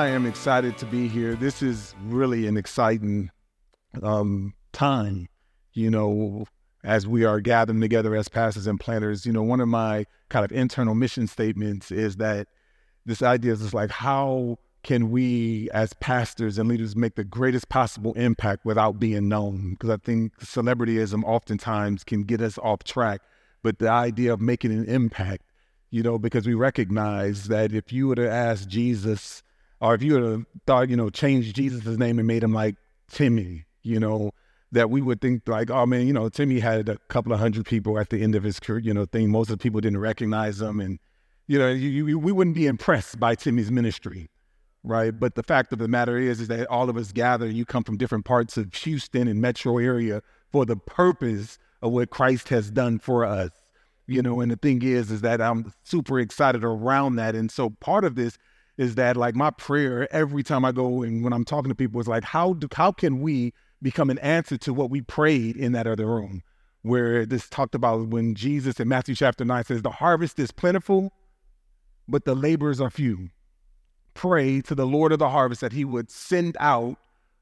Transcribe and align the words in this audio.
I 0.00 0.06
am 0.06 0.24
excited 0.24 0.78
to 0.78 0.86
be 0.86 1.08
here. 1.08 1.34
This 1.34 1.60
is 1.60 1.94
really 2.06 2.46
an 2.46 2.56
exciting 2.56 3.30
um, 4.02 4.54
time, 4.72 5.28
you 5.74 5.90
know, 5.90 6.46
as 6.82 7.06
we 7.06 7.26
are 7.26 7.38
gathering 7.38 7.82
together 7.82 8.16
as 8.16 8.26
pastors 8.26 8.66
and 8.66 8.80
planters. 8.80 9.26
You 9.26 9.34
know, 9.34 9.42
one 9.42 9.60
of 9.60 9.68
my 9.68 10.06
kind 10.30 10.42
of 10.42 10.52
internal 10.52 10.94
mission 10.94 11.26
statements 11.26 11.90
is 11.90 12.16
that 12.16 12.48
this 13.04 13.20
idea 13.20 13.52
is 13.52 13.74
like, 13.74 13.90
how 13.90 14.56
can 14.82 15.10
we 15.10 15.68
as 15.74 15.92
pastors 15.92 16.56
and 16.56 16.66
leaders 16.66 16.96
make 16.96 17.16
the 17.16 17.22
greatest 17.22 17.68
possible 17.68 18.14
impact 18.14 18.64
without 18.64 18.98
being 18.98 19.28
known? 19.28 19.72
Because 19.72 19.90
I 19.90 19.98
think 19.98 20.34
celebrityism 20.38 21.24
oftentimes 21.24 22.04
can 22.04 22.22
get 22.22 22.40
us 22.40 22.56
off 22.56 22.84
track. 22.84 23.20
But 23.62 23.80
the 23.80 23.90
idea 23.90 24.32
of 24.32 24.40
making 24.40 24.72
an 24.72 24.86
impact, 24.86 25.42
you 25.90 26.02
know, 26.02 26.18
because 26.18 26.46
we 26.46 26.54
recognize 26.54 27.48
that 27.48 27.74
if 27.74 27.92
you 27.92 28.08
were 28.08 28.14
to 28.14 28.30
ask 28.30 28.66
Jesus, 28.66 29.42
or 29.80 29.94
if 29.94 30.02
you 30.02 30.14
would 30.14 30.22
have 30.22 30.46
thought, 30.66 30.88
you 30.88 30.96
know, 30.96 31.10
changed 31.10 31.56
Jesus' 31.56 31.98
name 31.98 32.18
and 32.18 32.26
made 32.26 32.42
him 32.42 32.52
like 32.52 32.76
Timmy, 33.10 33.64
you 33.82 33.98
know, 33.98 34.32
that 34.72 34.90
we 34.90 35.00
would 35.00 35.20
think 35.20 35.48
like, 35.48 35.70
oh 35.70 35.86
man, 35.86 36.06
you 36.06 36.12
know, 36.12 36.28
Timmy 36.28 36.60
had 36.60 36.88
a 36.88 36.96
couple 37.08 37.32
of 37.32 37.40
hundred 37.40 37.66
people 37.66 37.98
at 37.98 38.10
the 38.10 38.22
end 38.22 38.34
of 38.34 38.42
his 38.42 38.60
career, 38.60 38.78
you 38.78 38.94
know, 38.94 39.04
thing. 39.04 39.30
Most 39.30 39.50
of 39.50 39.58
the 39.58 39.62
people 39.62 39.80
didn't 39.80 39.98
recognize 39.98 40.60
him. 40.60 40.80
And, 40.80 40.98
you 41.46 41.58
know, 41.58 41.68
you, 41.68 42.06
you, 42.06 42.18
we 42.18 42.32
wouldn't 42.32 42.56
be 42.56 42.66
impressed 42.66 43.18
by 43.18 43.34
Timmy's 43.34 43.70
ministry 43.70 44.28
right? 44.82 45.18
But 45.18 45.34
the 45.34 45.42
fact 45.42 45.72
of 45.72 45.78
the 45.78 45.88
matter 45.88 46.16
is, 46.16 46.40
is 46.40 46.48
that 46.48 46.66
all 46.68 46.88
of 46.88 46.96
us 46.96 47.12
gather. 47.12 47.46
You 47.46 47.64
come 47.64 47.84
from 47.84 47.96
different 47.96 48.24
parts 48.24 48.56
of 48.56 48.72
Houston 48.74 49.28
and 49.28 49.40
metro 49.40 49.78
area 49.78 50.22
for 50.50 50.64
the 50.64 50.76
purpose 50.76 51.58
of 51.82 51.92
what 51.92 52.10
Christ 52.10 52.48
has 52.48 52.70
done 52.70 52.98
for 52.98 53.24
us. 53.24 53.50
You 54.06 54.22
know, 54.22 54.40
and 54.40 54.50
the 54.50 54.56
thing 54.56 54.82
is, 54.82 55.10
is 55.10 55.20
that 55.20 55.40
I'm 55.40 55.72
super 55.84 56.18
excited 56.18 56.64
around 56.64 57.16
that. 57.16 57.34
And 57.34 57.50
so 57.50 57.70
part 57.70 58.04
of 58.04 58.16
this 58.16 58.38
is 58.76 58.94
that 58.94 59.16
like 59.16 59.34
my 59.34 59.50
prayer 59.50 60.12
every 60.12 60.42
time 60.42 60.64
I 60.64 60.72
go 60.72 61.02
and 61.02 61.22
when 61.22 61.32
I'm 61.32 61.44
talking 61.44 61.68
to 61.68 61.74
people 61.74 62.00
is 62.00 62.08
like, 62.08 62.24
how 62.24 62.54
do 62.54 62.68
how 62.74 62.92
can 62.92 63.20
we 63.20 63.52
become 63.82 64.10
an 64.10 64.18
answer 64.18 64.56
to 64.58 64.74
what 64.74 64.90
we 64.90 65.00
prayed 65.00 65.56
in 65.56 65.72
that 65.72 65.86
other 65.86 66.06
room? 66.06 66.42
Where 66.82 67.26
this 67.26 67.48
talked 67.48 67.74
about 67.74 68.08
when 68.08 68.34
Jesus 68.34 68.80
in 68.80 68.88
Matthew 68.88 69.14
chapter 69.14 69.44
9 69.44 69.64
says, 69.64 69.82
The 69.82 69.90
harvest 69.90 70.38
is 70.38 70.50
plentiful, 70.50 71.12
but 72.08 72.24
the 72.24 72.34
laborers 72.34 72.80
are 72.80 72.90
few 72.90 73.30
pray 74.14 74.60
to 74.60 74.74
the 74.74 74.86
Lord 74.86 75.12
of 75.12 75.18
the 75.18 75.30
harvest 75.30 75.60
that 75.60 75.72
he 75.72 75.84
would 75.84 76.10
send 76.10 76.56
out 76.60 76.98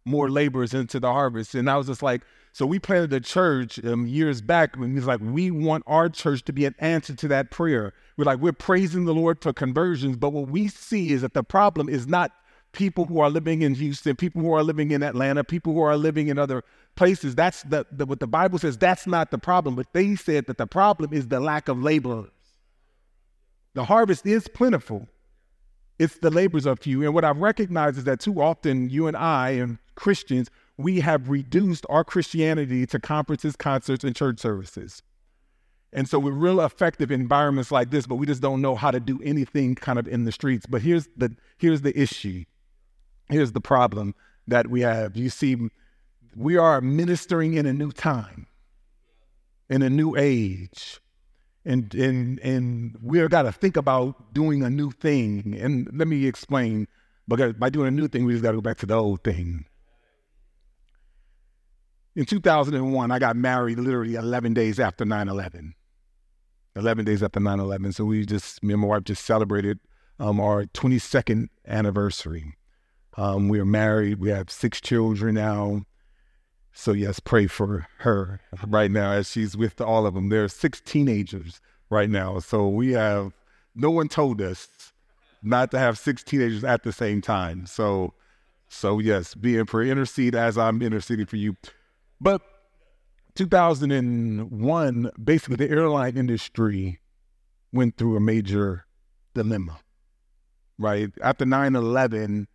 more 0.08 0.30
laborers 0.30 0.74
into 0.74 0.98
the 0.98 1.12
harvest. 1.12 1.54
And 1.54 1.70
I 1.70 1.76
was 1.76 1.86
just 1.86 2.02
like, 2.02 2.22
so 2.52 2.66
we 2.66 2.78
planted 2.78 3.12
a 3.12 3.20
church 3.20 3.82
um, 3.84 4.06
years 4.06 4.40
back 4.40 4.76
when 4.76 4.94
he's 4.94 5.06
like, 5.06 5.20
we 5.22 5.50
want 5.50 5.84
our 5.86 6.08
church 6.08 6.42
to 6.44 6.52
be 6.52 6.64
an 6.64 6.74
answer 6.78 7.14
to 7.14 7.28
that 7.28 7.50
prayer. 7.50 7.92
We're 8.16 8.24
like, 8.24 8.40
we're 8.40 8.52
praising 8.52 9.04
the 9.04 9.14
Lord 9.14 9.40
for 9.40 9.52
conversions, 9.52 10.16
but 10.16 10.30
what 10.30 10.48
we 10.48 10.68
see 10.68 11.10
is 11.10 11.22
that 11.22 11.34
the 11.34 11.44
problem 11.44 11.88
is 11.88 12.06
not 12.06 12.32
people 12.72 13.04
who 13.04 13.20
are 13.20 13.30
living 13.30 13.62
in 13.62 13.74
Houston, 13.74 14.16
people 14.16 14.42
who 14.42 14.52
are 14.52 14.62
living 14.62 14.90
in 14.90 15.02
Atlanta, 15.02 15.44
people 15.44 15.72
who 15.72 15.80
are 15.80 15.96
living 15.96 16.28
in 16.28 16.38
other 16.38 16.64
places. 16.96 17.34
That's 17.34 17.62
the, 17.62 17.86
the 17.90 18.06
what 18.06 18.20
the 18.20 18.26
Bible 18.26 18.58
says. 18.58 18.76
That's 18.76 19.06
not 19.06 19.30
the 19.30 19.38
problem. 19.38 19.74
But 19.74 19.92
they 19.92 20.16
said 20.16 20.46
that 20.46 20.58
the 20.58 20.66
problem 20.66 21.12
is 21.12 21.28
the 21.28 21.40
lack 21.40 21.68
of 21.68 21.82
laborers. 21.82 22.30
The 23.74 23.84
harvest 23.84 24.26
is 24.26 24.48
plentiful, 24.48 25.06
it's 25.98 26.18
the 26.18 26.30
labors 26.30 26.66
are 26.66 26.76
few. 26.76 27.04
And 27.04 27.14
what 27.14 27.24
I've 27.24 27.38
recognized 27.38 27.98
is 27.98 28.04
that 28.04 28.20
too 28.20 28.40
often 28.40 28.90
you 28.90 29.06
and 29.06 29.16
I 29.16 29.50
and 29.50 29.78
Christians, 29.98 30.48
we 30.76 31.00
have 31.00 31.28
reduced 31.28 31.84
our 31.88 32.04
Christianity 32.04 32.86
to 32.86 32.98
conferences, 32.98 33.56
concerts, 33.56 34.04
and 34.04 34.14
church 34.14 34.38
services. 34.38 35.02
And 35.92 36.08
so 36.08 36.18
we're 36.18 36.32
real 36.32 36.60
effective 36.60 37.10
environments 37.10 37.70
like 37.70 37.90
this, 37.90 38.06
but 38.06 38.16
we 38.16 38.26
just 38.26 38.42
don't 38.42 38.60
know 38.60 38.74
how 38.74 38.90
to 38.90 39.00
do 39.00 39.20
anything 39.22 39.74
kind 39.74 39.98
of 39.98 40.06
in 40.06 40.24
the 40.24 40.32
streets. 40.32 40.66
But 40.66 40.82
here's 40.82 41.08
the 41.16 41.34
here's 41.58 41.82
the 41.82 41.98
issue. 41.98 42.44
Here's 43.30 43.52
the 43.52 43.60
problem 43.60 44.14
that 44.46 44.68
we 44.68 44.82
have. 44.82 45.16
You 45.16 45.30
see, 45.30 45.56
we 46.36 46.56
are 46.56 46.80
ministering 46.80 47.54
in 47.54 47.66
a 47.66 47.72
new 47.72 47.90
time, 47.90 48.46
in 49.68 49.82
a 49.82 49.90
new 49.90 50.14
age 50.16 51.00
and 51.68 51.94
and 51.94 52.40
and 52.40 52.96
we've 53.02 53.28
got 53.28 53.42
to 53.42 53.52
think 53.52 53.76
about 53.76 54.32
doing 54.32 54.62
a 54.62 54.70
new 54.70 54.90
thing. 54.90 55.56
And 55.60 55.88
let 55.92 56.08
me 56.08 56.26
explain. 56.26 56.88
Because 57.28 57.52
by 57.52 57.68
doing 57.68 57.88
a 57.88 57.90
new 57.90 58.08
thing, 58.08 58.24
we 58.24 58.32
just 58.32 58.42
got 58.42 58.52
to 58.52 58.56
go 58.56 58.62
back 58.62 58.78
to 58.78 58.86
the 58.86 58.94
old 58.94 59.22
thing. 59.22 59.66
In 62.18 62.24
2001, 62.24 63.12
I 63.12 63.20
got 63.20 63.36
married 63.36 63.78
literally 63.78 64.16
11 64.16 64.52
days 64.52 64.80
after 64.80 65.04
9/11. 65.04 65.74
11 66.74 67.04
days 67.04 67.22
after 67.22 67.38
9/11. 67.38 67.94
So 67.94 68.06
we 68.06 68.26
just, 68.26 68.60
me 68.60 68.72
and 68.72 68.82
my 68.82 68.88
wife 68.88 69.04
just 69.04 69.24
celebrated 69.24 69.78
um, 70.18 70.40
our 70.40 70.64
22nd 70.64 71.46
anniversary. 71.64 72.56
Um, 73.16 73.48
we 73.48 73.60
are 73.60 73.64
married. 73.64 74.18
We 74.18 74.30
have 74.30 74.50
six 74.50 74.80
children 74.80 75.36
now. 75.36 75.82
So, 76.72 76.90
yes, 76.90 77.20
pray 77.20 77.46
for 77.46 77.86
her 77.98 78.40
right 78.66 78.90
now 78.90 79.12
as 79.12 79.30
she's 79.30 79.56
with 79.56 79.80
all 79.80 80.04
of 80.04 80.14
them. 80.14 80.28
There 80.28 80.42
are 80.42 80.48
six 80.48 80.80
teenagers 80.80 81.60
right 81.88 82.10
now. 82.10 82.40
So, 82.40 82.66
we 82.66 82.94
have 82.94 83.32
no 83.76 83.92
one 83.92 84.08
told 84.08 84.42
us 84.42 84.92
not 85.40 85.70
to 85.70 85.78
have 85.78 85.96
six 85.96 86.24
teenagers 86.24 86.64
at 86.64 86.82
the 86.82 86.92
same 86.92 87.20
time. 87.20 87.66
So, 87.66 88.14
so 88.66 88.98
yes, 88.98 89.36
be 89.36 89.56
in 89.56 89.66
prayer, 89.66 89.92
intercede 89.92 90.34
as 90.34 90.58
I'm 90.58 90.82
interceding 90.82 91.26
for 91.26 91.36
you. 91.36 91.54
But 92.20 92.42
2001, 93.34 95.10
basically, 95.22 95.56
the 95.56 95.70
airline 95.70 96.16
industry 96.16 97.00
went 97.72 97.96
through 97.96 98.16
a 98.16 98.20
major 98.20 98.86
dilemma, 99.34 99.78
right? 100.78 101.10
After 101.22 101.44
9 101.44 101.76
11, 101.76 102.48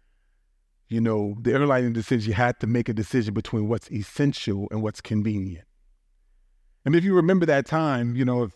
you 0.90 1.02
know, 1.02 1.36
the 1.42 1.54
airline 1.54 1.86
industry 1.86 2.20
had 2.34 2.60
to 2.60 2.68
make 2.68 2.90
a 2.90 2.94
decision 2.94 3.34
between 3.34 3.68
what's 3.68 3.90
essential 3.92 4.68
and 4.72 4.82
what's 4.82 5.02
convenient. 5.02 5.66
And 6.86 6.96
if 6.96 7.04
you 7.04 7.16
remember 7.16 7.46
that 7.46 7.66
time, 7.66 8.16
you 8.16 8.26
know, 8.26 8.50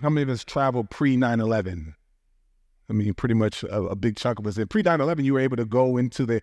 how 0.00 0.08
many 0.08 0.22
of 0.22 0.30
us 0.30 0.44
traveled 0.44 0.90
pre 0.90 1.16
9 1.16 1.40
11? 1.40 1.94
I 2.88 2.92
mean, 2.92 3.14
pretty 3.14 3.34
much 3.34 3.64
a, 3.64 3.82
a 3.82 3.96
big 3.96 4.16
chunk 4.16 4.38
of 4.38 4.46
us. 4.46 4.58
Pre 4.70 4.82
9 4.82 5.00
11, 5.00 5.24
you 5.24 5.34
were 5.34 5.40
able 5.40 5.56
to 5.56 5.64
go 5.64 5.96
into 5.96 6.24
the, 6.24 6.40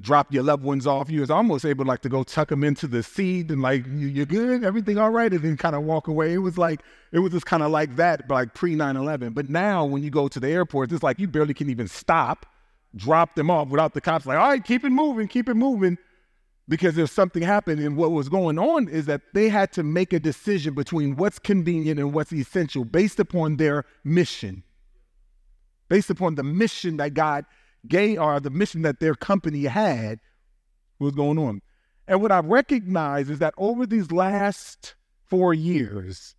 drop 0.00 0.32
your 0.32 0.42
loved 0.42 0.62
ones 0.62 0.86
off. 0.86 1.10
You 1.10 1.20
was 1.20 1.30
almost 1.30 1.64
able 1.64 1.84
like 1.84 2.02
to 2.02 2.08
go 2.08 2.22
tuck 2.22 2.48
them 2.48 2.62
into 2.62 2.86
the 2.86 3.02
seat 3.02 3.50
and 3.50 3.60
like, 3.62 3.84
you, 3.86 4.06
you're 4.06 4.26
good, 4.26 4.64
everything 4.64 4.98
all 4.98 5.10
right, 5.10 5.32
and 5.32 5.42
then 5.42 5.56
kind 5.56 5.74
of 5.74 5.82
walk 5.82 6.08
away. 6.08 6.32
It 6.32 6.38
was 6.38 6.56
like, 6.56 6.82
it 7.10 7.18
was 7.18 7.32
just 7.32 7.46
kind 7.46 7.62
of 7.62 7.70
like 7.70 7.96
that, 7.96 8.30
like 8.30 8.54
pre 8.54 8.74
9 8.74 8.96
11. 8.96 9.32
But 9.32 9.50
now 9.50 9.84
when 9.84 10.02
you 10.02 10.10
go 10.10 10.28
to 10.28 10.38
the 10.38 10.48
airport, 10.48 10.92
it's 10.92 11.02
like 11.02 11.18
you 11.18 11.26
barely 11.26 11.54
can 11.54 11.68
even 11.68 11.88
stop 11.88 12.46
drop 12.96 13.34
them 13.34 13.50
off 13.50 13.68
without 13.68 13.94
the 13.94 14.00
cops 14.00 14.26
like, 14.26 14.38
all 14.38 14.50
right, 14.50 14.64
keep 14.64 14.84
it 14.84 14.90
moving, 14.90 15.28
keep 15.28 15.48
it 15.48 15.54
moving. 15.54 15.98
Because 16.68 16.94
there's 16.94 17.10
something 17.10 17.42
happened. 17.42 17.80
And 17.80 17.96
what 17.96 18.12
was 18.12 18.28
going 18.28 18.58
on 18.58 18.88
is 18.88 19.06
that 19.06 19.20
they 19.34 19.48
had 19.48 19.72
to 19.72 19.82
make 19.82 20.12
a 20.12 20.20
decision 20.20 20.74
between 20.74 21.16
what's 21.16 21.38
convenient 21.38 21.98
and 21.98 22.12
what's 22.12 22.32
essential 22.32 22.84
based 22.84 23.18
upon 23.18 23.56
their 23.56 23.84
mission, 24.04 24.62
based 25.88 26.08
upon 26.08 26.36
the 26.36 26.44
mission 26.44 26.98
that 26.98 27.14
God 27.14 27.44
gave 27.88 28.18
or 28.18 28.40
the 28.40 28.50
mission 28.50 28.82
that 28.82 29.00
their 29.00 29.14
company 29.14 29.64
had 29.64 30.20
was 30.98 31.12
going 31.12 31.38
on. 31.38 31.62
And 32.06 32.20
what 32.20 32.32
I 32.32 32.40
recognize 32.40 33.30
is 33.30 33.38
that 33.38 33.54
over 33.56 33.86
these 33.86 34.10
last 34.10 34.94
four 35.26 35.54
years, 35.54 36.34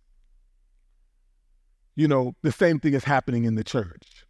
you 1.96 2.08
know, 2.08 2.34
the 2.42 2.52
same 2.52 2.80
thing 2.80 2.94
is 2.94 3.04
happening 3.04 3.44
in 3.44 3.54
the 3.54 3.64
church 3.64 4.24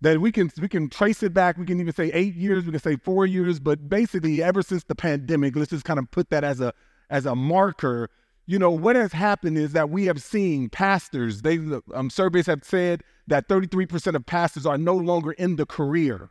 that 0.00 0.20
we 0.20 0.30
can 0.30 0.50
we 0.60 0.68
can 0.68 0.88
trace 0.88 1.22
it 1.22 1.32
back. 1.32 1.56
We 1.56 1.66
can 1.66 1.80
even 1.80 1.92
say 1.92 2.10
eight 2.12 2.34
years. 2.34 2.64
We 2.64 2.72
can 2.72 2.80
say 2.80 2.96
four 2.96 3.26
years. 3.26 3.58
But 3.58 3.88
basically, 3.88 4.42
ever 4.42 4.62
since 4.62 4.84
the 4.84 4.94
pandemic, 4.94 5.56
let's 5.56 5.70
just 5.70 5.84
kind 5.84 5.98
of 5.98 6.10
put 6.10 6.30
that 6.30 6.44
as 6.44 6.60
a 6.60 6.72
as 7.10 7.26
a 7.26 7.34
marker. 7.34 8.10
You 8.48 8.60
know 8.60 8.70
what 8.70 8.94
has 8.94 9.12
happened 9.12 9.58
is 9.58 9.72
that 9.72 9.90
we 9.90 10.06
have 10.06 10.22
seen 10.22 10.68
pastors. 10.68 11.42
They 11.42 11.58
um, 11.92 12.10
surveys 12.10 12.46
have 12.46 12.62
said 12.62 13.02
that 13.26 13.48
33% 13.48 14.14
of 14.14 14.24
pastors 14.24 14.64
are 14.64 14.78
no 14.78 14.94
longer 14.94 15.32
in 15.32 15.56
the 15.56 15.66
career. 15.66 16.30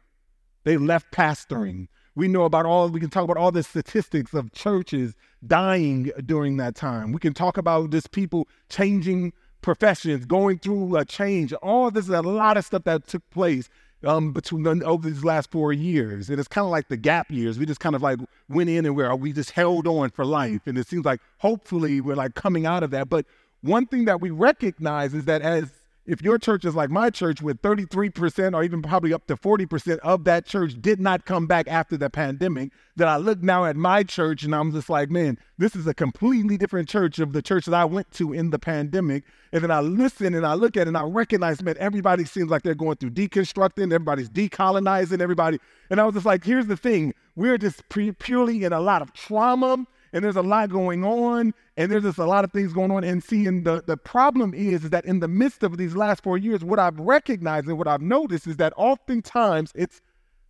They 0.63 0.77
left 0.77 1.11
pastoring. 1.11 1.87
We 2.15 2.29
know 2.29 2.45
about 2.45 2.65
all. 2.65 2.87
We 2.87 3.01
can 3.01 3.09
talk 3.09 3.25
about 3.25 3.35
all 3.35 3.51
the 3.51 3.63
statistics 3.63 4.33
of 4.33 4.53
churches 4.53 5.15
dying 5.45 6.11
during 6.25 6.55
that 6.57 6.75
time. 6.75 7.11
We 7.11 7.19
can 7.19 7.33
talk 7.33 7.57
about 7.57 7.89
just 7.89 8.11
people 8.11 8.47
changing 8.69 9.33
professions, 9.61 10.25
going 10.25 10.59
through 10.59 10.95
a 10.95 11.03
change. 11.03 11.51
All 11.53 11.91
this 11.91 12.05
is 12.05 12.11
a 12.11 12.21
lot 12.21 12.55
of 12.55 12.63
stuff 12.63 12.85
that 12.85 13.07
took 13.07 13.29
place 13.29 13.67
um, 14.05 14.31
between 14.31 14.83
over 14.83 15.09
these 15.09 15.23
last 15.23 15.51
four 15.51 15.73
years. 15.73 16.29
And 16.29 16.39
it's 16.39 16.47
kind 16.47 16.65
of 16.65 16.71
like 16.71 16.87
the 16.87 16.97
gap 16.97 17.29
years. 17.31 17.57
We 17.57 17.65
just 17.65 17.79
kind 17.79 17.95
of 17.95 18.01
like 18.01 18.19
went 18.49 18.69
in 18.69 18.85
and 18.85 18.95
where 18.95 19.15
we 19.15 19.33
just 19.33 19.51
held 19.51 19.87
on 19.87 20.09
for 20.11 20.25
life. 20.25 20.61
And 20.65 20.77
it 20.77 20.87
seems 20.87 21.05
like 21.05 21.21
hopefully 21.39 22.01
we're 22.01 22.15
like 22.15 22.35
coming 22.35 22.65
out 22.65 22.83
of 22.83 22.91
that. 22.91 23.09
But 23.09 23.25
one 23.61 23.87
thing 23.87 24.05
that 24.05 24.21
we 24.21 24.29
recognize 24.29 25.13
is 25.13 25.25
that 25.25 25.41
as 25.41 25.71
if 26.05 26.21
your 26.21 26.37
church 26.37 26.65
is 26.65 26.75
like 26.75 26.89
my 26.89 27.09
church, 27.09 27.41
with 27.41 27.61
33% 27.61 28.53
or 28.53 28.63
even 28.63 28.81
probably 28.81 29.13
up 29.13 29.25
to 29.27 29.35
40% 29.35 29.97
of 29.99 30.23
that 30.25 30.45
church 30.45 30.75
did 30.79 30.99
not 30.99 31.25
come 31.25 31.47
back 31.47 31.67
after 31.67 31.97
the 31.97 32.09
pandemic, 32.09 32.71
then 32.95 33.07
I 33.07 33.17
look 33.17 33.41
now 33.41 33.65
at 33.65 33.75
my 33.75 34.03
church 34.03 34.43
and 34.43 34.53
I'm 34.53 34.71
just 34.71 34.89
like, 34.89 35.09
man, 35.09 35.39
this 35.57 35.75
is 35.75 35.87
a 35.87 35.93
completely 35.93 36.57
different 36.57 36.87
church 36.87 37.19
of 37.19 37.33
the 37.33 37.41
church 37.41 37.65
that 37.65 37.73
I 37.73 37.85
went 37.85 38.11
to 38.13 38.33
in 38.33 38.51
the 38.51 38.59
pandemic. 38.59 39.23
And 39.51 39.63
then 39.63 39.71
I 39.71 39.79
listen 39.79 40.33
and 40.35 40.45
I 40.45 40.53
look 40.53 40.77
at 40.77 40.81
it 40.81 40.89
and 40.89 40.97
I 40.97 41.03
recognize, 41.03 41.61
man, 41.61 41.75
everybody 41.79 42.25
seems 42.25 42.49
like 42.49 42.61
they're 42.61 42.75
going 42.75 42.97
through 42.97 43.11
deconstructing, 43.11 43.93
everybody's 43.93 44.29
decolonizing, 44.29 45.21
everybody. 45.21 45.59
And 45.89 45.99
I 45.99 46.05
was 46.05 46.13
just 46.13 46.25
like, 46.25 46.43
here's 46.43 46.67
the 46.67 46.77
thing 46.77 47.13
we're 47.35 47.57
just 47.57 47.87
pre- 47.89 48.11
purely 48.11 48.63
in 48.63 48.73
a 48.73 48.79
lot 48.79 49.01
of 49.01 49.13
trauma 49.13 49.85
and 50.15 50.23
there's 50.23 50.37
a 50.37 50.41
lot 50.41 50.69
going 50.69 51.03
on, 51.03 51.53
and 51.75 51.91
there's 51.91 52.03
just 52.03 52.19
a 52.19 52.25
lot 52.25 52.45
of 52.45 52.51
things 52.53 52.71
going 52.71 52.89
on. 52.89 53.03
And 53.03 53.21
seeing 53.21 53.63
the, 53.63 53.83
the 53.85 53.97
problem 53.97 54.53
is, 54.53 54.85
is 54.85 54.89
that 54.91 55.03
in 55.03 55.19
the 55.19 55.27
midst 55.27 55.61
of 55.61 55.75
these 55.77 55.93
last 55.93 56.23
four 56.23 56.37
years, 56.37 56.63
what 56.63 56.79
I've 56.79 56.97
recognized 56.97 57.67
and 57.67 57.77
what 57.77 57.89
I've 57.89 58.01
noticed 58.01 58.47
is 58.47 58.55
that 58.55 58.71
oftentimes 58.77 59.73
it's 59.75 59.99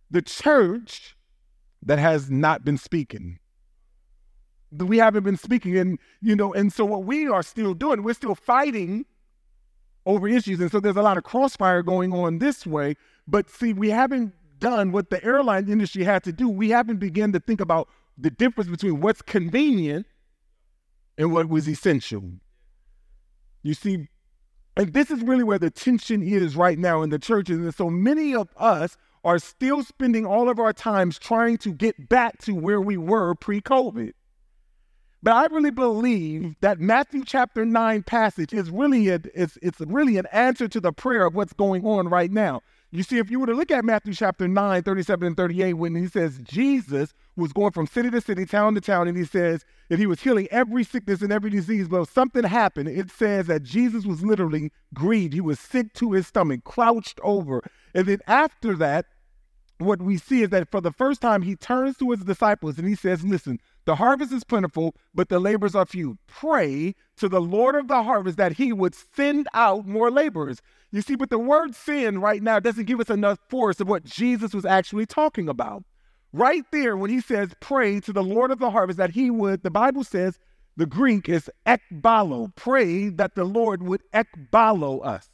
the 0.08 0.22
church 0.22 1.16
that 1.82 1.98
has 1.98 2.30
not 2.30 2.64
been 2.64 2.78
speaking. 2.78 3.40
We 4.70 4.98
haven't 4.98 5.24
been 5.24 5.36
speaking, 5.36 5.76
and 5.76 5.98
you 6.22 6.36
know, 6.36 6.54
and 6.54 6.72
so 6.72 6.84
what 6.84 7.02
we 7.02 7.26
are 7.26 7.42
still 7.42 7.74
doing, 7.74 8.04
we're 8.04 8.14
still 8.14 8.36
fighting 8.36 9.04
over 10.04 10.28
issues. 10.28 10.60
And 10.60 10.70
so 10.70 10.78
there's 10.78 10.96
a 10.96 11.02
lot 11.02 11.18
of 11.18 11.24
crossfire 11.24 11.82
going 11.82 12.12
on 12.12 12.38
this 12.38 12.64
way. 12.64 12.94
But 13.26 13.50
see, 13.50 13.72
we 13.72 13.90
haven't 13.90 14.32
done 14.60 14.92
what 14.92 15.10
the 15.10 15.22
airline 15.24 15.68
industry 15.68 16.04
had 16.04 16.22
to 16.22 16.32
do. 16.32 16.48
We 16.48 16.70
haven't 16.70 16.98
begun 16.98 17.32
to 17.32 17.40
think 17.40 17.60
about 17.60 17.88
the 18.18 18.30
difference 18.30 18.70
between 18.70 19.00
what's 19.00 19.22
convenient 19.22 20.06
and 21.18 21.32
what 21.32 21.48
was 21.48 21.68
essential. 21.68 22.22
You 23.62 23.74
see, 23.74 24.08
and 24.76 24.92
this 24.92 25.10
is 25.10 25.22
really 25.22 25.44
where 25.44 25.58
the 25.58 25.70
tension 25.70 26.22
is 26.22 26.56
right 26.56 26.78
now 26.78 27.02
in 27.02 27.10
the 27.10 27.18
churches. 27.18 27.58
And 27.58 27.74
so 27.74 27.90
many 27.90 28.34
of 28.34 28.48
us 28.56 28.96
are 29.24 29.38
still 29.38 29.82
spending 29.82 30.24
all 30.24 30.48
of 30.48 30.58
our 30.58 30.72
times 30.72 31.18
trying 31.18 31.58
to 31.58 31.72
get 31.72 32.08
back 32.08 32.38
to 32.42 32.54
where 32.54 32.80
we 32.80 32.96
were 32.96 33.34
pre 33.34 33.60
COVID. 33.60 34.12
But 35.22 35.34
I 35.34 35.46
really 35.46 35.72
believe 35.72 36.54
that 36.60 36.78
Matthew 36.78 37.24
chapter 37.24 37.64
9 37.64 38.02
passage 38.04 38.52
is 38.52 38.70
really 38.70 39.08
a, 39.08 39.18
it's, 39.34 39.58
it's 39.62 39.80
really 39.80 40.18
an 40.18 40.26
answer 40.30 40.68
to 40.68 40.80
the 40.80 40.92
prayer 40.92 41.26
of 41.26 41.34
what's 41.34 41.54
going 41.54 41.84
on 41.84 42.08
right 42.08 42.30
now. 42.30 42.60
You 42.92 43.02
see, 43.02 43.18
if 43.18 43.30
you 43.30 43.40
were 43.40 43.46
to 43.46 43.54
look 43.54 43.70
at 43.70 43.84
Matthew 43.84 44.14
chapter 44.14 44.46
9, 44.46 44.82
37 44.82 45.26
and 45.26 45.36
38, 45.36 45.74
when 45.74 45.94
he 45.94 46.06
says 46.06 46.38
Jesus 46.42 47.12
was 47.36 47.52
going 47.52 47.72
from 47.72 47.86
city 47.86 48.10
to 48.10 48.20
city, 48.20 48.46
town 48.46 48.74
to 48.74 48.80
town, 48.80 49.08
and 49.08 49.16
he 49.16 49.24
says 49.24 49.64
that 49.88 49.98
he 49.98 50.06
was 50.06 50.20
healing 50.20 50.46
every 50.50 50.84
sickness 50.84 51.20
and 51.20 51.32
every 51.32 51.50
disease, 51.50 51.88
but 51.88 52.08
something 52.08 52.44
happened. 52.44 52.88
It 52.88 53.10
says 53.10 53.48
that 53.48 53.64
Jesus 53.64 54.06
was 54.06 54.22
literally 54.22 54.72
grieved. 54.94 55.34
He 55.34 55.40
was 55.40 55.58
sick 55.58 55.92
to 55.94 56.12
his 56.12 56.28
stomach, 56.28 56.64
crouched 56.64 57.20
over. 57.22 57.62
And 57.94 58.06
then 58.06 58.20
after 58.26 58.74
that, 58.76 59.06
what 59.78 60.00
we 60.00 60.16
see 60.16 60.42
is 60.42 60.50
that 60.50 60.70
for 60.70 60.80
the 60.80 60.92
first 60.92 61.20
time, 61.20 61.42
he 61.42 61.56
turns 61.56 61.98
to 61.98 62.12
his 62.12 62.20
disciples 62.20 62.78
and 62.78 62.88
he 62.88 62.94
says, 62.94 63.24
Listen, 63.24 63.60
the 63.86 63.94
harvest 63.94 64.32
is 64.32 64.44
plentiful, 64.44 64.94
but 65.14 65.28
the 65.28 65.38
laborers 65.38 65.74
are 65.76 65.86
few. 65.86 66.18
Pray 66.26 66.94
to 67.16 67.28
the 67.28 67.40
Lord 67.40 67.76
of 67.76 67.86
the 67.88 68.02
harvest 68.02 68.36
that 68.36 68.52
he 68.52 68.72
would 68.72 68.94
send 69.14 69.48
out 69.54 69.86
more 69.86 70.10
laborers. 70.10 70.60
You 70.90 71.02
see, 71.02 71.14
but 71.14 71.30
the 71.30 71.38
word 71.38 71.74
send 71.74 72.20
right 72.20 72.42
now 72.42 72.58
doesn't 72.58 72.86
give 72.86 73.00
us 73.00 73.10
enough 73.10 73.38
force 73.48 73.80
of 73.80 73.88
what 73.88 74.04
Jesus 74.04 74.52
was 74.52 74.66
actually 74.66 75.06
talking 75.06 75.48
about. 75.48 75.84
Right 76.32 76.64
there, 76.72 76.96
when 76.96 77.10
he 77.10 77.20
says, 77.20 77.52
pray 77.60 78.00
to 78.00 78.12
the 78.12 78.24
Lord 78.24 78.50
of 78.50 78.58
the 78.58 78.70
harvest, 78.70 78.98
that 78.98 79.10
he 79.10 79.30
would, 79.30 79.62
the 79.62 79.70
Bible 79.70 80.04
says, 80.04 80.38
the 80.76 80.86
Greek 80.86 81.28
is 81.28 81.48
ekbalo, 81.64 82.54
pray 82.56 83.08
that 83.08 83.36
the 83.36 83.44
Lord 83.44 83.82
would 83.82 84.02
ekbalo 84.12 85.06
us. 85.06 85.30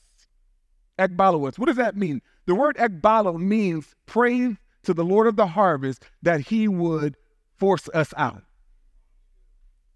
Ekbalo 0.99 1.49
us. 1.49 1.59
What 1.59 1.67
does 1.67 1.77
that 1.77 1.97
mean? 1.97 2.21
The 2.47 2.55
word 2.55 2.77
ekbalo 2.77 3.41
means 3.41 3.95
pray 4.07 4.57
to 4.85 4.95
the 4.95 5.05
Lord 5.05 5.27
of 5.27 5.37
the 5.37 5.47
harvest 5.47 6.05
that 6.23 6.41
he 6.41 6.69
would 6.69 7.17
force 7.63 7.89
us 7.95 8.13
out. 8.17 8.43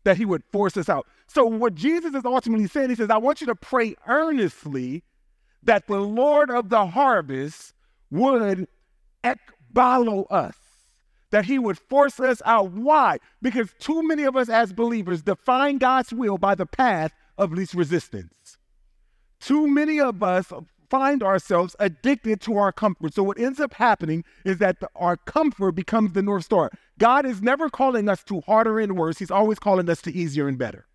That 0.04 0.16
he 0.16 0.24
would 0.24 0.44
force 0.52 0.76
us 0.76 0.88
out. 0.88 1.04
So, 1.26 1.44
what 1.44 1.74
Jesus 1.74 2.14
is 2.14 2.24
ultimately 2.24 2.68
saying, 2.68 2.90
he 2.90 2.94
says, 2.94 3.10
I 3.10 3.16
want 3.16 3.40
you 3.40 3.48
to 3.48 3.56
pray 3.56 3.96
earnestly 4.06 5.02
that 5.64 5.88
the 5.88 5.98
Lord 5.98 6.48
of 6.48 6.68
the 6.68 6.86
harvest 6.86 7.74
would 8.08 8.68
ekbalo 9.24 10.26
us 10.30 10.54
that 11.32 11.46
he 11.46 11.58
would 11.58 11.76
force 11.76 12.20
us 12.20 12.40
out. 12.44 12.70
Why? 12.70 13.18
Because 13.42 13.74
too 13.80 14.06
many 14.06 14.22
of 14.22 14.36
us 14.36 14.48
as 14.48 14.72
believers 14.72 15.22
define 15.22 15.78
God's 15.78 16.12
will 16.12 16.38
by 16.38 16.54
the 16.54 16.66
path 16.66 17.12
of 17.36 17.52
least 17.52 17.74
resistance. 17.74 18.58
Too 19.40 19.66
many 19.66 20.00
of 20.00 20.22
us 20.22 20.52
find 20.90 21.22
ourselves 21.22 21.76
addicted 21.78 22.40
to 22.42 22.56
our 22.56 22.72
comfort. 22.72 23.14
So 23.14 23.22
what 23.22 23.38
ends 23.38 23.60
up 23.60 23.74
happening 23.74 24.24
is 24.44 24.58
that 24.58 24.80
the, 24.80 24.88
our 24.96 25.16
comfort 25.16 25.72
becomes 25.72 26.12
the 26.12 26.22
North 26.22 26.44
Star. 26.44 26.70
God 26.98 27.26
is 27.26 27.42
never 27.42 27.68
calling 27.68 28.08
us 28.08 28.22
to 28.24 28.40
harder 28.42 28.78
and 28.78 28.96
worse. 28.96 29.18
He's 29.18 29.30
always 29.30 29.58
calling 29.58 29.88
us 29.88 30.02
to 30.02 30.12
easier 30.12 30.48
and 30.48 30.58
better. 30.58 30.86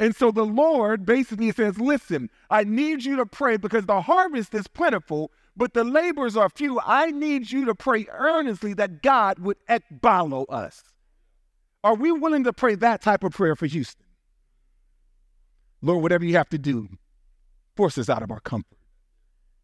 And 0.00 0.14
so 0.14 0.30
the 0.30 0.44
Lord 0.44 1.06
basically 1.06 1.52
says, 1.52 1.78
listen, 1.78 2.28
I 2.50 2.64
need 2.64 3.04
you 3.04 3.16
to 3.16 3.26
pray 3.26 3.56
because 3.56 3.86
the 3.86 4.00
harvest 4.00 4.52
is 4.54 4.66
plentiful, 4.66 5.30
but 5.56 5.72
the 5.72 5.84
laborers 5.84 6.36
are 6.36 6.48
few. 6.48 6.80
I 6.84 7.12
need 7.12 7.50
you 7.50 7.64
to 7.66 7.74
pray 7.74 8.06
earnestly 8.10 8.74
that 8.74 9.02
God 9.02 9.38
would 9.38 9.56
ekbalo 9.68 10.46
us. 10.48 10.82
Are 11.84 11.94
we 11.94 12.10
willing 12.10 12.44
to 12.44 12.52
pray 12.52 12.74
that 12.74 13.02
type 13.02 13.22
of 13.22 13.32
prayer 13.32 13.54
for 13.54 13.66
Houston? 13.66 14.04
Lord, 15.80 16.02
whatever 16.02 16.24
you 16.24 16.36
have 16.36 16.48
to 16.48 16.58
do, 16.58 16.88
force 17.76 17.98
us 17.98 18.08
out 18.08 18.22
of 18.22 18.30
our 18.30 18.40
comfort. 18.40 18.78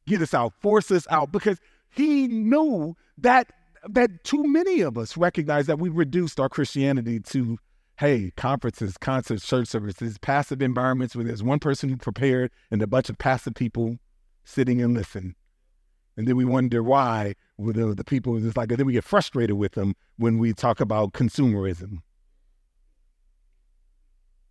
Get 0.06 0.22
us 0.22 0.34
out, 0.34 0.52
force 0.60 0.90
us 0.90 1.06
out, 1.10 1.32
because 1.32 1.58
he 1.90 2.26
knew 2.28 2.96
that 3.18 3.52
that 3.88 4.24
too 4.24 4.44
many 4.44 4.80
of 4.82 4.98
us 4.98 5.16
recognize 5.16 5.66
that 5.66 5.78
we 5.78 5.88
reduced 5.88 6.38
our 6.38 6.48
Christianity 6.50 7.18
to, 7.20 7.56
hey, 7.98 8.30
conferences, 8.36 8.98
concerts, 8.98 9.46
church 9.46 9.68
services, 9.68 10.18
passive 10.18 10.60
environments 10.60 11.16
where 11.16 11.24
there's 11.24 11.42
one 11.42 11.58
person 11.58 11.88
who 11.88 11.96
prepared 11.96 12.50
and 12.70 12.82
a 12.82 12.86
bunch 12.86 13.08
of 13.08 13.16
passive 13.16 13.54
people 13.54 13.96
sitting 14.44 14.82
and 14.82 14.94
listening. 14.94 15.34
And 16.16 16.28
then 16.28 16.36
we 16.36 16.44
wonder 16.44 16.82
why 16.82 17.34
the, 17.58 17.94
the 17.94 18.04
people 18.04 18.38
just 18.38 18.56
like, 18.56 18.70
and 18.70 18.78
then 18.78 18.86
we 18.86 18.92
get 18.92 19.04
frustrated 19.04 19.56
with 19.56 19.72
them 19.72 19.94
when 20.18 20.38
we 20.38 20.52
talk 20.52 20.80
about 20.80 21.12
consumerism. 21.12 21.98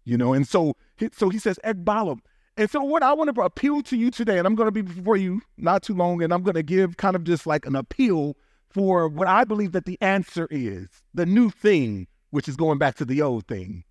You 0.06 0.18
know, 0.18 0.34
and 0.34 0.48
so 0.48 0.76
so 1.12 1.30
he 1.30 1.38
says, 1.38 1.60
ekbalo. 1.64 2.18
And 2.60 2.70
so 2.70 2.84
what 2.84 3.04
I 3.04 3.14
want 3.14 3.34
to 3.34 3.42
appeal 3.42 3.82
to 3.84 3.96
you 3.96 4.12
today, 4.12 4.38
and 4.38 4.46
I'm 4.46 4.54
going 4.54 4.68
to 4.68 4.72
be 4.74 4.82
before 4.82 5.16
you 5.16 5.42
not 5.56 5.82
too 5.82 5.94
long, 5.94 6.22
and 6.22 6.34
I'm 6.34 6.44
going 6.44 6.56
to 6.56 6.62
give 6.62 6.98
kind 6.98 7.16
of 7.16 7.24
just 7.24 7.48
like 7.48 7.66
an 7.66 7.74
appeal 7.74 8.36
for 8.70 9.08
what 9.08 9.30
I 9.30 9.46
believe 9.46 9.72
that 9.72 9.86
the 9.86 9.98
answer 10.02 10.46
is, 10.52 10.90
the 11.14 11.26
new 11.26 11.52
thing, 11.52 12.08
which 12.32 12.50
is 12.50 12.58
going 12.58 12.78
back 12.78 12.96
to 12.96 13.06
the 13.06 13.22
old 13.22 13.48
thing. 13.48 13.86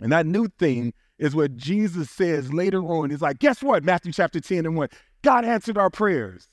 And 0.00 0.12
that 0.12 0.26
new 0.26 0.48
thing 0.58 0.92
is 1.18 1.34
what 1.34 1.56
Jesus 1.56 2.10
says 2.10 2.52
later 2.52 2.82
on. 2.82 3.08
He's 3.08 3.22
like, 3.22 3.38
guess 3.38 3.62
what? 3.62 3.82
Matthew 3.82 4.12
chapter 4.12 4.38
10 4.38 4.66
and 4.66 4.76
1. 4.76 4.88
God 5.22 5.46
answered 5.46 5.78
our 5.78 5.88
prayers. 5.88 6.46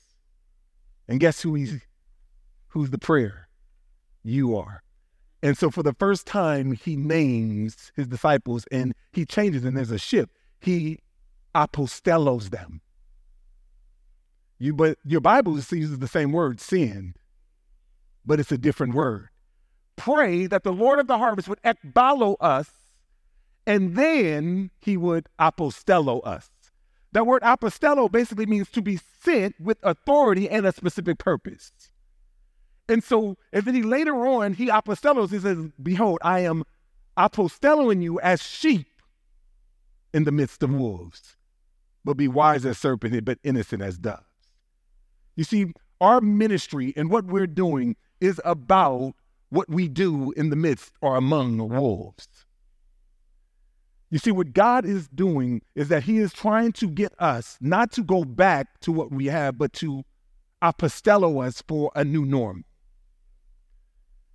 And 1.06 1.20
guess 1.20 1.42
who 1.42 1.52
he's 1.52 1.82
who's 2.68 2.88
the 2.88 2.98
prayer? 2.98 3.50
You 4.22 4.56
are. 4.56 4.82
And 5.42 5.58
so 5.58 5.70
for 5.70 5.82
the 5.82 5.92
first 5.92 6.26
time, 6.26 6.72
he 6.72 6.96
names 6.96 7.92
his 7.94 8.06
disciples 8.06 8.64
and 8.72 8.94
he 9.12 9.26
changes, 9.26 9.66
and 9.66 9.76
there's 9.76 9.90
a 9.90 9.98
shift. 9.98 10.32
He 10.64 11.00
apostellos 11.54 12.48
them. 12.48 12.80
You 14.58 14.72
but 14.72 14.98
your 15.04 15.20
Bible 15.20 15.54
uses 15.56 15.98
the 15.98 16.08
same 16.08 16.32
word, 16.32 16.58
sin, 16.58 17.14
but 18.24 18.40
it's 18.40 18.50
a 18.50 18.56
different 18.56 18.94
word. 18.94 19.28
Pray 19.96 20.46
that 20.46 20.64
the 20.64 20.72
Lord 20.72 20.98
of 20.98 21.06
the 21.06 21.18
harvest 21.18 21.48
would 21.48 21.60
ekbalo 21.62 22.36
us, 22.40 22.70
and 23.66 23.94
then 23.94 24.70
he 24.80 24.96
would 24.96 25.28
apostello 25.38 26.26
us. 26.26 26.48
That 27.12 27.26
word 27.26 27.42
apostello 27.42 28.10
basically 28.10 28.46
means 28.46 28.70
to 28.70 28.80
be 28.80 28.98
sent 29.22 29.60
with 29.60 29.76
authority 29.82 30.48
and 30.48 30.64
a 30.64 30.72
specific 30.72 31.18
purpose. 31.18 31.72
And 32.88 33.04
so, 33.04 33.36
and 33.52 33.64
then 33.64 33.74
he 33.74 33.82
later 33.82 34.14
on, 34.26 34.54
he 34.54 34.68
apostellos, 34.68 35.30
he 35.30 35.38
says, 35.40 35.58
Behold, 35.82 36.20
I 36.22 36.40
am 36.40 36.64
apostelloing 37.18 38.02
you 38.02 38.18
as 38.20 38.42
sheep 38.42 38.88
in 40.14 40.24
the 40.24 40.32
midst 40.32 40.62
of 40.62 40.70
wolves. 40.70 41.36
But 42.04 42.16
be 42.16 42.28
wise 42.28 42.64
as 42.64 42.78
serpents, 42.78 43.20
but 43.22 43.38
innocent 43.42 43.82
as 43.82 43.98
doves. 43.98 44.22
You 45.36 45.44
see, 45.44 45.72
our 46.00 46.20
ministry 46.20 46.94
and 46.96 47.10
what 47.10 47.26
we're 47.26 47.46
doing 47.46 47.96
is 48.20 48.40
about 48.44 49.14
what 49.50 49.68
we 49.68 49.88
do 49.88 50.32
in 50.32 50.50
the 50.50 50.56
midst 50.56 50.92
or 51.02 51.16
among 51.16 51.68
wolves. 51.68 52.28
You 54.10 54.18
see, 54.18 54.30
what 54.30 54.52
God 54.52 54.84
is 54.84 55.08
doing 55.08 55.62
is 55.74 55.88
that 55.88 56.04
He 56.04 56.18
is 56.18 56.32
trying 56.32 56.72
to 56.72 56.86
get 56.86 57.12
us 57.18 57.58
not 57.60 57.90
to 57.92 58.04
go 58.04 58.24
back 58.24 58.80
to 58.80 58.92
what 58.92 59.10
we 59.10 59.26
have, 59.26 59.58
but 59.58 59.72
to 59.74 60.04
apostello 60.62 61.44
us 61.44 61.62
for 61.66 61.90
a 61.96 62.04
new 62.04 62.24
norm. 62.24 62.64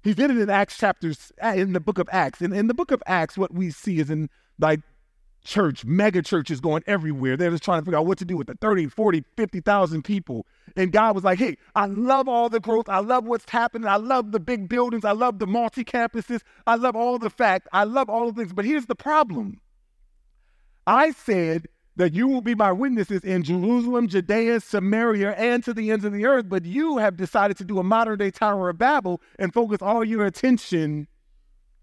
He 0.03 0.13
did 0.13 0.31
it 0.31 0.37
in 0.37 0.49
Acts 0.49 0.77
chapters, 0.77 1.31
uh, 1.41 1.53
in 1.55 1.73
the 1.73 1.79
book 1.79 1.99
of 1.99 2.09
Acts. 2.11 2.41
And 2.41 2.53
in 2.53 2.67
the 2.67 2.73
book 2.73 2.91
of 2.91 3.01
Acts, 3.05 3.37
what 3.37 3.53
we 3.53 3.69
see 3.69 3.99
is 3.99 4.09
in 4.09 4.29
like 4.57 4.81
church, 5.43 5.85
mega 5.85 6.21
churches 6.21 6.59
going 6.59 6.83
everywhere. 6.87 7.37
They're 7.37 7.51
just 7.51 7.63
trying 7.63 7.81
to 7.81 7.85
figure 7.85 7.97
out 7.97 8.05
what 8.05 8.17
to 8.19 8.25
do 8.25 8.37
with 8.37 8.47
the 8.47 8.55
30, 8.55 8.87
40, 8.87 9.23
50,000 9.35 10.03
people. 10.03 10.45
And 10.75 10.91
God 10.91 11.15
was 11.15 11.23
like, 11.23 11.39
hey, 11.39 11.57
I 11.75 11.85
love 11.85 12.27
all 12.27 12.49
the 12.49 12.59
growth. 12.59 12.89
I 12.89 12.99
love 12.99 13.25
what's 13.25 13.49
happening. 13.49 13.87
I 13.87 13.97
love 13.97 14.31
the 14.31 14.39
big 14.39 14.69
buildings. 14.69 15.05
I 15.05 15.11
love 15.11 15.39
the 15.39 15.47
multi 15.47 15.83
campuses. 15.83 16.41
I 16.67 16.75
love 16.75 16.95
all 16.95 17.17
the 17.17 17.29
fact. 17.29 17.67
I 17.73 17.83
love 17.83 18.09
all 18.09 18.31
the 18.31 18.41
things. 18.41 18.53
But 18.53 18.65
here's 18.65 18.85
the 18.85 18.95
problem 18.95 19.61
I 20.85 21.11
said 21.11 21.67
that 21.95 22.13
you 22.13 22.27
will 22.27 22.41
be 22.41 22.55
my 22.55 22.71
witnesses 22.71 23.23
in 23.23 23.43
Jerusalem, 23.43 24.07
Judea, 24.07 24.61
Samaria, 24.61 25.31
and 25.31 25.63
to 25.65 25.73
the 25.73 25.91
ends 25.91 26.05
of 26.05 26.13
the 26.13 26.25
earth. 26.25 26.47
But 26.47 26.63
you 26.63 26.97
have 26.97 27.17
decided 27.17 27.57
to 27.57 27.65
do 27.65 27.77
a 27.77 27.83
modern 27.83 28.17
day 28.17 28.31
Tower 28.31 28.69
of 28.69 28.77
Babel 28.77 29.21
and 29.37 29.53
focus 29.53 29.81
all 29.81 30.05
your 30.05 30.25
attention 30.25 31.07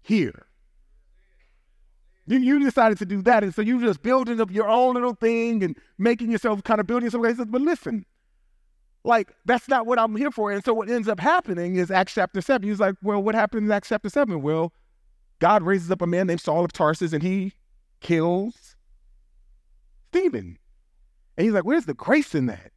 here. 0.01 0.47
You, 2.27 2.39
you 2.39 2.59
decided 2.59 2.97
to 2.99 3.05
do 3.05 3.21
that. 3.23 3.43
And 3.43 3.55
so 3.55 3.61
you're 3.61 3.79
just 3.79 4.03
building 4.03 4.41
up 4.41 4.51
your 4.51 4.67
own 4.67 4.95
little 4.95 5.15
thing 5.15 5.63
and 5.63 5.77
making 5.97 6.29
yourself 6.29 6.61
kind 6.63 6.79
of 6.79 6.85
building 6.85 7.05
yourself. 7.05 7.25
He 7.25 7.33
says, 7.33 7.45
but 7.49 7.61
listen, 7.61 8.05
like, 9.03 9.33
that's 9.45 9.69
not 9.69 9.85
what 9.85 9.97
I'm 9.97 10.15
here 10.15 10.31
for. 10.31 10.51
And 10.51 10.63
so 10.63 10.73
what 10.73 10.89
ends 10.89 11.07
up 11.07 11.21
happening 11.21 11.77
is 11.77 11.89
Acts 11.89 12.13
chapter 12.13 12.41
7. 12.41 12.67
He's 12.67 12.81
like, 12.81 12.95
well, 13.01 13.23
what 13.23 13.33
happened 13.33 13.65
in 13.65 13.71
Acts 13.71 13.89
chapter 13.89 14.09
7? 14.09 14.41
Well, 14.41 14.73
God 15.39 15.63
raises 15.63 15.89
up 15.89 16.01
a 16.01 16.07
man 16.07 16.27
named 16.27 16.41
Saul 16.41 16.65
of 16.65 16.73
Tarsus 16.73 17.13
and 17.13 17.23
he 17.23 17.53
kills 18.01 18.75
Stephen. 20.09 20.57
And 21.37 21.45
he's 21.45 21.53
like, 21.53 21.63
where's 21.63 21.85
the 21.85 21.93
grace 21.93 22.35
in 22.35 22.47
that? 22.47 22.71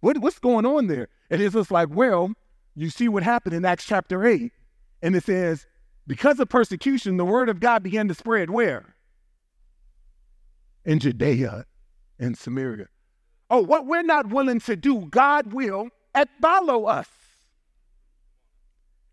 What, 0.00 0.18
what's 0.18 0.38
going 0.38 0.64
on 0.64 0.86
there? 0.86 1.08
And 1.28 1.42
it's 1.42 1.54
just 1.54 1.70
like, 1.70 1.88
well, 1.90 2.32
you 2.74 2.88
see 2.88 3.08
what 3.08 3.22
happened 3.22 3.54
in 3.54 3.64
Acts 3.64 3.84
chapter 3.84 4.24
8. 4.24 4.52
And 5.02 5.14
it 5.14 5.24
says, 5.24 5.66
because 6.06 6.40
of 6.40 6.48
persecution, 6.48 7.16
the 7.16 7.24
word 7.24 7.48
of 7.48 7.60
God 7.60 7.82
began 7.82 8.08
to 8.08 8.14
spread 8.14 8.50
where? 8.50 8.94
In 10.84 10.98
Judea 10.98 11.64
and 12.18 12.36
Samaria. 12.36 12.88
Oh, 13.50 13.60
what 13.62 13.86
we're 13.86 14.02
not 14.02 14.28
willing 14.28 14.60
to 14.60 14.76
do, 14.76 15.06
God 15.10 15.52
will 15.52 15.88
follow 16.40 16.84
us. 16.86 17.08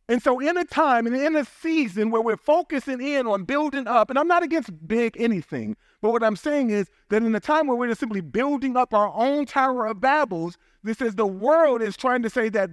And 0.10 0.21
so, 0.21 0.39
in 0.39 0.57
a 0.57 0.65
time 0.65 1.07
and 1.07 1.15
in 1.15 1.38
a 1.38 1.45
season 1.45 2.12
where 2.12 2.21
we're 2.21 2.36
focusing 2.36 3.00
in 3.00 3.27
on 3.27 3.45
building 3.45 3.88
up, 3.88 4.10
and 4.10 4.19
I'm 4.19 4.27
not 4.27 4.43
against 4.43 4.86
big 4.86 5.15
anything, 5.17 5.77
but 6.01 6.12
what 6.12 6.21
I'm 6.21 6.36
saying 6.36 6.69
is 6.69 6.89
that 7.10 7.24
in 7.24 7.33
a 7.33 7.39
time 7.39 7.67
where 7.67 7.77
we're 7.77 7.88
just 7.88 8.01
simply 8.01 8.19
building 8.19 8.75
up 8.75 8.93
our 8.93 9.13
own 9.15 9.45
Tower 9.45 9.86
of 9.86 9.98
Babels, 9.98 10.55
this 10.83 11.00
is 11.00 11.15
the 11.15 11.25
world 11.25 11.81
is 11.81 11.95
trying 11.95 12.24
to 12.24 12.29
say 12.29 12.50
that 12.50 12.69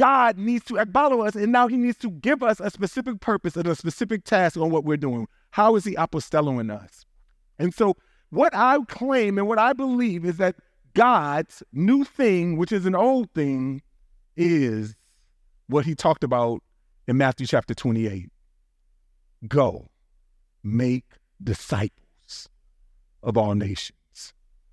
God 0.00 0.38
needs 0.38 0.64
to 0.64 0.82
follow 0.94 1.20
us, 1.20 1.34
and 1.34 1.52
now 1.52 1.68
He 1.68 1.76
needs 1.76 1.98
to 1.98 2.10
give 2.10 2.42
us 2.42 2.58
a 2.58 2.70
specific 2.70 3.20
purpose 3.20 3.54
and 3.54 3.66
a 3.66 3.74
specific 3.74 4.24
task 4.24 4.56
on 4.56 4.70
what 4.70 4.82
we're 4.82 4.96
doing. 4.96 5.28
How 5.50 5.76
is 5.76 5.84
He 5.84 5.94
apostelloing 5.94 6.74
us? 6.74 7.04
And 7.58 7.74
so, 7.74 7.96
what 8.30 8.54
I 8.54 8.78
claim 8.88 9.36
and 9.36 9.46
what 9.46 9.58
I 9.58 9.74
believe 9.74 10.24
is 10.24 10.38
that 10.38 10.56
God's 10.94 11.62
new 11.74 12.04
thing, 12.04 12.56
which 12.56 12.72
is 12.72 12.86
an 12.86 12.94
old 12.94 13.30
thing, 13.32 13.82
is 14.38 14.96
what 15.66 15.84
He 15.84 15.94
talked 15.94 16.24
about 16.24 16.62
in 17.06 17.18
Matthew 17.18 17.46
chapter 17.46 17.74
28. 17.74 18.30
Go, 19.48 19.90
make 20.64 21.04
disciples 21.44 22.48
of 23.22 23.36
all 23.36 23.54
nations. 23.54 24.32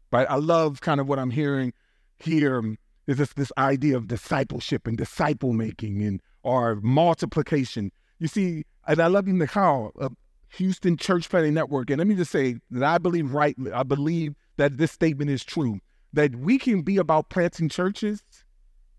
Right? 0.10 0.28
I 0.30 0.36
love 0.36 0.80
kind 0.80 1.02
of 1.02 1.10
what 1.10 1.20
I'm 1.20 1.32
hearing 1.32 1.74
here 2.18 2.78
is 3.08 3.18
this 3.18 3.34
this 3.34 3.52
idea 3.58 3.98
of 3.98 4.08
discipleship 4.08 4.86
and 4.86 4.98
disciple 4.98 5.54
making 5.54 6.04
and 6.04 6.22
or 6.44 6.76
multiplication. 6.82 7.92
You 8.20 8.28
see, 8.28 8.64
and 8.88 9.00
I 9.00 9.08
love 9.08 9.28
you, 9.28 9.34
Nicole, 9.34 9.92
of 9.96 10.12
uh, 10.12 10.16
Houston 10.52 10.98
Church 10.98 11.30
Planting 11.30 11.54
Network. 11.54 11.90
And 11.90 12.00
let 12.00 12.08
me 12.08 12.16
just 12.16 12.32
say 12.32 12.58
that 12.72 12.84
I 12.84 12.98
believe 12.98 13.34
rightly, 13.34 13.72
I 13.72 13.84
believe 13.84 14.36
that 14.58 14.78
this 14.78 14.92
statement 14.92 15.30
is 15.30 15.44
true, 15.44 15.80
that 16.14 16.36
we 16.36 16.58
can 16.58 16.82
be 16.82 16.98
about 16.98 17.30
planting 17.30 17.70
churches 17.70 18.24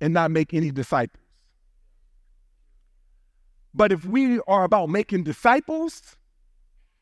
and 0.00 0.14
not 0.14 0.30
make 0.30 0.54
any 0.54 0.70
disciples. 0.70 1.22
But 3.74 3.92
if 3.92 4.04
we 4.04 4.40
are 4.48 4.64
about 4.64 4.88
making 4.88 5.24
disciples, 5.24 6.16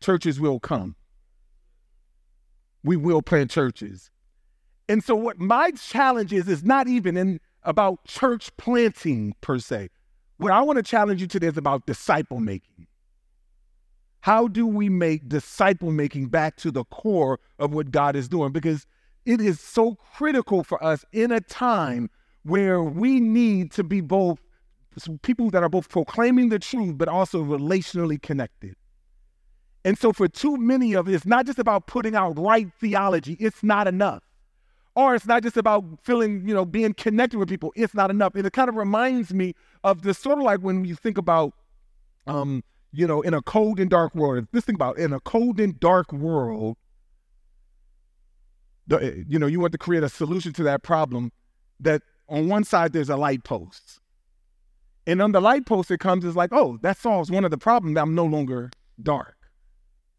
churches 0.00 0.40
will 0.40 0.60
come. 0.60 0.96
We 2.82 2.96
will 2.96 3.22
plant 3.22 3.50
churches. 3.50 4.10
And 4.88 5.02
so, 5.02 5.14
what 5.14 5.38
my 5.38 5.72
challenge 5.72 6.32
is, 6.32 6.48
is 6.48 6.64
not 6.64 6.86
even 6.88 7.16
in 7.16 7.40
about 7.62 8.04
church 8.04 8.56
planting 8.56 9.34
per 9.40 9.58
se. 9.58 9.88
What 10.38 10.52
I 10.52 10.60
want 10.62 10.76
to 10.76 10.82
challenge 10.82 11.20
you 11.20 11.26
today 11.26 11.48
is 11.48 11.56
about 11.56 11.86
disciple 11.86 12.40
making. 12.40 12.86
How 14.20 14.48
do 14.48 14.66
we 14.66 14.88
make 14.88 15.28
disciple 15.28 15.90
making 15.90 16.28
back 16.28 16.56
to 16.56 16.70
the 16.70 16.84
core 16.84 17.40
of 17.58 17.72
what 17.72 17.90
God 17.90 18.16
is 18.16 18.28
doing? 18.28 18.52
Because 18.52 18.86
it 19.24 19.40
is 19.40 19.60
so 19.60 19.96
critical 20.14 20.62
for 20.62 20.82
us 20.82 21.04
in 21.12 21.32
a 21.32 21.40
time 21.40 22.10
where 22.44 22.82
we 22.82 23.18
need 23.18 23.72
to 23.72 23.82
be 23.82 24.00
both 24.00 24.38
people 25.22 25.50
that 25.50 25.62
are 25.62 25.68
both 25.68 25.88
proclaiming 25.88 26.48
the 26.48 26.58
truth, 26.58 26.96
but 26.96 27.08
also 27.08 27.42
relationally 27.42 28.20
connected. 28.20 28.76
And 29.84 29.98
so, 29.98 30.12
for 30.12 30.26
too 30.26 30.56
many 30.56 30.94
of 30.94 31.06
us, 31.06 31.14
it's 31.14 31.26
not 31.26 31.46
just 31.46 31.58
about 31.58 31.86
putting 31.86 32.14
out 32.14 32.38
right 32.38 32.68
theology, 32.80 33.36
it's 33.38 33.62
not 33.62 33.86
enough. 33.86 34.25
Or 34.96 35.14
it's 35.14 35.26
not 35.26 35.42
just 35.42 35.58
about 35.58 35.84
feeling, 36.02 36.48
you 36.48 36.54
know, 36.54 36.64
being 36.64 36.94
connected 36.94 37.38
with 37.38 37.50
people. 37.50 37.70
It's 37.76 37.94
not 37.94 38.10
enough. 38.10 38.34
And 38.34 38.46
it 38.46 38.52
kind 38.54 38.70
of 38.70 38.76
reminds 38.76 39.32
me 39.32 39.54
of 39.84 40.00
this 40.02 40.18
sort 40.18 40.38
of 40.38 40.44
like 40.44 40.60
when 40.60 40.86
you 40.86 40.94
think 40.94 41.18
about, 41.18 41.52
um, 42.26 42.64
you 42.92 43.06
know, 43.06 43.20
in 43.20 43.34
a 43.34 43.42
cold 43.42 43.78
and 43.78 43.90
dark 43.90 44.14
world. 44.14 44.48
This 44.52 44.64
thing 44.64 44.74
about 44.74 44.98
in 44.98 45.12
a 45.12 45.20
cold 45.20 45.60
and 45.60 45.78
dark 45.78 46.10
world, 46.14 46.78
eh, 48.90 49.22
you 49.28 49.38
know, 49.38 49.46
you 49.46 49.60
want 49.60 49.72
to 49.72 49.78
create 49.78 50.02
a 50.02 50.08
solution 50.08 50.54
to 50.54 50.62
that 50.62 50.82
problem. 50.82 51.30
That 51.78 52.00
on 52.26 52.48
one 52.48 52.64
side 52.64 52.94
there's 52.94 53.10
a 53.10 53.18
light 53.18 53.44
post, 53.44 54.00
and 55.06 55.20
on 55.20 55.32
the 55.32 55.42
light 55.42 55.66
post 55.66 55.90
it 55.90 56.00
comes 56.00 56.24
is 56.24 56.36
like, 56.36 56.54
oh, 56.54 56.78
that 56.80 56.96
solves 56.96 57.30
one 57.30 57.44
of 57.44 57.50
the 57.50 57.58
problems. 57.58 57.98
I'm 57.98 58.14
no 58.14 58.24
longer 58.24 58.70
dark. 59.02 59.36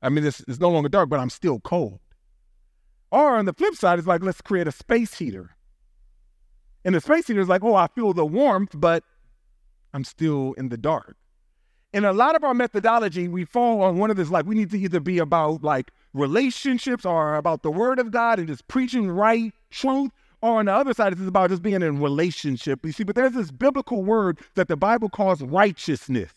I 0.04 0.10
mean, 0.10 0.24
it's, 0.24 0.42
it's 0.48 0.60
no 0.60 0.70
longer 0.70 0.88
dark, 0.88 1.10
but 1.10 1.20
I'm 1.20 1.32
still 1.32 1.60
cold. 1.62 2.00
Or 3.12 3.38
on 3.38 3.46
the 3.46 3.54
flip 3.54 3.76
side, 3.76 4.00
it's 4.00 4.08
like, 4.08 4.22
let's 4.22 4.42
create 4.42 4.68
a 4.68 4.72
space 4.72 5.14
heater. 5.14 5.56
And 6.84 6.96
the 6.96 7.02
space 7.02 7.28
heater 7.28 7.40
is 7.40 7.48
like, 7.48 7.64
oh, 7.64 7.76
I 7.76 7.88
feel 7.88 8.14
the 8.14 8.26
warmth, 8.26 8.74
but 8.76 9.04
I'm 9.94 10.04
still 10.04 10.54
in 10.54 10.70
the 10.70 10.78
dark. 10.78 11.16
In 11.94 12.04
a 12.04 12.12
lot 12.12 12.36
of 12.36 12.44
our 12.44 12.54
methodology, 12.54 13.28
we 13.28 13.46
fall 13.46 13.82
on 13.82 13.98
one 13.98 14.12
of 14.12 14.18
this, 14.18 14.30
like, 14.30 14.46
we 14.46 14.56
need 14.56 14.72
to 14.72 14.80
either 14.80 15.00
be 15.00 15.20
about 15.20 15.64
like 15.64 15.92
relationships 16.14 17.06
or 17.06 17.36
about 17.36 17.64
the 17.64 17.72
word 17.72 17.98
of 17.98 18.12
God 18.12 18.40
and 18.40 18.48
just 18.48 18.68
preaching 18.68 19.10
right 19.10 19.54
truth. 19.72 20.12
Or 20.42 20.60
on 20.60 20.66
the 20.66 20.74
other 20.74 20.94
side, 20.94 21.14
it's 21.14 21.22
about 21.22 21.50
just 21.50 21.64
being 21.64 21.82
in 21.82 22.00
relationship. 22.00 22.86
You 22.86 22.92
see, 22.92 23.04
but 23.04 23.16
there's 23.16 23.34
this 23.34 23.52
biblical 23.52 24.04
word 24.04 24.40
that 24.56 24.68
the 24.68 24.78
Bible 24.78 25.10
calls 25.10 25.42
righteousness. 25.42 26.32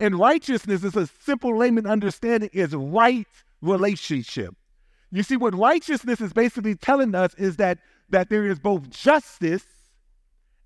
And 0.00 0.18
righteousness 0.18 0.82
is 0.84 0.96
a 0.96 1.06
simple 1.06 1.56
layman 1.56 1.86
understanding 1.86 2.50
is 2.52 2.74
right 2.74 3.26
relationship. 3.60 4.54
You 5.14 5.22
see, 5.22 5.36
what 5.36 5.54
righteousness 5.54 6.20
is 6.20 6.32
basically 6.32 6.74
telling 6.74 7.14
us 7.14 7.34
is 7.34 7.54
that 7.56 7.78
that 8.10 8.30
there 8.30 8.44
is 8.44 8.58
both 8.58 8.90
justice 8.90 9.64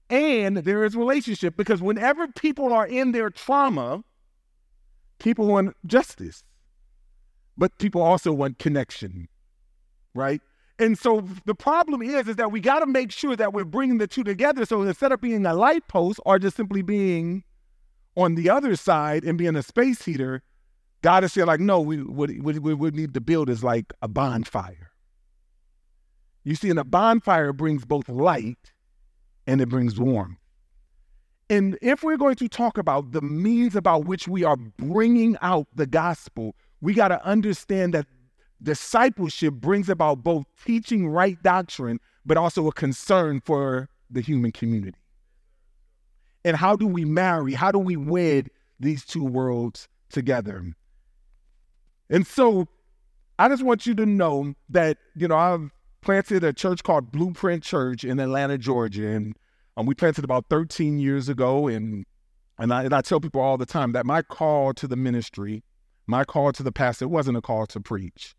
and 0.09 0.57
there 0.57 0.85
is 0.85 0.97
relationship. 0.97 1.55
Because 1.55 1.83
whenever 1.83 2.27
people 2.29 2.73
are 2.73 2.87
in 2.87 3.13
their 3.13 3.29
trauma, 3.29 4.03
people 5.19 5.47
want 5.47 5.77
justice, 5.85 6.45
but 7.59 7.77
people 7.79 8.01
also 8.01 8.33
want 8.33 8.59
connection, 8.59 9.29
right? 10.15 10.41
And 10.79 10.97
so 10.97 11.29
the 11.45 11.55
problem 11.55 12.01
is, 12.01 12.27
is 12.27 12.37
that 12.37 12.51
we 12.51 12.61
got 12.61 12.79
to 12.79 12.87
make 12.87 13.13
sure 13.13 13.37
that 13.37 13.53
we're 13.53 13.65
bringing 13.65 13.99
the 13.99 14.07
two 14.07 14.25
together. 14.25 14.65
So 14.65 14.81
instead 14.81 15.13
of 15.13 15.21
being 15.21 15.45
a 15.45 15.53
light 15.53 15.87
post 15.89 16.21
or 16.25 16.39
just 16.39 16.57
simply 16.57 16.81
being 16.81 17.45
on 18.17 18.35
the 18.35 18.49
other 18.49 18.77
side 18.77 19.25
and 19.25 19.37
being 19.37 19.57
a 19.57 19.63
space 19.63 20.07
heater, 20.07 20.43
God 21.03 21.25
is 21.25 21.33
saying, 21.33 21.47
like, 21.47 21.61
no, 21.61 21.81
we, 21.81 21.99
what, 21.99 22.31
what, 22.41 22.95
need 22.95 23.15
to 23.15 23.21
build 23.21 23.49
is 23.49 23.63
like 23.63 23.93
a 24.03 24.09
bonfire. 24.09 24.91
You 26.45 26.55
see, 26.55 26.71
and 26.71 26.79
a 26.79 26.85
bonfire 26.85 27.53
brings 27.53 27.85
both 27.85 28.09
light 28.09 28.73
and 29.47 29.61
it 29.61 29.69
brings 29.69 29.99
warmth. 29.99 30.39
And 31.51 31.79
if 31.81 32.03
we're 32.03 32.17
going 32.17 32.35
to 32.37 32.49
talk 32.49 32.77
about 32.77 33.13
the 33.13 33.23
means 33.23 33.75
about 33.75 34.05
which 34.05 34.29
we 34.29 34.45
are 34.45 34.57
bringing 34.57 35.37
out 35.41 35.67
the 35.75 35.87
gospel, 35.87 36.55
we 36.81 36.95
got 36.95 37.09
to 37.09 37.25
understand 37.25 37.95
that 37.95 38.07
discipleship 38.63 39.55
brings 39.55 39.89
about 39.89 40.23
both 40.23 40.45
teaching 40.65 41.09
right 41.09 41.43
doctrine, 41.43 42.01
but 42.27 42.37
also 42.37 42.67
a 42.67 42.73
concern 42.73 43.41
for 43.41 43.89
the 44.11 44.21
human 44.21 44.53
community. 44.53 44.99
And 46.45 46.57
how 46.57 46.77
do 46.77 46.87
we 46.87 47.05
marry? 47.05 47.55
How 47.55 47.73
do 47.73 47.79
we 47.79 47.97
wed 47.97 48.51
these 48.79 49.05
two 49.05 49.25
worlds 49.25 49.89
together? 50.11 50.65
And 52.11 52.27
so 52.27 52.69
I 53.39 53.49
just 53.49 53.63
want 53.63 53.87
you 53.87 53.95
to 53.95 54.07
know 54.07 54.55
that, 54.71 54.99
you 55.15 55.29
know, 55.29 55.37
I've 55.37 55.71
planted 56.01 56.45
a 56.45 56.53
church 56.53 56.83
called 56.83 57.13
Blueprint 57.13 57.63
Church 57.63 58.05
in 58.05 58.19
Atlanta, 58.19 58.59
Georgia. 58.59 59.09
And 59.09 59.37
um, 59.77 59.87
we 59.87 59.95
planted 59.95 60.25
about 60.25 60.47
13 60.49 60.99
years 60.99 61.29
ago. 61.29 61.69
And, 61.69 62.05
and, 62.59 62.73
I, 62.73 62.85
and 62.85 62.95
I 62.95 63.01
tell 63.01 63.21
people 63.21 63.41
all 63.41 63.59
the 63.59 63.67
time 63.67 63.93
that 63.93 64.07
my 64.07 64.23
call 64.23 64.73
to 64.75 64.87
the 64.87 64.97
ministry, 64.97 65.63
my 66.07 66.25
call 66.25 66.53
to 66.53 66.63
the 66.63 66.73
pastor 66.73 67.07
wasn't 67.07 67.37
a 67.37 67.43
call 67.43 67.67
to 67.67 67.81
preach. 67.81 68.35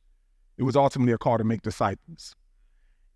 It 0.57 0.63
was 0.63 0.75
ultimately 0.75 1.13
a 1.13 1.17
call 1.17 1.37
to 1.37 1.43
make 1.43 1.61
disciples. 1.61 2.35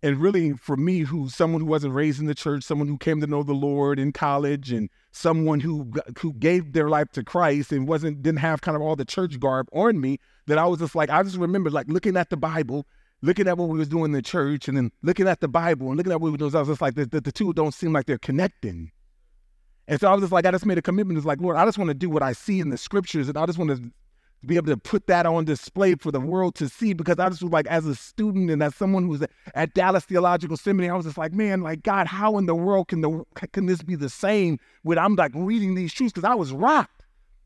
And 0.04 0.20
really, 0.20 0.52
for 0.52 0.76
me, 0.76 0.98
who 0.98 1.30
someone 1.30 1.62
who 1.62 1.66
wasn't 1.66 1.94
raised 1.94 2.20
in 2.20 2.26
the 2.26 2.34
church, 2.34 2.62
someone 2.62 2.88
who 2.88 2.98
came 2.98 3.22
to 3.22 3.26
know 3.26 3.42
the 3.42 3.54
Lord 3.54 3.98
in 3.98 4.12
college, 4.12 4.70
and 4.70 4.90
someone 5.12 5.60
who 5.60 5.90
who 6.18 6.34
gave 6.34 6.74
their 6.74 6.90
life 6.90 7.10
to 7.12 7.24
Christ 7.24 7.72
and 7.72 7.88
wasn't 7.88 8.22
didn't 8.22 8.40
have 8.40 8.60
kind 8.60 8.76
of 8.76 8.82
all 8.82 8.96
the 8.96 9.06
church 9.06 9.40
garb 9.40 9.66
on 9.72 9.98
me, 10.02 10.18
that 10.46 10.58
I 10.58 10.66
was 10.66 10.80
just 10.80 10.94
like 10.94 11.08
I 11.08 11.22
just 11.22 11.38
remember 11.38 11.70
like 11.70 11.88
looking 11.88 12.18
at 12.18 12.28
the 12.28 12.36
Bible, 12.36 12.86
looking 13.22 13.48
at 13.48 13.56
what 13.56 13.70
we 13.70 13.78
was 13.78 13.88
doing 13.88 14.04
in 14.04 14.12
the 14.12 14.20
church, 14.20 14.68
and 14.68 14.76
then 14.76 14.92
looking 15.02 15.26
at 15.26 15.40
the 15.40 15.48
Bible 15.48 15.88
and 15.88 15.96
looking 15.96 16.12
at 16.12 16.20
what 16.20 16.26
we 16.26 16.32
were 16.32 16.36
doing. 16.36 16.54
I 16.54 16.58
was 16.58 16.68
just 16.68 16.82
like 16.82 16.96
the, 16.96 17.06
the, 17.06 17.22
the 17.22 17.32
two 17.32 17.54
don't 17.54 17.72
seem 17.72 17.94
like 17.94 18.04
they're 18.04 18.18
connecting. 18.18 18.90
And 19.88 19.98
so 19.98 20.10
I 20.10 20.12
was 20.12 20.20
just 20.20 20.32
like, 20.32 20.44
I 20.44 20.50
just 20.50 20.66
made 20.66 20.76
a 20.76 20.82
commitment. 20.82 21.16
It's 21.16 21.26
like, 21.26 21.40
Lord, 21.40 21.56
I 21.56 21.64
just 21.64 21.78
want 21.78 21.88
to 21.88 21.94
do 21.94 22.10
what 22.10 22.22
I 22.22 22.32
see 22.34 22.60
in 22.60 22.68
the 22.68 22.76
scriptures, 22.76 23.30
and 23.30 23.38
I 23.38 23.46
just 23.46 23.58
want 23.58 23.70
to 23.70 23.90
be 24.46 24.56
able 24.56 24.68
to 24.68 24.76
put 24.76 25.06
that 25.06 25.26
on 25.26 25.44
display 25.44 25.94
for 25.94 26.12
the 26.12 26.20
world 26.20 26.54
to 26.56 26.68
see 26.68 26.92
because 26.92 27.18
I 27.18 27.28
just 27.28 27.42
was 27.42 27.52
like, 27.52 27.66
as 27.66 27.86
a 27.86 27.94
student 27.94 28.50
and 28.50 28.62
as 28.62 28.74
someone 28.74 29.06
who's 29.06 29.22
at 29.54 29.74
Dallas 29.74 30.04
Theological 30.04 30.56
Seminary, 30.56 30.90
I 30.90 30.96
was 30.96 31.06
just 31.06 31.18
like, 31.18 31.32
man, 31.32 31.62
like 31.62 31.82
God, 31.82 32.06
how 32.06 32.38
in 32.38 32.46
the 32.46 32.54
world 32.54 32.88
can 32.88 33.00
the 33.00 33.24
can 33.52 33.66
this 33.66 33.82
be 33.82 33.96
the 33.96 34.08
same 34.08 34.58
when 34.82 34.98
I'm 34.98 35.14
like 35.14 35.32
reading 35.34 35.74
these 35.74 35.92
truths? 35.92 36.12
Because 36.12 36.28
I 36.28 36.34
was 36.34 36.52
rocked. 36.52 37.02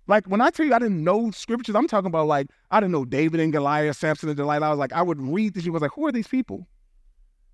Like 0.06 0.26
when 0.26 0.40
I 0.40 0.50
tell 0.50 0.66
you 0.66 0.74
I 0.74 0.78
didn't 0.78 1.04
know 1.04 1.30
scriptures, 1.30 1.74
I'm 1.74 1.86
talking 1.86 2.06
about 2.08 2.26
like 2.26 2.48
I 2.70 2.80
didn't 2.80 2.92
know 2.92 3.04
David 3.04 3.40
and 3.40 3.52
Goliath, 3.52 3.96
Samson 3.96 4.28
and 4.28 4.36
Delilah. 4.36 4.66
I 4.66 4.70
was 4.70 4.78
like, 4.78 4.92
I 4.92 5.02
would 5.02 5.20
read 5.20 5.54
this. 5.54 5.64
She 5.64 5.70
was 5.70 5.82
like, 5.82 5.92
who 5.94 6.06
are 6.06 6.12
these 6.12 6.28
people? 6.28 6.66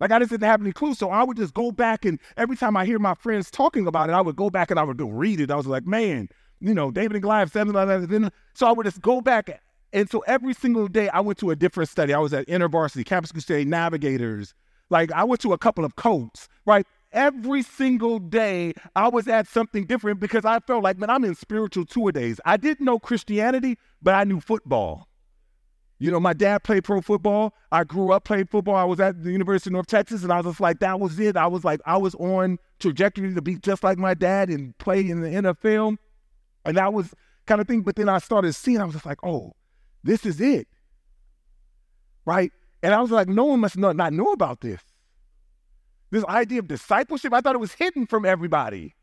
Like 0.00 0.10
I 0.10 0.18
just 0.18 0.30
didn't 0.30 0.44
have 0.44 0.60
any 0.60 0.72
clue. 0.72 0.94
So 0.94 1.10
I 1.10 1.22
would 1.22 1.36
just 1.36 1.54
go 1.54 1.72
back 1.72 2.04
and 2.04 2.18
every 2.36 2.56
time 2.56 2.76
I 2.76 2.84
hear 2.84 2.98
my 2.98 3.14
friends 3.14 3.50
talking 3.50 3.86
about 3.86 4.08
it, 4.08 4.12
I 4.12 4.20
would 4.20 4.36
go 4.36 4.50
back 4.50 4.70
and 4.70 4.78
I 4.78 4.82
would 4.82 4.96
go 4.96 5.08
read 5.08 5.40
it. 5.40 5.50
I 5.50 5.56
was 5.56 5.66
like, 5.66 5.86
man, 5.86 6.28
you 6.64 6.72
know, 6.74 6.90
David 6.90 7.16
and 7.16 7.22
Goliath, 7.22 7.52
seven, 7.52 7.74
then 8.08 8.30
so 8.54 8.66
I 8.66 8.72
would 8.72 8.86
just 8.86 9.02
go 9.02 9.20
back. 9.20 9.60
And 9.92 10.10
so 10.10 10.20
every 10.20 10.54
single 10.54 10.88
day 10.88 11.08
I 11.10 11.20
went 11.20 11.38
to 11.40 11.50
a 11.50 11.56
different 11.56 11.90
study. 11.90 12.14
I 12.14 12.18
was 12.18 12.32
at 12.32 12.46
InterVarsity, 12.46 13.04
Campus 13.04 13.32
Crusade, 13.32 13.68
Navigators. 13.68 14.54
Like 14.88 15.12
I 15.12 15.24
went 15.24 15.42
to 15.42 15.52
a 15.52 15.58
couple 15.58 15.84
of 15.84 15.96
coats, 15.96 16.48
right? 16.64 16.86
Every 17.12 17.62
single 17.62 18.18
day 18.18 18.72
I 18.96 19.08
was 19.08 19.28
at 19.28 19.46
something 19.46 19.84
different 19.84 20.20
because 20.20 20.44
I 20.44 20.58
felt 20.60 20.82
like, 20.82 20.98
man, 20.98 21.10
I'm 21.10 21.22
in 21.24 21.34
spiritual 21.34 21.84
tour 21.84 22.10
days. 22.10 22.40
I 22.44 22.56
didn't 22.56 22.84
know 22.84 22.98
Christianity, 22.98 23.78
but 24.02 24.14
I 24.14 24.24
knew 24.24 24.40
football. 24.40 25.06
You 25.98 26.10
know, 26.10 26.18
my 26.18 26.32
dad 26.32 26.64
played 26.64 26.84
pro 26.84 27.00
football. 27.00 27.54
I 27.70 27.84
grew 27.84 28.12
up 28.12 28.24
playing 28.24 28.46
football. 28.46 28.74
I 28.74 28.84
was 28.84 29.00
at 29.00 29.22
the 29.22 29.30
University 29.30 29.68
of 29.68 29.74
North 29.74 29.86
Texas, 29.86 30.22
and 30.22 30.32
I 30.32 30.38
was 30.38 30.46
just 30.46 30.60
like, 30.60 30.80
that 30.80 30.98
was 30.98 31.20
it. 31.20 31.36
I 31.36 31.46
was 31.46 31.62
like, 31.62 31.80
I 31.86 31.96
was 31.96 32.14
on 32.16 32.58
trajectory 32.80 33.32
to 33.32 33.40
be 33.40 33.56
just 33.56 33.84
like 33.84 33.96
my 33.96 34.14
dad 34.14 34.50
and 34.50 34.76
play 34.78 35.08
in 35.08 35.20
the 35.20 35.28
NFL. 35.28 35.96
And 36.64 36.76
that 36.76 36.92
was 36.92 37.14
kind 37.46 37.60
of 37.60 37.66
thing. 37.66 37.82
But 37.82 37.96
then 37.96 38.08
I 38.08 38.18
started 38.18 38.52
seeing, 38.54 38.80
I 38.80 38.84
was 38.84 38.94
just 38.94 39.06
like, 39.06 39.18
oh, 39.22 39.52
this 40.02 40.24
is 40.24 40.40
it. 40.40 40.68
Right? 42.24 42.52
And 42.82 42.94
I 42.94 43.00
was 43.00 43.10
like, 43.10 43.28
no 43.28 43.44
one 43.44 43.60
must 43.60 43.76
not, 43.76 43.96
not 43.96 44.12
know 44.12 44.32
about 44.32 44.60
this. 44.60 44.80
This 46.10 46.24
idea 46.26 46.60
of 46.60 46.68
discipleship, 46.68 47.32
I 47.32 47.40
thought 47.40 47.54
it 47.54 47.60
was 47.60 47.72
hidden 47.72 48.06
from 48.06 48.24
everybody. 48.24 48.94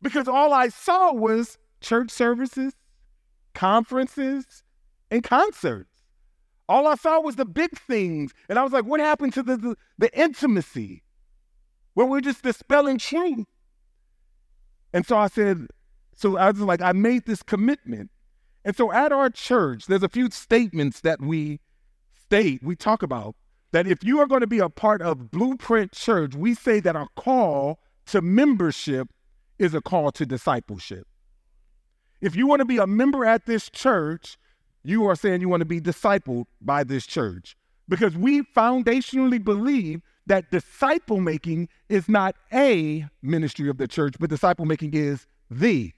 Because 0.00 0.28
all 0.28 0.52
I 0.52 0.68
saw 0.68 1.12
was 1.12 1.58
church 1.80 2.10
services, 2.10 2.74
conferences, 3.54 4.62
and 5.10 5.24
concerts. 5.24 5.90
All 6.68 6.86
I 6.86 6.94
saw 6.94 7.20
was 7.20 7.36
the 7.36 7.44
big 7.46 7.76
things. 7.78 8.32
And 8.48 8.58
I 8.58 8.62
was 8.62 8.72
like, 8.72 8.84
what 8.84 9.00
happened 9.00 9.32
to 9.34 9.42
the, 9.42 9.56
the, 9.56 9.76
the 9.96 10.18
intimacy? 10.18 11.02
Where 11.94 12.06
we're 12.06 12.20
just 12.20 12.42
dispelling 12.42 12.98
truth. 12.98 13.46
And 14.92 15.06
so 15.06 15.16
I 15.16 15.26
said, 15.28 15.66
so 16.18 16.36
I 16.36 16.50
was 16.50 16.60
like, 16.60 16.82
I 16.82 16.90
made 16.90 17.26
this 17.26 17.44
commitment. 17.44 18.10
And 18.64 18.76
so 18.76 18.92
at 18.92 19.12
our 19.12 19.30
church, 19.30 19.86
there's 19.86 20.02
a 20.02 20.08
few 20.08 20.30
statements 20.32 21.00
that 21.02 21.20
we 21.20 21.60
state, 22.20 22.60
we 22.60 22.74
talk 22.74 23.04
about 23.04 23.36
that 23.70 23.86
if 23.86 24.02
you 24.02 24.18
are 24.18 24.26
going 24.26 24.40
to 24.40 24.48
be 24.48 24.58
a 24.58 24.68
part 24.68 25.00
of 25.00 25.30
Blueprint 25.30 25.92
Church, 25.92 26.34
we 26.34 26.54
say 26.54 26.80
that 26.80 26.96
our 26.96 27.06
call 27.14 27.78
to 28.06 28.20
membership 28.20 29.08
is 29.60 29.74
a 29.74 29.80
call 29.80 30.10
to 30.10 30.26
discipleship. 30.26 31.06
If 32.20 32.34
you 32.34 32.48
want 32.48 32.60
to 32.60 32.66
be 32.66 32.78
a 32.78 32.86
member 32.86 33.24
at 33.24 33.46
this 33.46 33.70
church, 33.70 34.38
you 34.82 35.06
are 35.06 35.14
saying 35.14 35.40
you 35.40 35.48
want 35.48 35.60
to 35.60 35.66
be 35.66 35.80
discipled 35.80 36.46
by 36.60 36.82
this 36.82 37.06
church 37.06 37.56
because 37.88 38.16
we 38.16 38.42
foundationally 38.42 39.42
believe 39.42 40.02
that 40.26 40.50
disciple 40.50 41.20
making 41.20 41.68
is 41.88 42.08
not 42.08 42.34
a 42.52 43.06
ministry 43.22 43.68
of 43.68 43.78
the 43.78 43.86
church, 43.86 44.16
but 44.18 44.30
disciple 44.30 44.64
making 44.64 44.94
is 44.94 45.28
the 45.48 45.92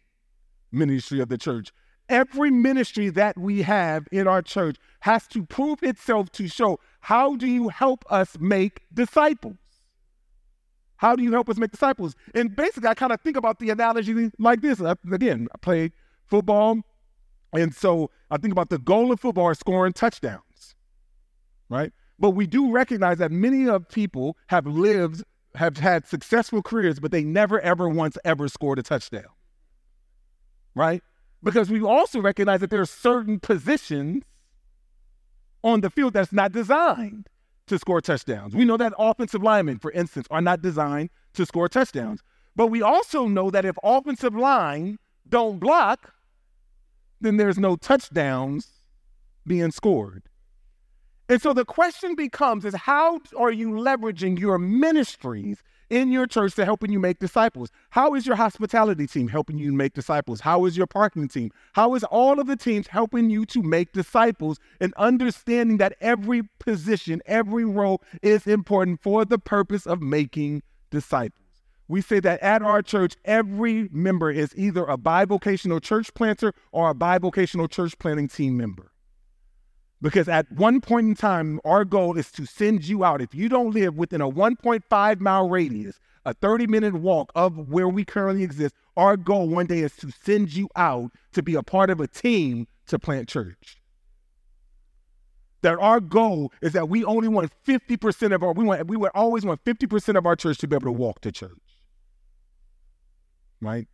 ministry 0.73 1.21
of 1.21 1.29
the 1.29 1.39
church. 1.39 1.73
Every 2.09 2.51
ministry 2.51 3.09
that 3.11 3.39
we 3.39 3.63
have 3.63 4.09
in 4.11 4.27
our 4.27 4.43
church 4.43 4.77
has 5.01 5.27
to 5.29 5.45
prove 5.45 5.83
itself 5.83 6.31
to 6.33 6.49
show 6.49 6.81
how 7.01 7.37
do 7.37 7.47
you 7.47 7.69
help 7.69 8.05
us 8.11 8.37
make 8.41 8.83
disciples? 8.93 9.57
How 10.97 11.17
do 11.17 11.23
you 11.23 11.33
help 11.33 11.49
us 11.49 11.57
make 11.57 11.71
disciples? 11.71 12.15
And 12.35 12.55
basically, 12.55 12.89
I 12.89 12.95
kind 12.95 13.13
of 13.13 13.21
think 13.21 13.37
about 13.37 13.59
the 13.59 13.71
analogy 13.71 14.31
like 14.39 14.61
this. 14.61 14.81
Uh, 14.81 14.97
again, 15.11 15.49
I 15.55 15.59
played 15.59 15.93
football, 16.27 16.81
and 17.55 17.75
so 17.75 18.11
I 18.31 18.37
think 18.37 18.53
about 18.53 18.71
the 18.71 18.79
goal 18.79 19.13
of 19.13 19.21
football 19.21 19.51
is 19.51 19.59
scoring 19.59 19.93
touchdowns, 19.93 20.75
right? 21.69 21.93
But 22.19 22.31
we 22.31 22.47
do 22.47 22.71
recognize 22.71 23.19
that 23.19 23.31
many 23.31 23.67
of 23.69 23.89
people 23.89 24.37
have 24.49 24.67
lived, 24.67 25.25
have 25.55 25.79
had 25.79 26.07
successful 26.07 26.63
careers, 26.63 27.01
but 27.01 27.13
they 27.13 27.25
never, 27.25 27.61
ever 27.61 27.89
once 27.89 28.19
ever 28.25 28.49
scored 28.49 28.79
a 28.79 28.83
touchdown 28.83 29.31
right? 30.75 31.03
Because 31.43 31.71
we 31.71 31.83
also 31.83 32.21
recognize 32.21 32.61
that 32.61 32.71
there 32.71 32.81
are 32.81 32.87
certain 32.87 33.41
positions 33.41 34.25
on 35.63 35.81
the 35.81 35.91
field 35.91 36.15
that's 36.15 36.33
not 36.33 36.53
designed 36.53 37.29
to 37.67 37.79
score 37.79 38.01
touchdowns. 38.01 38.55
We 38.55 38.65
know 38.65 38.77
that 38.77 38.93
offensive 38.99 39.43
linemen, 39.43 39.79
for 39.79 39.91
instance, 39.93 40.27
are 40.31 40.41
not 40.41 40.63
designed 40.63 41.11
to 41.35 41.47
score 41.47 41.69
touchdowns. 41.69 42.23
But 42.57 42.67
we 42.67 42.83
also 42.83 43.27
know 43.27 43.51
that 43.51 43.65
if 43.65 43.77
offensive 43.83 44.35
line 44.35 44.99
don't 45.29 45.59
block, 45.59 46.13
then 47.21 47.37
there's 47.37 47.59
no 47.59 47.77
touchdowns 47.77 48.69
being 49.47 49.71
scored. 49.71 50.25
And 51.29 51.41
so 51.41 51.53
the 51.53 51.65
question 51.65 52.17
becomes 52.17 52.65
is 52.65 52.75
how 52.75 53.21
are 53.39 53.53
you 53.53 53.71
leveraging 53.71 54.39
your 54.39 54.59
ministries 54.59 55.63
in 55.91 56.11
your 56.11 56.27
church 56.27 56.55
to 56.55 56.65
helping 56.65 56.91
you 56.91 56.99
make 56.99 57.19
disciples? 57.19 57.71
How 57.91 58.15
is 58.15 58.27
your 58.27 58.37
hospitality 58.37 59.07
team 59.07 59.29
helping 59.29 59.59
you 59.59 59.73
make 59.73 59.93
disciples? 59.93 60.41
How 60.41 60.65
is 60.65 60.77
your 60.77 60.87
parking 60.87 61.29
team? 61.29 61.51
How 61.75 61.95
is 61.95 62.05
all 62.05 62.41
of 62.41 62.47
the 62.47 62.57
teams 62.57 62.87
helping 62.87 63.29
you 63.29 63.45
to 63.47 63.63
make 63.63 63.93
disciples 63.93 64.59
and 64.81 64.95
understanding 64.97 65.77
that 65.79 65.95
every 66.01 66.43
position, 66.59 67.21
every 67.27 67.65
role 67.65 68.03
is 68.23 68.47
important 68.47 69.03
for 69.03 69.25
the 69.25 69.39
purpose 69.39 69.87
of 69.87 70.01
making 70.01 70.63
disciples? 70.91 71.37
We 71.89 72.01
say 72.01 72.21
that 72.21 72.41
at 72.41 72.63
our 72.63 72.83
church, 72.83 73.17
every 73.25 73.89
member 73.91 74.31
is 74.31 74.55
either 74.57 74.85
a 74.85 74.97
bivocational 74.97 75.83
church 75.83 76.15
planter 76.15 76.55
or 76.71 76.89
a 76.89 76.95
bivocational 76.95 77.69
church 77.69 77.99
planting 77.99 78.29
team 78.29 78.57
member. 78.57 78.90
Because 80.03 80.29
at 80.29 80.51
one 80.53 80.81
point 80.81 81.09
in 81.09 81.15
time, 81.15 81.61
our 81.65 81.85
goal 81.85 82.17
is 82.17 82.31
to 82.33 82.47
send 82.47 82.85
you 82.87 83.05
out. 83.05 83.21
If 83.21 83.35
you 83.35 83.49
don't 83.49 83.73
live 83.73 83.97
within 83.97 84.21
a 84.21 84.31
1.5 84.31 85.21
mile 85.21 85.49
radius, 85.49 85.99
a 86.25 86.35
30 86.35 86.67
minute 86.67 86.95
walk 86.95 87.31
of 87.35 87.69
where 87.69 87.89
we 87.89 88.05
currently 88.05 88.43
exist, 88.43 88.75
our 88.97 89.17
goal 89.17 89.49
one 89.49 89.67
day 89.67 89.81
is 89.81 89.95
to 89.97 90.11
send 90.11 90.55
you 90.55 90.69
out 90.77 91.11
to 91.33 91.43
be 91.43 91.55
a 91.55 91.63
part 91.63 91.91
of 91.91 92.01
a 92.01 92.07
team 92.07 92.67
to 92.87 92.99
plant 92.99 93.29
church. 93.29 93.77
That 95.63 95.79
our 95.79 96.01
goal 96.01 96.53
is 96.63 96.73
that 96.73 96.89
we 96.89 97.05
only 97.05 97.29
want 97.29 97.53
50% 97.67 98.35
of 98.35 98.43
our, 98.43 98.53
we 98.53 98.65
want, 98.65 98.87
we 98.87 98.97
would 98.97 99.11
always 99.15 99.45
want 99.45 99.63
50% 99.65 100.17
of 100.17 100.25
our 100.25 100.35
church 100.35 100.59
to 100.59 100.69
be 100.69 100.77
able 100.77 100.87
to 100.87 100.93
walk 100.93 101.21
to 101.21 101.33
church. 101.33 101.51
Right? 103.61 103.87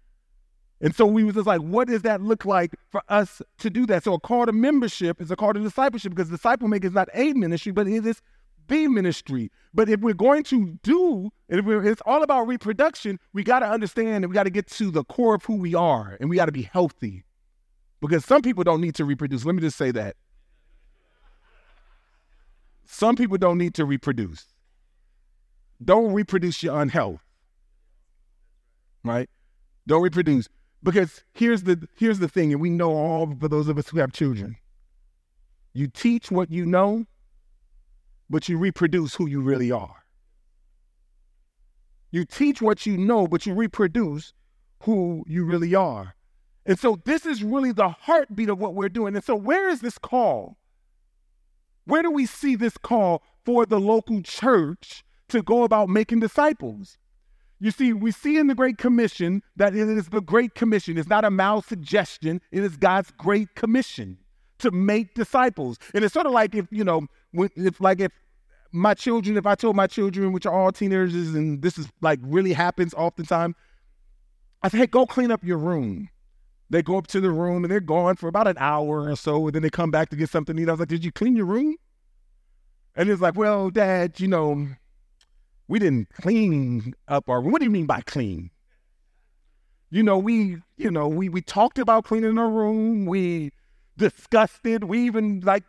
And 0.81 0.95
so 0.95 1.07
we 1.07 1.25
was 1.25 1.35
just 1.35 1.47
like, 1.47 1.61
what 1.61 1.89
does 1.89 2.03
that 2.03 2.21
look 2.21 2.45
like 2.45 2.75
for 2.91 3.03
us 3.09 3.41
to 3.59 3.71
do 3.71 3.87
that? 3.87 4.05
So 4.05 4.15
a 4.15 4.21
call 4.21 4.45
to 4.45 4.53
membership 4.53 5.21
is 5.21 5.31
a 5.31 5.37
call 5.37 5.55
to 5.55 5.61
discipleship 5.61 6.15
because 6.15 6.29
disciple 6.29 6.69
making 6.69 6.91
is 6.91 6.95
not 6.95 7.09
a 7.15 7.33
ministry, 7.33 7.73
but 7.73 7.89
it 7.89 8.05
is 8.05 8.21
the 8.69 8.87
ministry. 8.89 9.51
But 9.73 9.89
if 9.89 10.01
we're 10.01 10.15
going 10.15 10.43
to 10.45 10.79
do, 10.83 11.31
it's 11.49 12.03
all 12.05 12.23
about 12.23 12.47
reproduction, 12.47 13.19
we 13.33 13.43
got 13.43 13.61
to 13.61 13.67
understand 13.67 14.25
and 14.25 14.29
we 14.29 14.35
got 14.35 14.45
to 14.45 14.51
get 14.51 14.67
to 14.73 14.91
the 14.91 15.05
core 15.05 15.37
of 15.37 15.45
who 15.45 15.57
we 15.57 15.75
are 15.75 16.19
and 16.21 16.29
we 16.29 16.37
got 16.37 16.47
to 16.47 16.53
be 16.53 16.63
healthy 16.63 17.25
because 18.01 18.25
some 18.27 18.43
people 18.43 18.63
don't 18.63 18.83
need 18.83 18.95
to 18.97 19.05
reproduce. 19.07 19.47
Let 19.47 19.55
me 19.55 19.63
just 19.63 19.79
say 19.79 19.91
that. 19.93 20.17
Some 22.85 23.17
people 23.17 23.39
don't 23.39 23.59
need 23.59 23.75
to 23.75 23.85
reproduce. 23.85 24.45
Don't 25.83 26.13
reproduce 26.13 26.63
your 26.63 26.81
unhealth. 26.81 27.21
Right? 29.03 29.29
Don't 29.87 30.03
reproduce. 30.03 30.49
Because 30.87 31.25
here's 31.33 31.65
the 31.65 31.89
here's 31.97 32.21
the 32.21 32.29
thing, 32.29 32.53
and 32.53 32.63
we 32.63 32.71
know 32.71 32.93
all 32.93 33.35
for 33.41 33.49
those 33.49 33.67
of 33.67 33.77
us 33.77 33.89
who 33.89 33.99
have 33.99 34.13
children. 34.13 34.55
You 35.75 35.89
teach 35.89 36.31
what 36.31 36.49
you 36.49 36.65
know, 36.65 37.07
but 38.31 38.49
you 38.49 38.57
reproduce 38.57 39.17
who 39.17 39.27
you 39.27 39.41
really 39.41 39.73
are. 39.73 40.05
You 42.13 42.25
teach 42.25 42.63
what 42.63 42.87
you 42.87 42.97
know, 42.97 43.27
but 43.27 43.47
you 43.47 43.53
reproduce 43.53 44.33
who 44.85 45.25
you 45.27 45.45
really 45.45 45.75
are. 45.75 46.15
And 46.65 46.79
so 46.79 47.01
this 47.05 47.27
is 47.27 47.43
really 47.43 47.73
the 47.73 47.89
heartbeat 47.89 48.49
of 48.49 48.61
what 48.61 48.77
we're 48.77 48.89
doing. 48.89 49.17
And 49.17 49.25
so 49.25 49.35
where 49.35 49.69
is 49.69 49.81
this 49.81 49.99
call? 49.99 50.57
Where 51.85 52.03
do 52.03 52.13
we 52.13 52.27
see 52.27 52.55
this 52.55 52.79
call 52.79 53.25
for 53.45 53.67
the 53.67 53.81
local 53.81 54.23
church 54.23 55.03
to 55.31 55.43
go 55.43 55.65
about 55.65 55.89
making 55.89 56.21
disciples? 56.21 56.97
You 57.59 57.71
see, 57.71 57.93
we 57.93 58.11
see 58.11 58.37
in 58.37 58.49
the 58.49 58.55
Great 58.55 58.77
Commission 58.77 59.43
that 59.57 59.75
it 59.75 59.89
is 59.89 60.09
the 60.09 60.21
Great 60.21 60.55
Commission. 60.55 60.99
It's 60.99 61.09
not 61.09 61.25
a 61.25 61.31
mild 61.31 61.65
suggestion, 61.65 62.41
it 62.53 62.63
is 62.63 62.77
God's 62.77 63.11
Great 63.13 63.55
Commission 63.55 64.19
to 64.59 64.71
make 64.71 65.15
disciples. 65.15 65.79
And 65.95 66.05
it's 66.05 66.15
sort 66.15 66.27
of 66.27 66.33
like 66.33 66.55
if, 66.55 66.67
you 66.71 66.85
know, 66.85 67.07
if 67.33 67.81
like 67.81 68.01
if 68.01 68.13
my 68.73 68.95
children, 68.95 69.37
if 69.37 69.47
I 69.47 69.55
told 69.55 69.77
my 69.77 69.87
children, 69.87 70.33
which 70.33 70.47
are 70.47 70.53
all 70.53 70.71
teenagers, 70.73 71.35
and 71.35 71.63
this 71.63 71.79
is 71.79 71.89
like 72.03 72.19
really 72.23 72.53
happens 72.53 72.93
oftentimes, 72.95 73.55
I 74.63 74.69
say, 74.69 74.79
hey, 74.79 74.87
go 74.87 75.07
clean 75.07 75.31
up 75.31 75.45
your 75.45 75.59
room. 75.59 76.11
They 76.69 76.83
go 76.83 76.99
up 76.99 77.07
to 77.09 77.21
the 77.21 77.31
room 77.31 77.65
and 77.65 77.71
they're 77.71 77.81
gone 77.81 78.17
for 78.17 78.29
about 78.29 78.49
an 78.49 78.57
hour 78.59 79.09
or 79.09 79.17
so, 79.17 79.47
and 79.47 79.55
then 79.55 79.63
they 79.63 79.71
come 79.71 79.91
back 79.91 80.11
to 80.11 80.17
get 80.17 80.31
something 80.31 80.57
to 80.57 80.63
eat. 80.63 80.69
I 80.69 80.73
was 80.73 80.81
like, 80.81 80.89
Did 80.89 81.05
you 81.05 81.13
clean 81.13 81.37
your 81.37 81.47
room? 81.47 81.77
And 82.97 83.09
it's 83.09 83.21
like, 83.21 83.37
Well, 83.37 83.71
Dad, 83.71 84.19
you 84.19 84.29
know, 84.29 84.69
we 85.69 85.79
didn't 85.79 86.09
clean 86.21 86.95
up 87.09 87.29
our 87.29 87.41
room. 87.41 87.53
What 87.53 87.61
do 87.61 87.65
you 87.65 87.71
mean 87.71 87.87
by 87.87 88.01
clean? 88.03 88.51
You 89.91 90.03
know, 90.03 90.19
we, 90.19 90.59
you 90.77 90.91
know, 90.91 91.09
we 91.09 91.29
we 91.29 91.41
talked 91.41 91.79
about 91.79 92.05
cleaning 92.05 92.39
our 92.39 92.51
room. 92.51 93.07
We 93.07 93.53
discussed 93.97 94.65
it. 94.65 94.85
We 94.85 95.01
even 95.07 95.41
like 95.41 95.65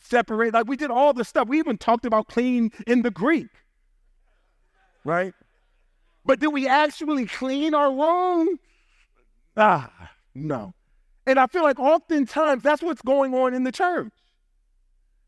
separate, 0.00 0.54
like 0.54 0.66
we 0.66 0.76
did 0.76 0.90
all 0.90 1.12
the 1.12 1.24
stuff. 1.24 1.48
We 1.48 1.58
even 1.58 1.78
talked 1.78 2.06
about 2.06 2.28
clean 2.28 2.70
in 2.86 3.02
the 3.02 3.10
Greek. 3.10 3.48
Right? 5.04 5.34
But 6.24 6.40
did 6.40 6.48
we 6.48 6.66
actually 6.66 7.26
clean 7.26 7.74
our 7.74 7.90
room? 7.90 8.58
Ah, 9.56 10.10
no. 10.34 10.74
And 11.26 11.38
I 11.38 11.46
feel 11.46 11.62
like 11.62 11.78
oftentimes 11.78 12.62
that's 12.62 12.82
what's 12.82 13.02
going 13.02 13.34
on 13.34 13.54
in 13.54 13.64
the 13.64 13.72
church. 13.72 14.12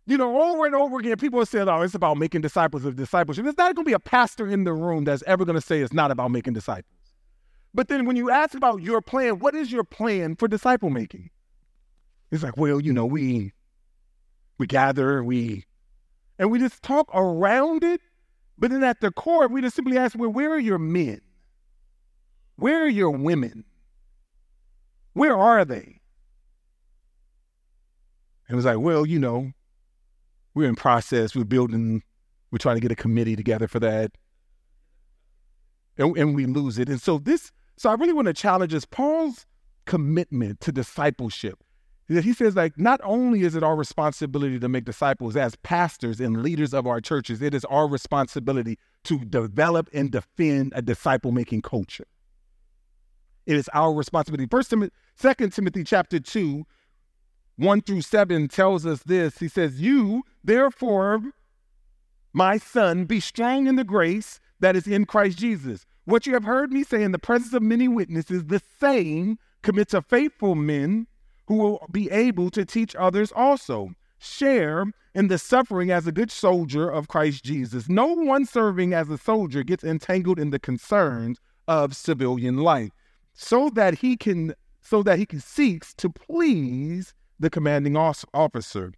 You 0.08 0.16
know, 0.16 0.40
over 0.40 0.64
and 0.64 0.74
over 0.74 0.98
again, 0.98 1.18
people 1.18 1.38
have 1.38 1.50
said, 1.50 1.68
oh, 1.68 1.82
it's 1.82 1.94
about 1.94 2.16
making 2.16 2.40
disciples 2.40 2.86
of 2.86 2.96
discipleship. 2.96 3.44
There's 3.44 3.58
not 3.58 3.74
going 3.74 3.84
to 3.84 3.90
be 3.90 3.92
a 3.92 3.98
pastor 3.98 4.48
in 4.48 4.64
the 4.64 4.72
room 4.72 5.04
that's 5.04 5.22
ever 5.26 5.44
going 5.44 5.54
to 5.54 5.60
say 5.60 5.82
it's 5.82 5.92
not 5.92 6.10
about 6.10 6.30
making 6.30 6.54
disciples. 6.54 7.12
But 7.74 7.88
then 7.88 8.06
when 8.06 8.16
you 8.16 8.30
ask 8.30 8.54
about 8.54 8.80
your 8.80 9.02
plan, 9.02 9.38
what 9.38 9.54
is 9.54 9.70
your 9.70 9.84
plan 9.84 10.34
for 10.34 10.48
disciple 10.48 10.88
making? 10.88 11.28
It's 12.30 12.42
like, 12.42 12.56
well, 12.56 12.80
you 12.80 12.90
know, 12.90 13.04
we 13.04 13.52
we 14.56 14.66
gather, 14.66 15.22
we 15.22 15.66
and 16.38 16.50
we 16.50 16.58
just 16.58 16.82
talk 16.82 17.10
around 17.14 17.84
it, 17.84 18.00
but 18.56 18.70
then 18.70 18.82
at 18.82 19.02
the 19.02 19.10
core, 19.10 19.46
we 19.46 19.60
just 19.60 19.76
simply 19.76 19.98
ask, 19.98 20.18
well, 20.18 20.30
where 20.30 20.50
are 20.52 20.58
your 20.58 20.78
men? 20.78 21.20
Where 22.56 22.82
are 22.82 22.88
your 22.88 23.10
women? 23.10 23.64
Where 25.12 25.36
are 25.36 25.66
they? 25.66 26.00
And 28.46 28.54
it 28.54 28.56
was 28.56 28.64
like, 28.64 28.78
well, 28.78 29.04
you 29.04 29.18
know, 29.18 29.52
we're 30.58 30.68
in 30.68 30.74
process. 30.74 31.36
We're 31.36 31.44
building, 31.44 32.02
we're 32.50 32.58
trying 32.58 32.76
to 32.76 32.80
get 32.80 32.90
a 32.90 32.96
committee 32.96 33.36
together 33.36 33.68
for 33.68 33.78
that. 33.78 34.10
And, 35.96 36.16
and 36.16 36.34
we 36.34 36.46
lose 36.46 36.78
it. 36.78 36.88
And 36.88 37.00
so 37.00 37.18
this, 37.18 37.52
so 37.76 37.88
I 37.88 37.94
really 37.94 38.12
want 38.12 38.26
to 38.26 38.34
challenge 38.34 38.74
us. 38.74 38.84
Paul's 38.84 39.46
commitment 39.86 40.60
to 40.60 40.72
discipleship. 40.72 41.58
He 42.08 42.32
says, 42.32 42.56
like, 42.56 42.78
not 42.78 43.00
only 43.04 43.42
is 43.42 43.54
it 43.54 43.62
our 43.62 43.76
responsibility 43.76 44.58
to 44.58 44.68
make 44.68 44.84
disciples 44.84 45.36
as 45.36 45.56
pastors 45.56 46.20
and 46.20 46.42
leaders 46.42 46.72
of 46.72 46.86
our 46.86 47.00
churches, 47.02 47.42
it 47.42 47.54
is 47.54 47.66
our 47.66 47.86
responsibility 47.86 48.78
to 49.04 49.18
develop 49.26 49.90
and 49.92 50.10
defend 50.10 50.72
a 50.74 50.80
disciple 50.80 51.32
making 51.32 51.62
culture. 51.62 52.06
It 53.46 53.56
is 53.56 53.68
our 53.74 53.92
responsibility. 53.92 54.48
First 54.50 54.70
Timothy, 54.70 54.92
Second 55.16 55.52
Timothy 55.52 55.84
chapter 55.84 56.18
2, 56.18 56.66
1 57.58 57.80
through 57.82 58.02
7 58.02 58.46
tells 58.46 58.86
us 58.86 59.02
this. 59.02 59.38
He 59.38 59.48
says, 59.48 59.80
You, 59.80 60.22
therefore, 60.44 61.20
my 62.32 62.56
son, 62.56 63.04
be 63.04 63.18
strong 63.18 63.66
in 63.66 63.74
the 63.74 63.84
grace 63.84 64.38
that 64.60 64.76
is 64.76 64.86
in 64.86 65.04
Christ 65.04 65.38
Jesus. 65.38 65.84
What 66.04 66.24
you 66.24 66.34
have 66.34 66.44
heard 66.44 66.72
me 66.72 66.84
say 66.84 67.02
in 67.02 67.10
the 67.10 67.18
presence 67.18 67.52
of 67.52 67.62
many 67.62 67.88
witnesses, 67.88 68.44
the 68.44 68.62
same 68.80 69.38
commit 69.62 69.88
to 69.88 70.02
faithful 70.02 70.54
men 70.54 71.08
who 71.48 71.56
will 71.56 71.86
be 71.90 72.08
able 72.10 72.48
to 72.50 72.64
teach 72.64 72.94
others 72.94 73.32
also. 73.34 73.90
Share 74.20 74.84
in 75.14 75.26
the 75.26 75.38
suffering 75.38 75.90
as 75.90 76.06
a 76.06 76.12
good 76.12 76.30
soldier 76.30 76.88
of 76.88 77.08
Christ 77.08 77.44
Jesus. 77.44 77.88
No 77.88 78.06
one 78.06 78.46
serving 78.46 78.94
as 78.94 79.10
a 79.10 79.18
soldier 79.18 79.64
gets 79.64 79.82
entangled 79.82 80.38
in 80.38 80.50
the 80.50 80.58
concerns 80.60 81.40
of 81.66 81.96
civilian 81.96 82.58
life 82.58 82.90
so 83.34 83.68
that 83.70 83.96
he 83.98 84.16
can 84.16 84.54
so 84.80 85.02
that 85.02 85.18
he 85.18 85.26
can 85.26 85.40
seeks 85.40 85.92
to 85.94 86.08
please 86.08 87.14
the 87.38 87.50
commanding 87.50 87.96
officer. 87.96 88.92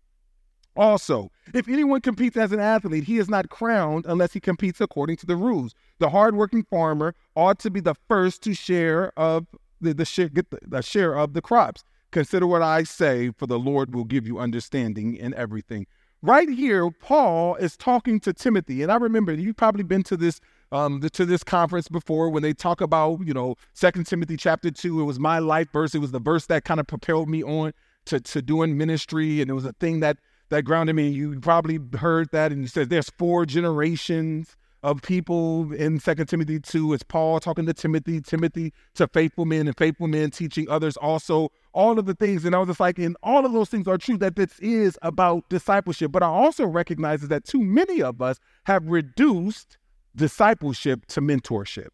Also, 0.76 1.30
if 1.52 1.68
anyone 1.68 2.00
competes 2.00 2.36
as 2.36 2.52
an 2.52 2.60
athlete, 2.60 3.04
he 3.04 3.18
is 3.18 3.28
not 3.28 3.50
crowned 3.50 4.06
unless 4.06 4.32
he 4.32 4.40
competes 4.40 4.80
according 4.80 5.16
to 5.16 5.26
the 5.26 5.36
rules. 5.36 5.74
The 5.98 6.10
hardworking 6.10 6.64
farmer 6.64 7.14
ought 7.34 7.58
to 7.60 7.70
be 7.70 7.80
the 7.80 7.96
first 8.08 8.42
to 8.44 8.54
share 8.54 9.12
of 9.18 9.46
the, 9.80 9.92
the 9.92 10.04
share, 10.04 10.28
get 10.28 10.50
the, 10.50 10.58
the 10.62 10.80
share 10.80 11.18
of 11.18 11.32
the 11.32 11.42
crops. 11.42 11.82
Consider 12.12 12.46
what 12.46 12.62
I 12.62 12.84
say, 12.84 13.30
for 13.36 13.46
the 13.46 13.58
Lord 13.58 13.94
will 13.94 14.04
give 14.04 14.26
you 14.26 14.38
understanding 14.38 15.16
in 15.16 15.34
everything. 15.34 15.86
Right 16.22 16.48
here, 16.48 16.90
Paul 16.90 17.54
is 17.56 17.76
talking 17.76 18.20
to 18.20 18.32
Timothy, 18.32 18.82
and 18.82 18.92
I 18.92 18.96
remember 18.96 19.32
you've 19.32 19.56
probably 19.56 19.84
been 19.84 20.02
to 20.04 20.16
this 20.16 20.40
um, 20.72 21.00
to 21.00 21.24
this 21.24 21.42
conference 21.42 21.88
before 21.88 22.30
when 22.30 22.42
they 22.42 22.52
talk 22.52 22.80
about, 22.80 23.26
you 23.26 23.34
know, 23.34 23.56
Second 23.72 24.06
Timothy 24.06 24.36
chapter 24.36 24.70
two. 24.70 25.00
It 25.00 25.04
was 25.04 25.18
my 25.18 25.40
life 25.40 25.68
verse. 25.72 25.94
It 25.94 25.98
was 25.98 26.12
the 26.12 26.20
verse 26.20 26.46
that 26.46 26.64
kind 26.64 26.78
of 26.78 26.86
propelled 26.86 27.28
me 27.28 27.42
on 27.42 27.72
to 28.10 28.20
to 28.20 28.42
doing 28.42 28.76
ministry, 28.76 29.40
and 29.40 29.50
it 29.50 29.54
was 29.54 29.64
a 29.64 29.72
thing 29.74 30.00
that 30.00 30.18
that 30.50 30.62
grounded 30.64 30.96
me. 30.96 31.08
You 31.08 31.40
probably 31.40 31.78
heard 31.98 32.30
that, 32.32 32.52
and 32.52 32.62
you 32.62 32.68
said 32.68 32.90
there's 32.90 33.10
four 33.10 33.46
generations 33.46 34.56
of 34.82 35.02
people 35.02 35.72
in 35.72 36.00
Second 36.00 36.26
Timothy 36.26 36.58
two. 36.58 36.92
It's 36.92 37.02
Paul 37.02 37.40
talking 37.40 37.66
to 37.66 37.74
Timothy, 37.74 38.20
Timothy 38.20 38.72
to 38.94 39.06
faithful 39.08 39.44
men, 39.44 39.66
and 39.66 39.76
faithful 39.76 40.08
men 40.08 40.30
teaching 40.30 40.68
others 40.68 40.96
also. 40.96 41.50
All 41.72 41.98
of 41.98 42.06
the 42.06 42.14
things, 42.14 42.44
and 42.44 42.54
I 42.54 42.58
was 42.58 42.68
just 42.68 42.80
like, 42.80 42.98
and 42.98 43.16
all 43.22 43.46
of 43.46 43.52
those 43.52 43.68
things 43.68 43.86
are 43.86 43.98
true. 43.98 44.18
That 44.18 44.36
this 44.36 44.58
is 44.58 44.98
about 45.02 45.48
discipleship, 45.48 46.12
but 46.12 46.22
I 46.22 46.26
also 46.26 46.66
recognize 46.66 47.20
that 47.22 47.44
too 47.44 47.62
many 47.62 48.02
of 48.02 48.20
us 48.20 48.40
have 48.64 48.86
reduced 48.86 49.78
discipleship 50.16 51.06
to 51.06 51.20
mentorship. 51.20 51.88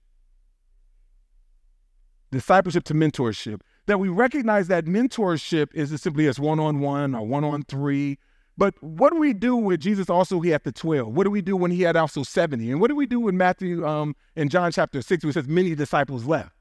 Discipleship 2.33 2.85
to 2.85 2.95
mentorship. 2.95 3.61
That 3.87 3.99
we 3.99 4.09
recognize 4.09 4.69
that 4.69 4.85
mentorship 4.85 5.69
is 5.73 6.01
simply 6.01 6.27
as 6.27 6.41
one 6.41 6.59
on 6.59 6.81
one 6.81 7.15
or 7.15 7.27
one 7.27 7.45
on 7.45 7.63
three. 7.63 8.19
But 8.59 8.75
what 8.83 9.13
do 9.13 9.19
we 9.19 9.33
do 9.33 9.55
with 9.55 9.81
Jesus 9.81 10.09
also 10.09 10.41
he 10.41 10.51
had 10.51 10.65
the 10.65 10.73
12? 10.73 11.13
What 11.13 11.25
do 11.25 11.31
we 11.31 11.43
do 11.43 11.57
when 11.57 11.71
he 11.71 11.83
had 11.83 11.95
also 11.95 12.23
70? 12.23 12.71
And 12.71 12.81
what 12.81 12.89
do 12.89 12.97
we 12.97 13.07
do 13.07 13.21
with 13.21 13.35
Matthew 13.35 13.87
um, 13.87 14.17
in 14.35 14.49
John 14.49 14.73
chapter 14.73 15.03
6, 15.03 15.25
where 15.25 15.31
it 15.31 15.35
says 15.35 15.47
many 15.47 15.75
disciples 15.75 16.25
left? 16.25 16.53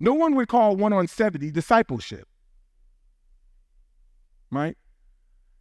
No 0.00 0.14
one 0.14 0.34
would 0.36 0.48
call 0.48 0.74
one 0.74 0.92
on 0.92 1.06
70 1.06 1.50
discipleship. 1.50 2.26
Right? 4.50 4.76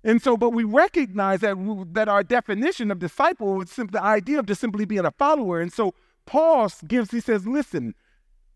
And 0.04 0.22
so, 0.22 0.36
but 0.36 0.50
we 0.50 0.64
recognize 0.64 1.40
that 1.42 1.56
that 1.94 2.10
our 2.10 2.24
definition 2.24 2.92
of 2.92 3.00
disciple 3.00 3.62
is 3.62 3.72
simply 3.72 4.00
the 4.00 4.04
idea 4.04 4.40
of 4.40 4.46
just 4.46 4.60
simply 4.60 4.86
being 4.86 5.06
a 5.06 5.12
follower. 5.12 5.62
And 5.62 5.72
so 5.72 5.94
Paul 6.26 6.72
gives, 6.88 7.12
he 7.12 7.22
says, 7.22 7.48
listen, 7.48 7.96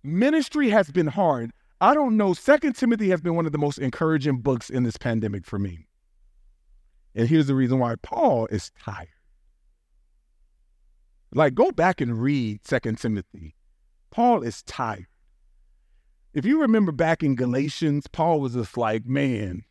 ministry 0.04 0.70
has 0.70 0.92
been 0.92 1.08
hard. 1.08 1.52
I 1.80 1.94
don't 1.94 2.18
know. 2.18 2.34
Second 2.34 2.74
Timothy 2.74 3.10
has 3.10 3.22
been 3.22 3.36
one 3.36 3.46
of 3.46 3.52
the 3.52 3.58
most 3.58 3.78
encouraging 3.78 4.40
books 4.40 4.70
in 4.70 4.84
this 4.84 4.98
pandemic 4.98 5.46
for 5.46 5.60
me. 5.60 5.88
And 7.14 7.28
here's 7.28 7.48
the 7.48 7.56
reason 7.56 7.80
why 7.80 7.96
Paul 8.02 8.48
is 8.48 8.72
tired. 8.84 9.10
Like, 11.34 11.56
go 11.56 11.72
back 11.72 12.02
and 12.02 12.22
read 12.22 12.66
Second 12.66 12.98
Timothy. 12.98 13.56
Paul 14.12 14.44
is 14.44 14.64
tired. 14.64 15.08
If 16.34 16.46
you 16.46 16.62
remember 16.62 16.92
back 16.92 17.24
in 17.24 17.36
Galatians, 17.36 18.08
Paul 18.08 18.40
was 18.40 18.54
just 18.54 18.78
like, 18.78 19.06
man, 19.06 19.64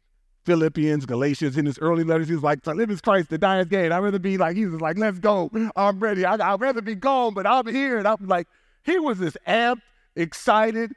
Philippians, 0.44 1.06
Galatians, 1.06 1.56
in 1.56 1.66
his 1.66 1.78
early 1.78 2.04
letters, 2.04 2.28
he 2.28 2.34
was 2.34 2.42
like, 2.42 2.62
to 2.62 2.74
live 2.74 2.90
is 2.90 3.00
Christ, 3.00 3.30
to 3.30 3.38
die 3.38 3.60
is 3.60 3.66
gain. 3.66 3.92
I'd 3.92 3.98
rather 3.98 4.18
be 4.18 4.36
like, 4.36 4.56
he 4.56 4.66
was 4.66 4.80
like, 4.80 4.98
let's 4.98 5.18
go. 5.18 5.50
I'm 5.76 5.98
ready. 5.98 6.24
I, 6.24 6.52
would 6.52 6.60
rather 6.60 6.82
be 6.82 6.94
gone, 6.94 7.34
but 7.34 7.46
I'm 7.46 7.66
here. 7.66 7.98
And 7.98 8.06
I'm 8.06 8.26
like, 8.26 8.48
he 8.84 8.98
was 8.98 9.18
this 9.18 9.36
amped, 9.46 9.82
excited. 10.14 10.92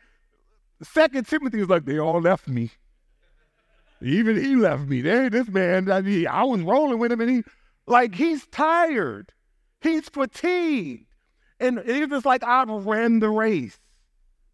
Second 0.82 1.28
Timothy 1.28 1.60
was 1.60 1.70
like, 1.70 1.86
they 1.86 2.00
all 2.00 2.22
left 2.22 2.48
me. 2.48 2.72
Even 4.02 4.42
he 4.42 4.56
left 4.56 4.88
me. 4.88 5.02
There, 5.02 5.30
this 5.30 5.50
man, 5.50 5.92
I, 5.92 6.02
mean, 6.02 6.28
I 6.28 6.44
was 6.44 6.62
rolling 6.62 7.00
with 7.00 7.12
him, 7.12 7.20
and 7.22 7.30
he, 7.30 7.44
like, 7.86 8.16
he's 8.16 8.48
tired. 8.48 9.34
He's 9.82 10.08
fatigued. 10.08 11.06
And 11.60 11.80
it's 11.80 12.10
just 12.10 12.26
like, 12.26 12.44
I've 12.44 12.70
ran 12.86 13.20
the 13.20 13.30
race. 13.30 13.78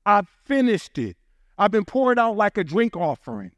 I've 0.06 0.28
finished 0.46 0.98
it. 0.98 1.18
I've 1.58 1.72
been 1.72 1.86
poured 1.86 2.18
out 2.18 2.36
like 2.36 2.58
a 2.58 2.64
drink 2.64 2.98
offering 2.98 3.52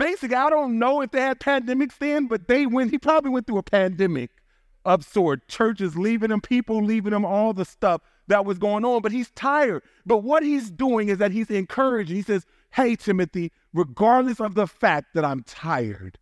basically, 0.00 0.36
I 0.36 0.48
don't 0.50 0.78
know 0.78 1.02
if 1.02 1.12
they 1.12 1.20
had 1.20 1.38
pandemics 1.38 1.98
then, 1.98 2.26
but 2.26 2.48
they 2.48 2.66
went, 2.66 2.90
he 2.90 2.98
probably 2.98 3.30
went 3.30 3.46
through 3.46 3.58
a 3.58 3.62
pandemic 3.62 4.30
of 4.84 5.04
sort. 5.04 5.46
Churches 5.46 5.96
leaving 5.96 6.30
him, 6.30 6.40
people 6.40 6.82
leaving 6.82 7.12
him, 7.12 7.24
all 7.24 7.52
the 7.52 7.66
stuff 7.66 8.00
that 8.30 8.44
was 8.44 8.58
going 8.58 8.84
on, 8.84 9.02
but 9.02 9.12
he's 9.12 9.30
tired. 9.32 9.82
But 10.06 10.18
what 10.18 10.42
he's 10.42 10.70
doing 10.70 11.08
is 11.08 11.18
that 11.18 11.32
he's 11.32 11.50
encouraging. 11.50 12.16
He 12.16 12.22
says, 12.22 12.46
hey, 12.72 12.96
Timothy, 12.96 13.52
regardless 13.74 14.40
of 14.40 14.54
the 14.54 14.66
fact 14.66 15.14
that 15.14 15.24
I'm 15.24 15.42
tired, 15.42 16.18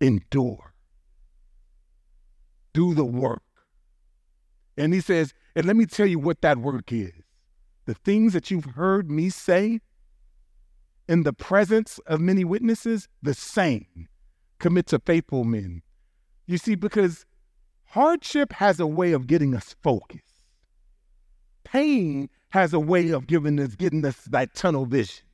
endure. 0.00 0.74
Do 2.74 2.92
the 2.92 3.04
work. 3.04 3.42
And 4.76 4.92
he 4.92 5.00
says, 5.00 5.32
and 5.54 5.64
let 5.64 5.76
me 5.76 5.86
tell 5.86 6.06
you 6.06 6.18
what 6.18 6.42
that 6.42 6.58
work 6.58 6.92
is. 6.92 7.12
The 7.86 7.94
things 7.94 8.32
that 8.32 8.50
you've 8.50 8.64
heard 8.64 9.10
me 9.10 9.30
say 9.30 9.80
in 11.08 11.22
the 11.22 11.32
presence 11.32 12.00
of 12.06 12.20
many 12.20 12.44
witnesses, 12.44 13.08
the 13.22 13.32
same. 13.32 14.08
Commit 14.58 14.86
to 14.88 14.98
faithful 14.98 15.44
men. 15.44 15.82
You 16.46 16.58
see, 16.58 16.74
because 16.74 17.24
hardship 17.86 18.52
has 18.52 18.80
a 18.80 18.86
way 18.86 19.12
of 19.12 19.26
getting 19.26 19.54
us 19.54 19.74
focused. 19.82 20.22
Pain 21.64 22.28
has 22.50 22.72
a 22.72 22.80
way 22.80 23.10
of 23.10 23.26
giving 23.26 23.58
us, 23.58 23.74
getting 23.74 24.04
us 24.04 24.16
that 24.26 24.54
tunnel 24.54 24.86
vision. 24.86 25.24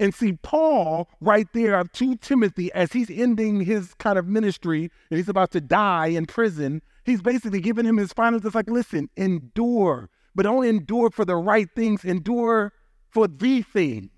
And 0.00 0.14
see, 0.14 0.32
Paul, 0.42 1.08
right 1.20 1.46
there 1.52 1.82
to 1.84 2.16
Timothy, 2.16 2.72
as 2.72 2.92
he's 2.92 3.10
ending 3.10 3.60
his 3.60 3.94
kind 3.94 4.18
of 4.18 4.26
ministry 4.26 4.90
and 5.10 5.18
he's 5.18 5.28
about 5.28 5.52
to 5.52 5.60
die 5.60 6.08
in 6.08 6.26
prison, 6.26 6.82
he's 7.04 7.22
basically 7.22 7.60
giving 7.60 7.86
him 7.86 7.96
his 7.96 8.12
final. 8.12 8.44
It's 8.44 8.54
like, 8.54 8.68
listen, 8.68 9.08
endure, 9.16 10.10
but 10.34 10.42
don't 10.42 10.64
endure 10.64 11.10
for 11.10 11.24
the 11.24 11.36
right 11.36 11.68
things, 11.76 12.04
endure 12.04 12.72
for 13.10 13.28
the 13.28 13.62
thing. 13.62 14.10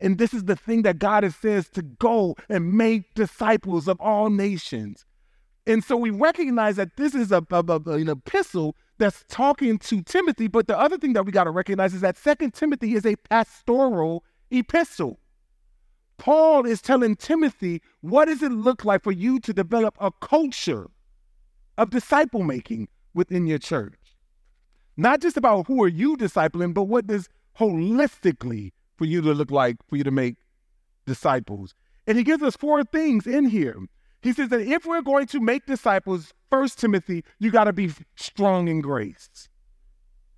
And 0.00 0.18
this 0.18 0.32
is 0.32 0.44
the 0.44 0.56
thing 0.56 0.82
that 0.82 0.98
God 0.98 1.22
has 1.22 1.36
says 1.36 1.68
to 1.70 1.82
go 1.82 2.34
and 2.48 2.72
make 2.72 3.14
disciples 3.14 3.88
of 3.88 4.00
all 4.00 4.30
nations. 4.30 5.04
And 5.66 5.82
so 5.82 5.96
we 5.96 6.10
recognize 6.10 6.76
that 6.76 6.96
this 6.96 7.14
is 7.14 7.32
a, 7.32 7.44
a, 7.50 7.64
a, 7.66 7.80
an 7.92 8.08
epistle 8.08 8.76
that's 8.98 9.24
talking 9.28 9.78
to 9.78 10.02
Timothy. 10.02 10.46
But 10.46 10.66
the 10.66 10.78
other 10.78 10.98
thing 10.98 11.14
that 11.14 11.24
we 11.24 11.32
got 11.32 11.44
to 11.44 11.50
recognize 11.50 11.94
is 11.94 12.02
that 12.02 12.18
Second 12.18 12.52
Timothy 12.52 12.94
is 12.94 13.06
a 13.06 13.16
pastoral 13.16 14.24
epistle. 14.50 15.18
Paul 16.18 16.66
is 16.66 16.80
telling 16.80 17.16
Timothy, 17.16 17.82
what 18.02 18.26
does 18.26 18.42
it 18.42 18.52
look 18.52 18.84
like 18.84 19.02
for 19.02 19.10
you 19.12 19.40
to 19.40 19.52
develop 19.52 19.96
a 20.00 20.12
culture 20.20 20.88
of 21.76 21.90
disciple 21.90 22.42
making 22.42 22.88
within 23.14 23.46
your 23.46 23.58
church? 23.58 23.94
Not 24.96 25.20
just 25.20 25.36
about 25.36 25.66
who 25.66 25.82
are 25.82 25.88
you 25.88 26.16
discipling, 26.16 26.72
but 26.72 26.84
what 26.84 27.06
does 27.06 27.28
holistically 27.58 28.72
for 28.96 29.06
you 29.06 29.20
to 29.22 29.32
look 29.32 29.50
like 29.50 29.76
for 29.88 29.96
you 29.96 30.04
to 30.04 30.10
make 30.10 30.36
disciples? 31.04 31.74
And 32.06 32.16
he 32.16 32.22
gives 32.22 32.42
us 32.42 32.56
four 32.56 32.84
things 32.84 33.26
in 33.26 33.46
here. 33.46 33.76
He 34.24 34.32
says 34.32 34.48
that 34.48 34.62
if 34.62 34.86
we're 34.86 35.02
going 35.02 35.26
to 35.26 35.38
make 35.38 35.66
disciples, 35.66 36.32
First 36.50 36.78
Timothy, 36.78 37.24
you 37.38 37.50
got 37.50 37.64
to 37.64 37.74
be 37.74 37.92
strong 38.16 38.68
in 38.68 38.80
grace. 38.80 39.50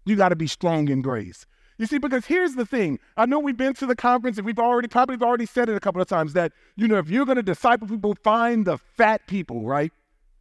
You 0.05 0.16
got 0.16 0.31
to 0.31 0.37
be 0.37 0.49
strong 0.49 0.88
in 0.88 1.03
grace. 1.03 1.46
You 1.79 1.87
see, 1.87 1.99
because 1.99 2.27
here's 2.27 2.57
the 2.57 2.66
thing. 2.66 2.99
I 3.16 3.27
know 3.27 3.38
we've 3.38 3.57
been 3.57 3.75
to 3.75 3.87
the 3.87 3.94
conference 3.94 4.38
and 4.38 4.44
we've 4.44 4.59
already 4.59 4.88
probably 4.88 5.25
already 5.25 5.46
said 5.46 5.68
it 5.68 5.77
a 5.77 5.81
couple 5.81 6.03
of 6.03 6.09
times 6.09 6.33
that, 6.33 6.51
you 6.75 6.88
know, 6.88 6.99
if 6.99 7.09
you're 7.09 7.27
going 7.27 7.37
to 7.37 7.44
disciple 7.44 7.87
people, 7.87 8.16
find 8.25 8.66
the 8.66 8.77
fat 8.77 9.25
people, 9.29 9.64
right? 9.64 9.92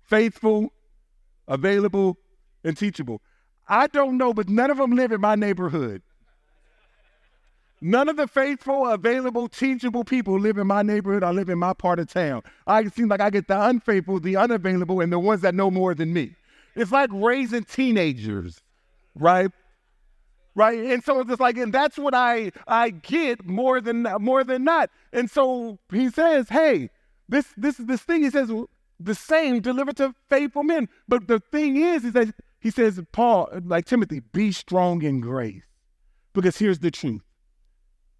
Faithful, 0.01 0.73
available, 1.47 2.17
and 2.63 2.75
teachable. 2.75 3.21
I 3.67 3.85
don't 3.85 4.17
know, 4.17 4.33
but 4.33 4.49
none 4.49 4.71
of 4.71 4.77
them 4.77 4.95
live 4.95 5.11
in 5.11 5.21
my 5.21 5.35
neighborhood. 5.35 6.01
None 7.81 8.09
of 8.09 8.15
the 8.15 8.27
faithful, 8.27 8.87
available, 8.87 9.47
teachable 9.47 10.03
people 10.03 10.39
live 10.39 10.57
in 10.57 10.67
my 10.67 10.81
neighborhood. 10.81 11.23
I 11.23 11.31
live 11.31 11.49
in 11.49 11.59
my 11.59 11.73
part 11.73 11.99
of 11.99 12.11
town. 12.11 12.41
I 12.65 12.85
seem 12.87 13.09
like 13.09 13.21
I 13.21 13.29
get 13.29 13.47
the 13.47 13.61
unfaithful, 13.61 14.19
the 14.19 14.37
unavailable, 14.37 15.01
and 15.01 15.11
the 15.11 15.19
ones 15.19 15.41
that 15.41 15.53
know 15.53 15.69
more 15.69 15.93
than 15.93 16.13
me. 16.13 16.35
It's 16.75 16.91
like 16.91 17.09
raising 17.13 17.63
teenagers, 17.63 18.61
right? 19.13 19.51
Right. 20.55 20.79
And 20.79 21.03
so 21.03 21.19
it's 21.19 21.29
just 21.29 21.41
like, 21.41 21.57
and 21.57 21.73
that's 21.73 21.97
what 21.97 22.13
I 22.13 22.51
I 22.65 22.91
get 22.91 23.45
more 23.45 23.81
than 23.81 24.03
more 24.19 24.43
than 24.45 24.63
not. 24.63 24.89
And 25.11 25.29
so 25.29 25.79
he 25.91 26.09
says, 26.09 26.47
hey, 26.47 26.89
this 27.27 27.47
this 27.57 27.75
this 27.75 28.01
thing, 28.01 28.23
he 28.23 28.29
says, 28.29 28.49
the 28.97 29.15
same 29.15 29.59
delivered 29.59 29.97
to 29.97 30.15
faithful 30.29 30.63
men. 30.63 30.87
But 31.09 31.27
the 31.27 31.41
thing 31.51 31.75
is, 31.75 32.05
is 32.05 32.13
that 32.13 32.33
he 32.61 32.71
says, 32.71 33.01
Paul, 33.11 33.49
like 33.65 33.85
Timothy, 33.85 34.21
be 34.21 34.53
strong 34.53 35.01
in 35.03 35.19
grace. 35.19 35.63
Because 36.33 36.57
here's 36.57 36.79
the 36.79 36.91
truth 36.91 37.21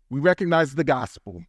we 0.10 0.20
recognize 0.20 0.76
the 0.76 0.84
gospel, 0.84 1.44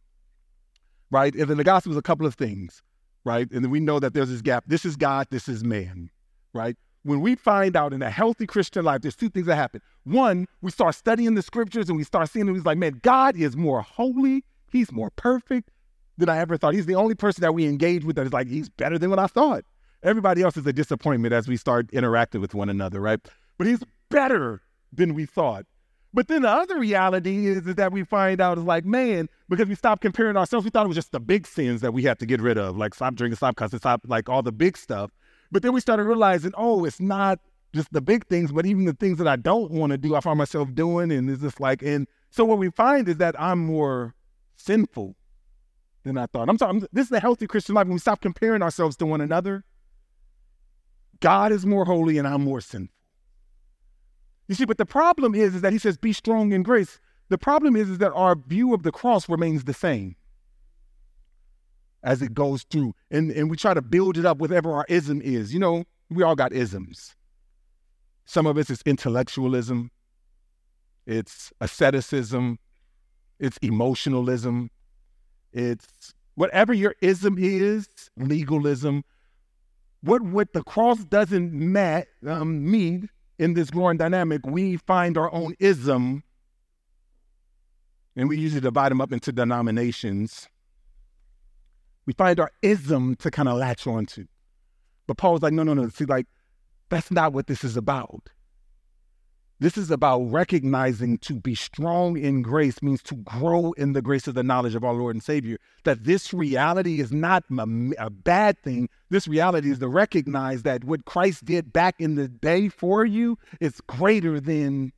right? 1.11 1.33
And 1.33 1.49
then 1.49 1.57
the 1.57 1.63
gospel 1.63 1.91
is 1.91 1.97
a 1.97 2.01
couple 2.01 2.25
of 2.25 2.35
things, 2.35 2.81
right? 3.23 3.49
And 3.51 3.63
then 3.63 3.71
we 3.71 3.79
know 3.79 3.99
that 3.99 4.13
there's 4.13 4.29
this 4.29 4.41
gap. 4.41 4.65
This 4.67 4.85
is 4.85 4.95
God, 4.95 5.27
this 5.29 5.47
is 5.47 5.63
man, 5.63 6.09
right? 6.53 6.75
When 7.03 7.21
we 7.21 7.35
find 7.35 7.75
out 7.75 7.93
in 7.93 8.01
a 8.01 8.09
healthy 8.09 8.45
Christian 8.45 8.83
life, 8.83 9.01
there's 9.01 9.15
two 9.15 9.29
things 9.29 9.45
that 9.45 9.55
happen. 9.55 9.81
One, 10.03 10.47
we 10.61 10.71
start 10.71 10.95
studying 10.95 11.35
the 11.35 11.41
scriptures 11.41 11.87
and 11.87 11.97
we 11.97 12.03
start 12.03 12.29
seeing 12.29 12.47
it. 12.47 12.53
He's 12.53 12.65
like, 12.65 12.77
man, 12.77 12.99
God 13.01 13.35
is 13.37 13.55
more 13.55 13.81
holy, 13.81 14.43
He's 14.69 14.91
more 14.91 15.09
perfect 15.11 15.71
than 16.17 16.27
I 16.27 16.39
ever 16.39 16.57
thought. 16.57 16.73
He's 16.73 16.85
the 16.85 16.95
only 16.95 17.15
person 17.15 17.41
that 17.41 17.53
we 17.53 17.65
engage 17.65 18.03
with 18.03 18.15
that 18.17 18.25
is 18.25 18.33
like, 18.33 18.47
He's 18.47 18.69
better 18.69 18.97
than 18.97 19.09
what 19.09 19.19
I 19.19 19.27
thought. 19.27 19.63
Everybody 20.03 20.41
else 20.41 20.57
is 20.57 20.65
a 20.67 20.73
disappointment 20.73 21.33
as 21.33 21.47
we 21.47 21.57
start 21.57 21.89
interacting 21.91 22.41
with 22.41 22.53
one 22.53 22.69
another, 22.69 22.99
right? 22.99 23.19
But 23.57 23.67
He's 23.67 23.83
better 24.09 24.61
than 24.91 25.13
we 25.13 25.25
thought. 25.25 25.65
But 26.17 26.29
then 26.29 26.41
the 26.41 26.49
other 26.49 26.79
reality 26.79 27.45
is, 27.45 27.67
is 27.67 27.75
that 27.75 27.91
we 27.91 28.03
find 28.03 28.41
out 28.41 28.57
is 28.57 28.63
like, 28.63 28.85
man, 28.85 29.29
because 29.49 29.67
we 29.67 29.75
stopped 29.75 30.01
comparing 30.01 30.35
ourselves, 30.35 30.65
we 30.65 30.71
thought 30.71 30.85
it 30.85 30.87
was 30.87 30.97
just 30.97 31.11
the 31.11 31.19
big 31.19 31.45
sins 31.45 31.81
that 31.81 31.93
we 31.93 32.01
had 32.01 32.17
to 32.17 32.25
get 32.25 32.41
rid 32.41 32.57
of, 32.57 32.75
like 32.75 32.95
stop 32.95 33.13
drinking, 33.13 33.35
stop 33.35 33.55
cussing, 33.55 33.77
stop 33.77 34.01
like 34.07 34.27
all 34.27 34.41
the 34.41 34.51
big 34.51 34.77
stuff. 34.77 35.11
But 35.51 35.61
then 35.61 35.73
we 35.73 35.79
started 35.79 36.05
realizing, 36.05 36.53
oh, 36.57 36.85
it's 36.85 36.99
not 36.99 37.39
just 37.71 37.93
the 37.93 38.01
big 38.01 38.25
things, 38.25 38.51
but 38.51 38.65
even 38.65 38.85
the 38.85 38.93
things 38.93 39.19
that 39.19 39.27
I 39.27 39.35
don't 39.35 39.69
want 39.69 39.91
to 39.91 39.97
do, 39.99 40.15
I 40.15 40.21
find 40.21 40.39
myself 40.39 40.73
doing. 40.73 41.11
And 41.11 41.29
it's 41.29 41.43
just 41.43 41.61
like, 41.61 41.83
and 41.83 42.07
so 42.31 42.45
what 42.45 42.57
we 42.57 42.71
find 42.71 43.07
is 43.07 43.17
that 43.17 43.39
I'm 43.39 43.59
more 43.59 44.15
sinful 44.55 45.15
than 46.03 46.17
I 46.17 46.25
thought. 46.25 46.49
I'm 46.49 46.57
talking, 46.57 46.83
this 46.91 47.05
is 47.05 47.11
a 47.11 47.19
healthy 47.19 47.45
Christian 47.45 47.75
life 47.75 47.85
when 47.85 47.93
we 47.93 47.99
stop 47.99 48.21
comparing 48.21 48.63
ourselves 48.63 48.97
to 48.97 49.05
one 49.05 49.21
another. 49.21 49.65
God 51.19 51.51
is 51.51 51.63
more 51.63 51.85
holy 51.85 52.17
and 52.17 52.27
I'm 52.27 52.43
more 52.43 52.59
sinful. 52.59 52.96
You 54.47 54.55
see, 54.55 54.65
but 54.65 54.77
the 54.77 54.85
problem 54.85 55.35
is, 55.35 55.55
is 55.55 55.61
that 55.61 55.73
he 55.73 55.79
says, 55.79 55.97
be 55.97 56.13
strong 56.13 56.51
in 56.51 56.63
grace. 56.63 56.99
The 57.29 57.37
problem 57.37 57.75
is, 57.75 57.89
is 57.89 57.97
that 57.97 58.13
our 58.13 58.35
view 58.35 58.73
of 58.73 58.83
the 58.83 58.91
cross 58.91 59.27
remains 59.27 59.65
the 59.65 59.73
same 59.73 60.15
as 62.03 62.21
it 62.21 62.33
goes 62.33 62.63
through. 62.63 62.93
And, 63.11 63.31
and 63.31 63.49
we 63.49 63.57
try 63.57 63.73
to 63.73 63.81
build 63.81 64.17
it 64.17 64.25
up 64.25 64.37
whatever 64.37 64.71
our 64.71 64.85
ism 64.87 65.21
is. 65.21 65.53
You 65.53 65.59
know, 65.59 65.83
we 66.09 66.23
all 66.23 66.35
got 66.35 66.53
isms. 66.53 67.15
Some 68.25 68.45
of 68.45 68.57
us 68.57 68.69
is 68.69 68.81
intellectualism, 68.85 69.89
it's 71.05 71.53
asceticism, 71.61 72.59
it's 73.39 73.57
emotionalism, 73.61 74.69
it's 75.53 76.13
whatever 76.35 76.73
your 76.73 76.93
ism 77.01 77.37
is, 77.39 77.87
legalism. 78.17 79.05
What 80.01 80.21
what 80.21 80.51
the 80.51 80.61
cross 80.61 81.05
doesn't 81.05 81.53
mat, 81.53 82.07
um, 82.25 82.69
mean 82.69 83.09
in 83.39 83.53
this 83.53 83.69
growing 83.69 83.97
dynamic, 83.97 84.45
we 84.45 84.77
find 84.77 85.17
our 85.17 85.31
own 85.33 85.55
ism, 85.59 86.23
and 88.15 88.29
we 88.29 88.37
usually 88.37 88.61
divide 88.61 88.91
them 88.91 89.01
up 89.01 89.11
into 89.11 89.31
denominations. 89.31 90.47
We 92.05 92.13
find 92.13 92.39
our 92.39 92.51
ism 92.61 93.15
to 93.17 93.29
kind 93.29 93.49
of 93.49 93.57
latch 93.57 93.85
onto. 93.85 94.25
But 95.07 95.17
Paul's 95.17 95.41
like, 95.41 95.53
no, 95.53 95.63
no, 95.63 95.73
no. 95.73 95.87
See, 95.89 96.05
like, 96.05 96.25
that's 96.89 97.11
not 97.11 97.33
what 97.33 97.47
this 97.47 97.63
is 97.63 97.77
about. 97.77 98.29
This 99.59 99.75
is 99.75 99.89
about 99.89 100.19
recognizing 100.19 101.17
to 101.19 101.39
be 101.39 101.55
strong 101.55 102.15
in 102.15 102.43
grace 102.43 102.83
means 102.83 103.01
to 103.03 103.15
grow 103.15 103.71
in 103.71 103.93
the 103.93 104.03
grace 104.03 104.27
of 104.27 104.35
the 104.35 104.43
knowledge 104.43 104.75
of 104.75 104.83
our 104.83 104.93
Lord 104.93 105.15
and 105.15 105.23
Savior. 105.23 105.57
That 105.83 106.03
this 106.03 106.31
reality 106.31 106.99
is 106.99 107.11
not 107.11 107.43
a, 107.49 107.65
a, 107.97 108.11
bad 108.11 108.61
thing. 108.61 108.87
This 109.09 109.27
reality 109.27 109.71
is 109.71 109.79
to 109.79 109.87
recognize 109.87 110.61
that 110.61 110.83
what 110.83 111.05
Christ 111.05 111.43
did 111.43 111.73
back 111.73 111.95
in 111.97 112.13
the 112.13 112.27
day 112.27 112.69
for 112.69 113.03
you 113.03 113.39
is 113.59 113.81
greater 113.87 114.39
than 114.39 114.93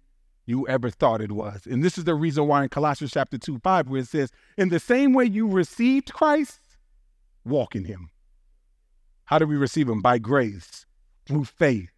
you 0.45 0.67
ever 0.67 0.89
thought 0.89 1.21
it 1.21 1.31
was. 1.31 1.65
And 1.65 1.81
this 1.81 1.97
is 1.97 2.03
the 2.03 2.15
reason 2.15 2.45
why 2.45 2.63
in 2.63 2.69
Colossians 2.69 3.11
chapter 3.13 3.37
2, 3.37 3.59
5, 3.59 3.87
where 3.87 4.01
it 4.01 4.07
says, 4.09 4.29
In 4.57 4.67
the 4.69 4.79
same 4.79 5.13
way 5.13 5.23
you 5.23 5.47
received 5.47 6.11
Christ, 6.11 6.59
walk 7.45 7.77
in 7.77 7.85
him. 7.85 8.09
How 9.23 9.39
do 9.39 9.47
we 9.47 9.55
receive 9.55 9.87
him? 9.87 10.01
By 10.01 10.17
grace, 10.17 10.85
through 11.25 11.45
faith 11.45 11.91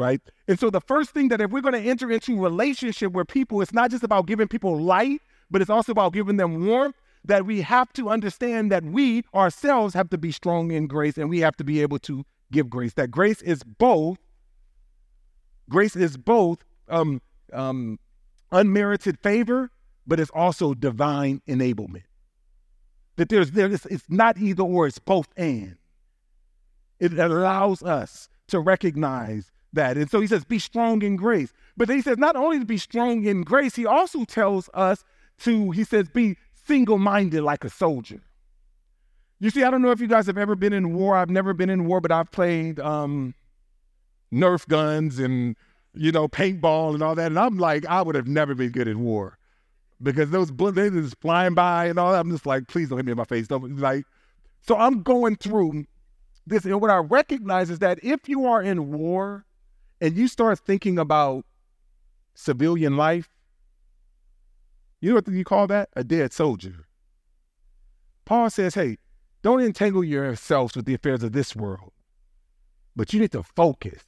right? 0.00 0.20
And 0.48 0.58
so 0.58 0.70
the 0.70 0.80
first 0.80 1.10
thing 1.10 1.28
that 1.28 1.40
if 1.40 1.50
we're 1.50 1.60
going 1.60 1.80
to 1.80 1.88
enter 1.88 2.10
into 2.10 2.40
relationship 2.40 3.12
where 3.12 3.24
people, 3.24 3.60
it's 3.60 3.72
not 3.72 3.90
just 3.90 4.02
about 4.02 4.26
giving 4.26 4.48
people 4.48 4.80
light, 4.80 5.20
but 5.50 5.60
it's 5.60 5.70
also 5.70 5.92
about 5.92 6.12
giving 6.12 6.36
them 6.36 6.66
warmth, 6.66 6.96
that 7.24 7.44
we 7.44 7.60
have 7.60 7.92
to 7.92 8.08
understand 8.08 8.72
that 8.72 8.82
we 8.82 9.22
ourselves 9.34 9.94
have 9.94 10.08
to 10.10 10.18
be 10.18 10.32
strong 10.32 10.70
in 10.70 10.86
grace 10.86 11.18
and 11.18 11.28
we 11.28 11.40
have 11.40 11.56
to 11.56 11.64
be 11.64 11.82
able 11.82 11.98
to 12.00 12.24
give 12.50 12.70
grace. 12.70 12.94
That 12.94 13.10
grace 13.10 13.42
is 13.42 13.62
both, 13.62 14.18
grace 15.68 15.94
is 15.94 16.16
both 16.16 16.64
um, 16.88 17.20
um, 17.52 17.98
unmerited 18.50 19.18
favor, 19.20 19.70
but 20.06 20.18
it's 20.18 20.30
also 20.30 20.74
divine 20.74 21.42
enablement. 21.46 22.04
That 23.16 23.28
there's 23.28 23.50
there 23.50 23.68
is 23.68 23.84
it's 23.86 24.04
not 24.08 24.38
either 24.38 24.62
or, 24.62 24.86
it's 24.86 24.98
both 24.98 25.28
and. 25.36 25.76
It 26.98 27.18
allows 27.18 27.82
us 27.82 28.28
to 28.48 28.60
recognize 28.60 29.50
that. 29.72 29.96
And 29.96 30.10
so 30.10 30.20
he 30.20 30.26
says, 30.26 30.44
be 30.44 30.58
strong 30.58 31.02
in 31.02 31.16
grace. 31.16 31.52
But 31.76 31.88
then 31.88 31.96
he 31.96 32.02
says, 32.02 32.18
not 32.18 32.36
only 32.36 32.58
to 32.58 32.64
be 32.64 32.78
strong 32.78 33.24
in 33.24 33.42
grace, 33.42 33.76
he 33.76 33.86
also 33.86 34.24
tells 34.24 34.68
us 34.74 35.04
to, 35.40 35.70
he 35.70 35.84
says, 35.84 36.08
be 36.08 36.36
single 36.66 36.98
minded 36.98 37.42
like 37.42 37.64
a 37.64 37.70
soldier. 37.70 38.20
You 39.38 39.50
see, 39.50 39.64
I 39.64 39.70
don't 39.70 39.80
know 39.80 39.90
if 39.90 40.00
you 40.00 40.06
guys 40.06 40.26
have 40.26 40.36
ever 40.36 40.54
been 40.54 40.72
in 40.72 40.92
war. 40.92 41.16
I've 41.16 41.30
never 41.30 41.54
been 41.54 41.70
in 41.70 41.86
war, 41.86 42.00
but 42.00 42.12
I've 42.12 42.30
played 42.30 42.78
um, 42.78 43.34
Nerf 44.32 44.68
guns 44.68 45.18
and, 45.18 45.56
you 45.94 46.12
know, 46.12 46.28
paintball 46.28 46.92
and 46.92 47.02
all 47.02 47.14
that. 47.14 47.28
And 47.28 47.38
I'm 47.38 47.58
like, 47.58 47.86
I 47.86 48.02
would 48.02 48.14
have 48.14 48.28
never 48.28 48.54
been 48.54 48.70
good 48.70 48.86
at 48.86 48.96
war 48.96 49.38
because 50.02 50.30
those 50.30 50.50
bullets, 50.50 50.94
just 50.94 51.18
flying 51.20 51.54
by 51.54 51.86
and 51.86 51.98
all 51.98 52.12
that. 52.12 52.20
I'm 52.20 52.30
just 52.30 52.44
like, 52.44 52.68
please 52.68 52.90
don't 52.90 52.98
hit 52.98 53.06
me 53.06 53.12
in 53.12 53.18
my 53.18 53.24
face. 53.24 53.48
Don't 53.48 53.78
like, 53.78 54.04
so 54.60 54.76
I'm 54.76 55.02
going 55.02 55.36
through 55.36 55.86
this. 56.46 56.66
And 56.66 56.78
what 56.80 56.90
I 56.90 56.98
recognize 56.98 57.70
is 57.70 57.78
that 57.78 57.98
if 58.02 58.28
you 58.28 58.44
are 58.44 58.62
in 58.62 58.92
war 58.92 59.46
and 60.00 60.16
you 60.16 60.28
start 60.28 60.58
thinking 60.58 60.98
about 60.98 61.44
civilian 62.34 62.96
life, 62.96 63.28
you 65.00 65.10
know 65.10 65.16
what 65.16 65.28
you 65.28 65.44
call 65.44 65.66
that? 65.68 65.88
A 65.94 66.04
dead 66.04 66.32
soldier. 66.32 66.86
Paul 68.24 68.50
says, 68.50 68.74
hey, 68.74 68.98
don't 69.42 69.62
entangle 69.62 70.04
yourselves 70.04 70.76
with 70.76 70.84
the 70.84 70.94
affairs 70.94 71.22
of 71.22 71.32
this 71.32 71.56
world, 71.56 71.92
but 72.94 73.12
you 73.12 73.20
need 73.20 73.32
to 73.32 73.42
focus. 73.42 74.04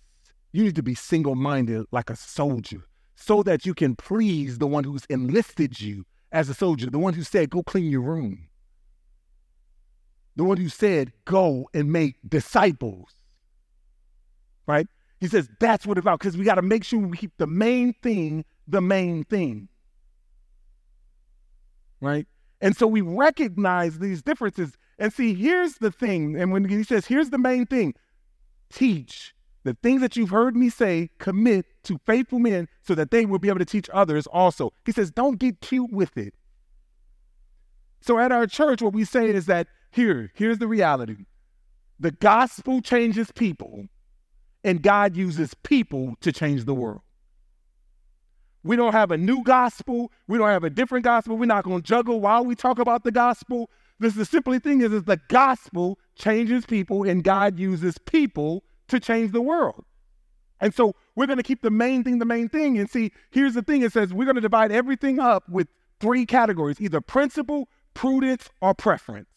You 0.52 0.64
need 0.64 0.76
to 0.76 0.82
be 0.82 0.94
single 0.94 1.34
minded 1.34 1.86
like 1.92 2.10
a 2.10 2.16
soldier 2.16 2.84
so 3.14 3.42
that 3.42 3.64
you 3.64 3.72
can 3.72 3.96
please 3.96 4.58
the 4.58 4.66
one 4.66 4.84
who's 4.84 5.06
enlisted 5.06 5.80
you 5.80 6.04
as 6.30 6.48
a 6.48 6.54
soldier, 6.54 6.90
the 6.90 6.98
one 6.98 7.14
who 7.14 7.22
said, 7.22 7.50
go 7.50 7.62
clean 7.62 7.90
your 7.90 8.02
room, 8.02 8.48
the 10.36 10.44
one 10.44 10.56
who 10.56 10.68
said, 10.68 11.12
go 11.24 11.68
and 11.72 11.92
make 11.92 12.16
disciples. 12.26 13.14
Right? 14.66 14.86
He 15.22 15.28
says 15.28 15.48
that's 15.60 15.86
what 15.86 15.98
it's 15.98 16.04
about 16.04 16.18
because 16.18 16.36
we 16.36 16.44
got 16.44 16.56
to 16.56 16.62
make 16.62 16.82
sure 16.82 16.98
we 16.98 17.16
keep 17.16 17.36
the 17.38 17.46
main 17.46 17.94
thing 18.02 18.44
the 18.66 18.80
main 18.80 19.22
thing. 19.22 19.68
Right? 22.00 22.26
And 22.60 22.76
so 22.76 22.88
we 22.88 23.02
recognize 23.02 24.00
these 24.00 24.20
differences 24.20 24.76
and 24.98 25.12
see, 25.12 25.32
here's 25.32 25.74
the 25.74 25.92
thing. 25.92 26.34
And 26.34 26.50
when 26.50 26.68
he 26.68 26.82
says, 26.82 27.06
here's 27.06 27.30
the 27.30 27.38
main 27.38 27.66
thing 27.66 27.94
teach 28.68 29.32
the 29.62 29.76
things 29.80 30.00
that 30.00 30.16
you've 30.16 30.30
heard 30.30 30.56
me 30.56 30.68
say, 30.68 31.10
commit 31.20 31.66
to 31.84 32.00
faithful 32.04 32.40
men 32.40 32.66
so 32.82 32.96
that 32.96 33.12
they 33.12 33.24
will 33.24 33.38
be 33.38 33.48
able 33.48 33.60
to 33.60 33.64
teach 33.64 33.88
others 33.94 34.26
also. 34.26 34.72
He 34.84 34.90
says, 34.90 35.12
don't 35.12 35.38
get 35.38 35.60
cute 35.60 35.92
with 35.92 36.16
it. 36.18 36.34
So 38.00 38.18
at 38.18 38.32
our 38.32 38.48
church, 38.48 38.82
what 38.82 38.92
we 38.92 39.04
say 39.04 39.28
is 39.28 39.46
that 39.46 39.68
here, 39.92 40.32
here's 40.34 40.58
the 40.58 40.66
reality 40.66 41.14
the 42.00 42.10
gospel 42.10 42.80
changes 42.80 43.30
people, 43.30 43.86
and 44.64 44.82
God 44.82 45.16
uses 45.16 45.54
people 45.62 46.16
to 46.20 46.32
change 46.32 46.64
the 46.64 46.74
world. 46.74 47.00
We 48.64 48.76
don't 48.76 48.92
have 48.92 49.10
a 49.10 49.18
new 49.18 49.42
gospel. 49.42 50.12
We 50.28 50.38
don't 50.38 50.48
have 50.48 50.64
a 50.64 50.70
different 50.70 51.04
gospel. 51.04 51.36
We're 51.36 51.46
not 51.46 51.64
going 51.64 51.82
to 51.82 51.86
juggle 51.86 52.20
while 52.20 52.44
we 52.44 52.54
talk 52.54 52.78
about 52.78 53.02
the 53.02 53.10
gospel. 53.10 53.70
This 53.98 54.14
the 54.14 54.24
simply 54.24 54.58
thing 54.58 54.80
is, 54.82 54.92
is 54.92 55.04
the 55.04 55.20
gospel 55.28 55.98
changes 56.14 56.64
people 56.64 57.02
and 57.02 57.24
God 57.24 57.58
uses 57.58 57.98
people 57.98 58.64
to 58.88 59.00
change 59.00 59.32
the 59.32 59.42
world. 59.42 59.84
And 60.60 60.72
so 60.72 60.94
we're 61.16 61.26
going 61.26 61.38
to 61.38 61.42
keep 61.42 61.62
the 61.62 61.70
main 61.70 62.04
thing 62.04 62.18
the 62.18 62.24
main 62.24 62.48
thing. 62.48 62.78
And 62.78 62.88
see, 62.88 63.10
here's 63.30 63.54
the 63.54 63.62
thing 63.62 63.82
it 63.82 63.92
says 63.92 64.14
we're 64.14 64.24
going 64.24 64.36
to 64.36 64.40
divide 64.40 64.70
everything 64.70 65.18
up 65.18 65.48
with 65.48 65.66
three 65.98 66.24
categories 66.24 66.80
either 66.80 67.00
principle, 67.00 67.68
prudence, 67.94 68.48
or 68.60 68.74
preference. 68.74 69.31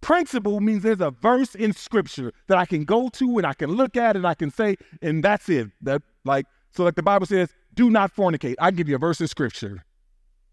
Principle 0.00 0.60
means 0.60 0.82
there's 0.82 1.00
a 1.00 1.10
verse 1.10 1.54
in 1.54 1.72
scripture 1.72 2.32
that 2.46 2.56
I 2.56 2.64
can 2.64 2.84
go 2.84 3.08
to 3.10 3.38
and 3.38 3.46
I 3.46 3.52
can 3.52 3.70
look 3.70 3.96
at 3.96 4.16
and 4.16 4.26
I 4.26 4.34
can 4.34 4.50
say, 4.50 4.76
and 5.02 5.22
that's 5.22 5.48
it. 5.48 5.68
That 5.82 6.02
like 6.24 6.46
so 6.70 6.84
like 6.84 6.94
the 6.94 7.02
Bible 7.02 7.26
says, 7.26 7.50
do 7.74 7.90
not 7.90 8.14
fornicate. 8.14 8.54
I 8.58 8.70
give 8.70 8.88
you 8.88 8.96
a 8.96 8.98
verse 8.98 9.20
in 9.20 9.28
scripture. 9.28 9.84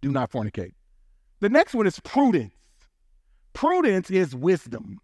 Do 0.01 0.11
not 0.11 0.31
fornicate. 0.31 0.73
The 1.39 1.49
next 1.49 1.73
one 1.73 1.87
is 1.87 1.99
prudence. 1.99 2.53
Prudence 3.53 4.11
is 4.11 4.35
wisdom. 4.35 4.99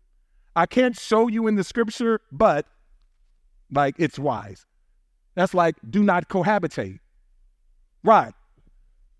I 0.56 0.66
can't 0.66 0.98
show 0.98 1.28
you 1.28 1.48
in 1.48 1.56
the 1.56 1.64
scripture, 1.64 2.22
but 2.32 2.68
like 3.72 3.96
it's 3.98 4.20
wise. 4.20 4.66
That's 5.36 5.54
like 5.54 5.76
do 5.90 6.04
not 6.04 6.28
cohabitate. 6.28 7.00
Right. 8.04 8.34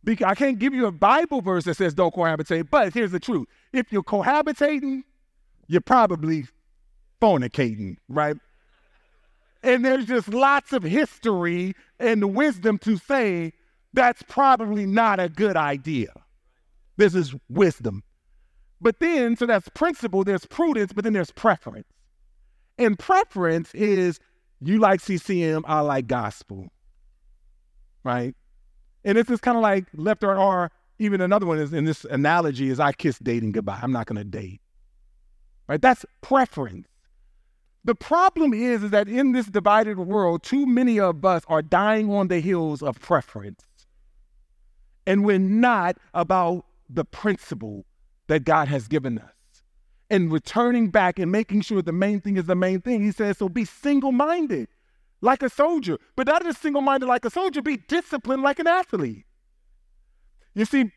Because 0.04 0.26
I 0.26 0.36
can't 0.36 0.60
give 0.60 0.74
you 0.74 0.86
a 0.86 0.92
Bible 0.92 1.42
verse 1.42 1.64
that 1.64 1.76
says 1.76 1.94
don't 1.94 2.14
cohabitate, 2.14 2.70
but 2.70 2.94
here's 2.94 3.12
the 3.12 3.20
truth. 3.20 3.48
If 3.72 3.92
you're 3.92 4.04
cohabitating, 4.04 5.04
you're 5.68 5.82
probably 5.82 6.46
fornicating, 7.22 7.98
right? 8.08 8.38
And 9.64 9.86
there's 9.86 10.06
just 10.06 10.28
lots 10.28 10.74
of 10.74 10.84
history 10.84 11.74
and 12.00 12.36
wisdom 12.36 12.78
to 12.80 12.98
say 12.98 13.54
that's 13.94 14.22
probably 14.24 14.86
not 14.86 15.20
a 15.20 15.30
good 15.30 15.56
idea. 15.56 16.10
This 16.98 17.16
is 17.16 17.34
wisdom. 17.50 18.04
But 18.82 19.00
then, 19.00 19.38
so 19.38 19.46
that's 19.46 19.70
principle, 19.70 20.26
there's 20.26 20.46
prudence, 20.46 20.92
but 20.92 21.06
then 21.06 21.14
there's 21.14 21.32
preference. 21.32 21.88
And 22.78 23.00
preference 23.00 23.74
is 23.74 24.20
you 24.60 24.80
like 24.80 25.00
CCM, 25.00 25.64
I 25.66 25.80
like 25.80 26.08
gospel. 26.08 26.68
Right? 28.04 28.36
And 29.06 29.18
this 29.18 29.30
is 29.30 29.40
kind 29.40 29.56
of 29.58 29.64
like 29.64 29.86
left 29.96 30.24
or 30.24 30.36
or 30.36 30.72
even 31.00 31.22
another 31.22 31.46
one 31.46 31.60
is 31.60 31.74
in 31.74 31.86
this 31.86 32.06
analogy 32.06 32.70
is 32.70 32.80
I 32.80 32.92
kiss 32.92 33.20
dating 33.20 33.54
goodbye. 33.54 33.80
I'm 33.82 33.92
not 33.92 34.08
gonna 34.08 34.24
date. 34.24 34.62
Right? 35.68 35.82
That's 35.82 36.06
preference. 36.22 36.88
The 37.86 37.96
problem 37.96 38.54
is, 38.54 38.84
is 38.84 38.92
that 38.92 39.10
in 39.10 39.34
this 39.34 39.48
divided 39.48 40.00
world, 40.00 40.44
too 40.44 40.66
many 40.66 41.00
of 41.00 41.26
us 41.26 41.44
are 41.48 41.62
dying 41.62 42.12
on 42.12 42.30
the 42.30 42.40
heels 42.40 42.82
of 42.82 43.00
preference. 43.00 43.62
And 45.06 45.26
we're 45.26 45.40
not 45.40 45.98
about 46.14 46.66
the 46.90 47.04
principle 47.04 47.86
that 48.28 48.46
God 48.46 48.70
has 48.70 48.88
given 48.88 49.20
us. 49.20 49.32
And 50.10 50.32
returning 50.32 50.90
back 50.90 51.20
and 51.20 51.32
making 51.32 51.62
sure 51.62 51.82
the 51.82 51.92
main 51.92 52.22
thing 52.22 52.38
is 52.38 52.46
the 52.46 52.56
main 52.56 52.80
thing, 52.82 53.04
he 53.04 53.12
says, 53.12 53.38
so 53.38 53.50
be 53.50 53.66
single 53.66 54.12
minded 54.12 54.70
like 55.22 55.42
a 55.42 55.50
soldier, 55.50 55.98
but 56.16 56.28
not 56.28 56.44
just 56.44 56.62
single 56.62 56.82
minded 56.82 57.08
like 57.08 57.26
a 57.26 57.30
soldier, 57.30 57.62
be 57.62 57.78
disciplined 57.78 58.44
like 58.44 58.60
an 58.60 58.68
athlete. 58.68 59.26
You 60.54 60.66
see, 60.66 60.92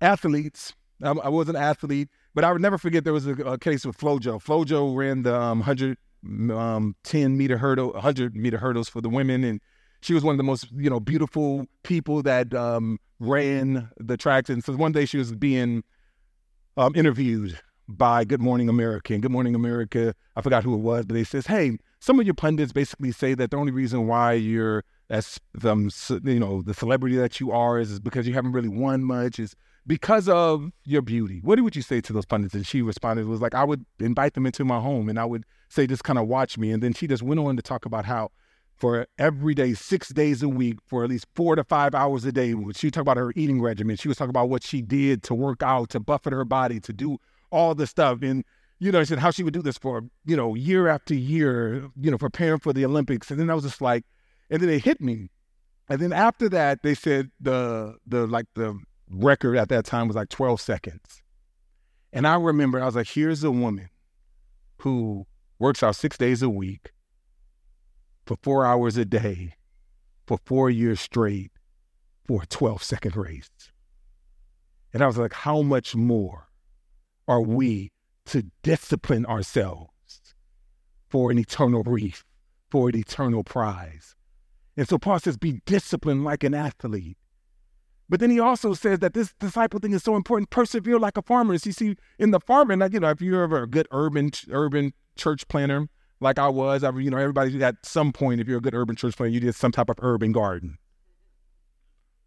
athletes, 0.00 0.74
I 1.02 1.28
was 1.28 1.48
an 1.48 1.56
athlete, 1.56 2.08
but 2.36 2.44
I 2.44 2.52
would 2.52 2.60
never 2.60 2.76
forget 2.76 3.04
there 3.04 3.14
was 3.14 3.26
a, 3.26 3.32
a 3.32 3.58
case 3.58 3.86
with 3.86 3.96
Flojo. 3.96 4.40
Flojo 4.40 4.94
ran 4.94 5.22
the 5.22 5.34
um, 5.34 5.60
100 5.60 5.96
um, 6.50 6.94
10 7.02 7.34
meter 7.34 7.56
hurdle, 7.56 7.92
100 7.92 8.36
meter 8.36 8.58
hurdles 8.58 8.90
for 8.90 9.00
the 9.00 9.08
women. 9.08 9.42
And 9.42 9.58
she 10.02 10.12
was 10.12 10.22
one 10.22 10.34
of 10.34 10.36
the 10.36 10.44
most, 10.44 10.70
you 10.76 10.90
know, 10.90 11.00
beautiful 11.00 11.64
people 11.82 12.22
that 12.24 12.52
um, 12.52 12.98
ran 13.20 13.88
the 13.96 14.18
tracks. 14.18 14.50
And 14.50 14.62
so 14.62 14.74
one 14.74 14.92
day 14.92 15.06
she 15.06 15.16
was 15.16 15.32
being 15.32 15.82
um, 16.76 16.94
interviewed 16.94 17.58
by 17.88 18.22
Good 18.24 18.42
Morning 18.42 18.68
America. 18.68 19.14
And 19.14 19.22
Good 19.22 19.32
Morning 19.32 19.54
America, 19.54 20.14
I 20.36 20.42
forgot 20.42 20.62
who 20.62 20.74
it 20.74 20.80
was, 20.80 21.06
but 21.06 21.14
they 21.14 21.24
says, 21.24 21.46
hey, 21.46 21.78
some 22.00 22.20
of 22.20 22.26
your 22.26 22.34
pundits 22.34 22.70
basically 22.70 23.12
say 23.12 23.32
that 23.32 23.50
the 23.50 23.56
only 23.56 23.72
reason 23.72 24.06
why 24.06 24.34
you're 24.34 24.84
as 25.08 25.40
um, 25.64 25.88
you 26.24 26.40
know 26.40 26.60
the 26.62 26.74
celebrity 26.74 27.16
that 27.16 27.40
you 27.40 27.52
are 27.52 27.78
is, 27.78 27.92
is 27.92 28.00
because 28.00 28.26
you 28.26 28.34
haven't 28.34 28.52
really 28.52 28.68
won 28.68 29.04
much 29.04 29.38
is 29.38 29.54
because 29.86 30.28
of 30.28 30.70
your 30.84 31.02
beauty. 31.02 31.40
What 31.42 31.60
would 31.60 31.76
you 31.76 31.82
say 31.82 32.00
to 32.00 32.12
those 32.12 32.26
pundits? 32.26 32.54
And 32.54 32.66
she 32.66 32.82
responded 32.82 33.26
was 33.26 33.40
like, 33.40 33.54
I 33.54 33.64
would 33.64 33.84
invite 34.00 34.34
them 34.34 34.46
into 34.46 34.64
my 34.64 34.80
home 34.80 35.08
and 35.08 35.18
I 35.18 35.24
would 35.24 35.44
say, 35.68 35.86
just 35.86 36.04
kind 36.04 36.18
of 36.18 36.26
watch 36.26 36.58
me. 36.58 36.72
And 36.72 36.82
then 36.82 36.92
she 36.92 37.06
just 37.06 37.22
went 37.22 37.40
on 37.40 37.56
to 37.56 37.62
talk 37.62 37.86
about 37.86 38.04
how 38.04 38.30
for 38.76 39.06
every 39.18 39.54
day, 39.54 39.72
six 39.74 40.08
days 40.10 40.42
a 40.42 40.48
week, 40.48 40.78
for 40.86 41.04
at 41.04 41.10
least 41.10 41.26
four 41.34 41.56
to 41.56 41.64
five 41.64 41.94
hours 41.94 42.24
a 42.24 42.32
day. 42.32 42.54
She 42.74 42.90
talked 42.90 43.02
about 43.02 43.16
her 43.16 43.32
eating 43.34 43.62
regimen. 43.62 43.96
She 43.96 44.08
was 44.08 44.16
talking 44.16 44.30
about 44.30 44.50
what 44.50 44.62
she 44.62 44.82
did 44.82 45.22
to 45.24 45.34
work 45.34 45.62
out, 45.62 45.90
to 45.90 46.00
buffet 46.00 46.32
her 46.32 46.44
body, 46.44 46.80
to 46.80 46.92
do 46.92 47.18
all 47.50 47.74
the 47.74 47.86
stuff. 47.86 48.22
And, 48.22 48.44
you 48.78 48.92
know, 48.92 49.00
I 49.00 49.04
said 49.04 49.18
how 49.18 49.30
she 49.30 49.42
would 49.42 49.54
do 49.54 49.62
this 49.62 49.78
for, 49.78 50.02
you 50.26 50.36
know, 50.36 50.54
year 50.54 50.88
after 50.88 51.14
year, 51.14 51.88
you 51.98 52.10
know, 52.10 52.18
preparing 52.18 52.58
for 52.58 52.72
the 52.72 52.84
Olympics. 52.84 53.30
And 53.30 53.40
then 53.40 53.48
I 53.48 53.54
was 53.54 53.64
just 53.64 53.80
like, 53.80 54.04
and 54.50 54.60
then 54.60 54.68
it 54.68 54.84
hit 54.84 55.00
me. 55.00 55.30
And 55.88 56.00
then 56.00 56.12
after 56.12 56.48
that, 56.50 56.82
they 56.82 56.94
said 56.94 57.30
the, 57.40 57.96
the, 58.06 58.26
like 58.26 58.46
the 58.54 58.78
record 59.10 59.56
at 59.56 59.68
that 59.68 59.84
time 59.84 60.08
was 60.08 60.16
like 60.16 60.28
12 60.28 60.60
seconds. 60.60 61.22
And 62.12 62.26
I 62.26 62.36
remember, 62.36 62.80
I 62.80 62.86
was 62.86 62.96
like, 62.96 63.08
here's 63.08 63.44
a 63.44 63.50
woman 63.50 63.90
who 64.78 65.26
works 65.58 65.82
out 65.82 65.96
six 65.96 66.16
days 66.16 66.42
a 66.42 66.50
week 66.50 66.92
for 68.24 68.36
four 68.42 68.66
hours 68.66 68.96
a 68.96 69.04
day 69.04 69.54
for 70.26 70.38
four 70.44 70.68
years 70.70 71.00
straight 71.00 71.52
for 72.26 72.42
a 72.42 72.46
12 72.46 72.82
second 72.82 73.16
race. 73.16 73.50
And 74.92 75.02
I 75.02 75.06
was 75.06 75.18
like, 75.18 75.32
how 75.32 75.62
much 75.62 75.94
more 75.94 76.48
are 77.28 77.40
we 77.40 77.92
to 78.26 78.46
discipline 78.62 79.26
ourselves 79.26 79.90
for 81.08 81.30
an 81.30 81.38
eternal 81.38 81.82
wreath, 81.82 82.24
for 82.70 82.88
an 82.88 82.96
eternal 82.96 83.44
prize? 83.44 84.14
And 84.76 84.88
so 84.88 84.98
Paul 84.98 85.20
says, 85.20 85.36
be 85.36 85.60
disciplined 85.64 86.24
like 86.24 86.44
an 86.44 86.54
athlete. 86.54 87.18
But 88.08 88.20
then 88.20 88.30
he 88.30 88.38
also 88.38 88.72
says 88.74 89.00
that 89.00 89.14
this 89.14 89.34
disciple 89.40 89.80
thing 89.80 89.92
is 89.92 90.02
so 90.02 90.14
important. 90.14 90.50
Persevere 90.50 90.98
like 90.98 91.16
a 91.16 91.22
farmer. 91.22 91.54
You 91.54 91.58
see 91.58 91.96
in 92.18 92.30
the 92.30 92.40
farming, 92.40 92.78
like, 92.78 92.92
you 92.92 93.00
know, 93.00 93.10
if 93.10 93.20
you're 93.20 93.42
ever 93.42 93.62
a 93.62 93.66
good 93.66 93.88
urban 93.90 94.30
urban 94.50 94.92
church 95.16 95.48
planter, 95.48 95.88
like 96.20 96.38
I 96.38 96.48
was. 96.48 96.84
I, 96.84 96.90
you 96.92 97.10
know, 97.10 97.18
everybody 97.18 97.62
at 97.62 97.84
some 97.84 98.12
point, 98.12 98.40
if 98.40 98.46
you're 98.46 98.58
a 98.58 98.62
good 98.62 98.74
urban 98.74 98.96
church 98.96 99.16
planter, 99.16 99.34
you 99.34 99.40
did 99.40 99.54
some 99.54 99.72
type 99.72 99.90
of 99.90 99.96
urban 100.00 100.32
garden. 100.32 100.78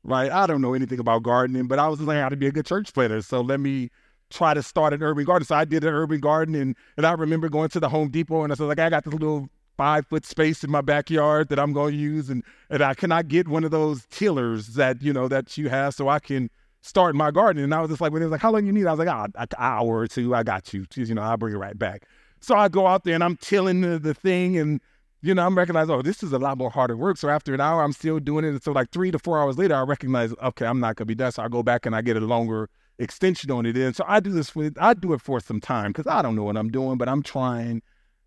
Right? 0.03 0.31
I 0.31 0.47
don't 0.47 0.61
know 0.61 0.73
anything 0.73 0.99
about 0.99 1.23
gardening, 1.23 1.67
but 1.67 1.79
I 1.79 1.87
was 1.87 1.99
learning 2.01 2.23
how 2.23 2.29
to 2.29 2.37
be 2.37 2.47
a 2.47 2.51
good 2.51 2.65
church 2.65 2.93
planter. 2.93 3.21
So 3.21 3.41
let 3.41 3.59
me 3.59 3.89
try 4.29 4.53
to 4.53 4.63
start 4.63 4.93
an 4.93 5.01
urban 5.01 5.25
garden. 5.25 5.45
So 5.45 5.55
I 5.55 5.65
did 5.65 5.83
an 5.83 5.93
urban 5.93 6.19
garden, 6.19 6.55
and 6.55 6.75
and 6.97 7.05
I 7.05 7.13
remember 7.13 7.47
going 7.47 7.69
to 7.69 7.79
the 7.79 7.89
Home 7.89 8.09
Depot, 8.09 8.43
and 8.43 8.51
I 8.51 8.55
said 8.55 8.65
like, 8.65 8.79
I 8.79 8.89
got 8.89 9.05
this 9.05 9.13
little 9.13 9.49
five 9.79 10.05
foot 10.07 10.25
space 10.25 10.61
in 10.61 10.69
my 10.69 10.81
backyard 10.81 11.47
that 11.47 11.57
I'm 11.57 11.71
going 11.71 11.93
to 11.93 11.97
use, 11.97 12.29
and 12.29 12.43
and 12.69 12.83
I 12.83 12.93
cannot 12.93 13.29
get 13.29 13.47
one 13.47 13.63
of 13.63 13.71
those 13.71 14.05
tillers 14.07 14.75
that 14.75 15.01
you 15.01 15.13
know 15.13 15.29
that 15.29 15.57
you 15.57 15.69
have, 15.69 15.93
so 15.93 16.09
I 16.09 16.19
can 16.19 16.49
start 16.81 17.15
my 17.15 17.31
garden. 17.31 17.63
And 17.63 17.73
I 17.73 17.79
was 17.79 17.89
just 17.89 18.01
like, 18.01 18.11
when 18.11 18.19
they 18.19 18.25
was 18.25 18.31
like, 18.31 18.41
how 18.41 18.51
long 18.51 18.65
you 18.65 18.73
need? 18.73 18.87
I 18.87 18.91
was 18.91 18.99
like, 18.99 19.07
ah, 19.07 19.27
oh, 19.27 19.41
an 19.41 19.47
hour 19.57 19.99
or 19.99 20.07
two. 20.07 20.35
I 20.35 20.43
got 20.43 20.73
you. 20.73 20.85
You 20.95 21.15
know, 21.15 21.21
I'll 21.21 21.37
bring 21.37 21.53
it 21.53 21.57
right 21.57 21.77
back. 21.77 22.03
So 22.41 22.55
I 22.55 22.67
go 22.67 22.87
out 22.87 23.05
there 23.05 23.15
and 23.15 23.23
I'm 23.23 23.37
tilling 23.37 23.81
the, 23.81 23.99
the 23.99 24.13
thing 24.13 24.57
and 24.57 24.81
you 25.21 25.33
know, 25.33 25.45
I'm 25.45 25.57
recognizing, 25.57 25.93
oh, 25.93 26.01
this 26.01 26.23
is 26.23 26.31
a 26.31 26.39
lot 26.39 26.57
more 26.57 26.69
harder 26.69 26.95
work. 26.95 27.17
So 27.17 27.27
after 27.27 27.53
an 27.53 27.59
hour, 27.59 27.83
I'm 27.83 27.91
still 27.91 28.19
doing 28.19 28.45
it. 28.45 28.49
And 28.49 28.63
so 28.63 28.71
like 28.71 28.91
three 28.91 29.11
to 29.11 29.19
four 29.19 29.37
hours 29.37 29.57
later, 29.57 29.75
I 29.75 29.81
recognize, 29.81 30.33
okay, 30.41 30.65
I'm 30.65 30.79
not 30.79 30.95
gonna 30.95 31.07
be 31.07 31.15
done. 31.15 31.33
So 31.33 31.43
I 31.43 31.49
go 31.49 31.63
back 31.63 31.85
and 31.85 31.95
I 31.95 32.01
get 32.01 32.15
a 32.15 32.21
longer 32.21 32.69
extension 32.97 33.51
on 33.51 33.65
it. 33.65 33.75
And 33.75 33.95
so 33.95 34.05
I 34.07 34.21
do 34.21 34.31
this 34.31 34.55
with, 34.55 34.77
I 34.79 34.93
do 34.93 35.11
it 35.13 35.21
for 35.21 35.41
some 35.41 35.59
time 35.59 35.91
because 35.91 36.07
I 36.07 36.21
don't 36.21 36.35
know 36.35 36.43
what 36.43 36.55
I'm 36.55 36.69
doing, 36.69 36.97
but 36.97 37.09
I'm 37.09 37.23
trying 37.23 37.81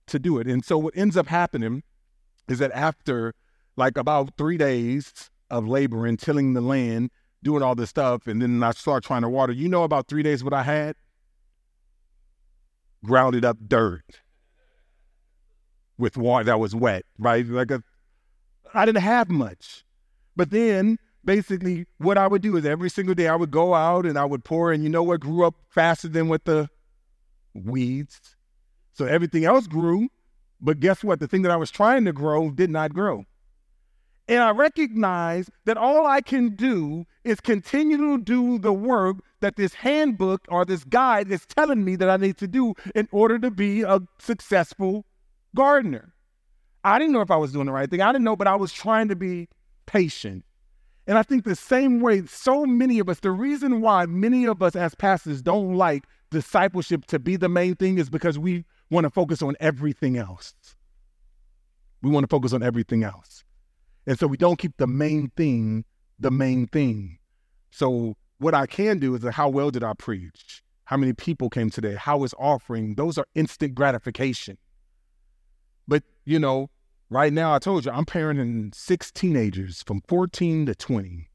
to 0.09 0.19
do 0.19 0.39
it. 0.39 0.47
And 0.47 0.65
so 0.65 0.79
what 0.79 0.97
ends 0.97 1.17
up 1.17 1.27
happening 1.27 1.83
is 2.49 2.59
that 2.59 2.73
after 2.73 3.35
like 3.77 3.97
about 3.97 4.37
three 4.37 4.57
days 4.57 5.31
of 5.51 5.67
labor 5.67 6.07
and 6.07 6.19
tilling 6.19 6.55
the 6.55 6.61
land, 6.61 7.11
doing 7.43 7.63
all 7.63 7.75
this 7.75 7.91
stuff, 7.91 8.27
and 8.27 8.41
then 8.41 8.63
I 8.63 8.71
start 8.73 9.05
trying 9.05 9.23
to 9.23 9.29
water, 9.29 9.53
you 9.53 9.69
know, 9.69 9.83
about 9.85 10.09
three 10.09 10.23
days 10.23 10.45
what 10.45 10.53
I 10.53 10.63
had? 10.63 10.97
Grounded 13.05 13.45
up 13.45 13.59
dirt 13.67 14.21
with 15.99 16.17
water 16.17 16.45
that 16.45 16.61
was 16.61 16.75
wet, 16.75 17.05
right? 17.19 17.47
Like 17.47 17.71
a, 17.71 17.83
I 18.75 18.87
didn't 18.87 19.03
have 19.03 19.31
much. 19.31 19.85
But 20.37 20.51
then 20.51 20.99
basically 21.25 21.87
what 21.99 22.19
I 22.19 22.27
would 22.27 22.43
do 22.43 22.57
is 22.57 22.65
every 22.65 22.91
single 22.91 23.15
day 23.15 23.29
I 23.29 23.37
would 23.37 23.51
go 23.51 23.75
out 23.75 24.07
and 24.07 24.19
I 24.19 24.25
would 24.25 24.45
pour, 24.45 24.73
and 24.73 24.83
you 24.83 24.89
know 24.89 25.03
what 25.03 25.21
grew 25.21 25.45
up 25.45 25.55
faster 25.69 26.09
than 26.09 26.29
what 26.29 26.45
the 26.45 26.69
weeds? 27.55 28.37
So 28.93 29.07
everything 29.07 29.45
else 29.45 29.67
grew, 29.67 30.09
but 30.61 30.81
guess 30.81 31.03
what? 31.03 31.21
The 31.21 31.29
thing 31.29 31.43
that 31.43 31.51
I 31.51 31.57
was 31.57 31.71
trying 31.71 32.05
to 32.05 32.13
grow 32.13 32.51
did 32.51 32.71
not 32.71 32.93
grow. 32.93 33.25
And 34.29 34.43
I 34.43 34.51
recognize 34.51 35.51
that 35.65 35.77
all 35.77 36.07
I 36.07 36.21
can 36.21 36.55
do 36.55 37.05
is 37.25 37.41
continue 37.41 37.97
to 37.97 38.19
do 38.19 38.59
the 38.59 38.73
work 38.73 39.17
that 39.41 39.57
this 39.57 39.75
handbook 39.75 40.47
or 40.49 40.65
this 40.65 40.85
guide 40.85 41.31
is 41.31 41.45
telling 41.45 41.85
me 41.85 41.97
that 41.97 42.09
I 42.09 42.17
need 42.17 42.37
to 42.39 42.47
do 42.47 42.75
in 42.95 43.09
order 43.11 43.39
to 43.41 43.51
be 43.51 43.83
a 43.83 44.01
successful 44.19 45.05
gardener. 45.55 46.15
I 46.85 46.99
didn't 46.99 47.13
know 47.13 47.21
if 47.21 47.31
I 47.31 47.37
was 47.37 47.53
doing 47.53 47.67
the 47.67 47.73
right 47.73 47.91
thing. 47.91 48.01
I 48.01 48.13
didn't 48.13 48.25
know, 48.25 48.37
but 48.37 48.47
I 48.47 48.57
was 48.57 48.73
trying 48.73 49.09
to 49.09 49.17
be 49.17 49.49
patient. 49.87 50.45
And 51.07 51.19
I 51.19 51.23
think 51.25 51.45
the 51.45 51.57
same 51.57 52.01
way, 52.01 52.25
so 52.27 52.65
many 52.65 53.01
of 53.01 53.09
us, 53.09 53.21
the 53.21 53.33
reason 53.33 53.81
why 53.81 54.07
many 54.07 54.47
of 54.47 54.63
us 54.63 54.77
as 54.77 54.95
pastors 54.95 55.43
don't 55.43 55.75
like 55.75 56.05
discipleship 56.31 57.07
to 57.07 57.19
be 57.19 57.37
the 57.37 57.49
main 57.49 57.75
thing 57.75 57.99
is 57.99 58.09
because 58.09 58.39
we 58.39 58.65
want 58.93 59.05
to 59.05 59.11
focus 59.11 59.43
on 59.43 59.57
everything 59.59 60.17
else. 60.17 60.55
We 62.03 62.11
want 62.11 62.25
to 62.25 62.29
focus 62.29 62.53
on 62.53 62.63
everything 62.63 63.05
else. 63.05 63.45
And 64.07 64.19
so 64.19 64.27
we 64.27 64.37
don't 64.37 64.59
keep 64.59 64.77
the 64.77 64.87
main 64.87 65.31
thing 65.37 65.85
the 66.23 66.31
main 66.31 66.67
thing. 66.67 67.19
So 67.71 68.17
what 68.39 68.55
I 68.55 68.67
can 68.67 68.99
do 68.99 69.15
is 69.15 69.25
how 69.35 69.49
well 69.49 69.71
did 69.71 69.85
I 69.85 69.93
preach? 69.95 70.63
How 70.85 70.97
many 70.97 71.13
people 71.13 71.51
came 71.51 71.71
today? 71.71 71.95
How 71.95 72.23
is 72.25 72.35
offering? 72.39 72.95
Those 72.95 73.19
are 73.19 73.27
instant 73.35 73.75
gratification. 73.75 74.59
But, 75.87 76.03
you 76.25 76.39
know, 76.39 76.71
right 77.11 77.33
now 77.33 77.55
I 77.55 77.59
told 77.59 77.85
you 77.85 77.93
I'm 77.93 78.05
parenting 78.05 78.75
six 78.75 79.11
teenagers 79.11 79.83
from 79.83 80.03
14 80.09 80.67
to 80.67 80.75
20. 80.75 81.29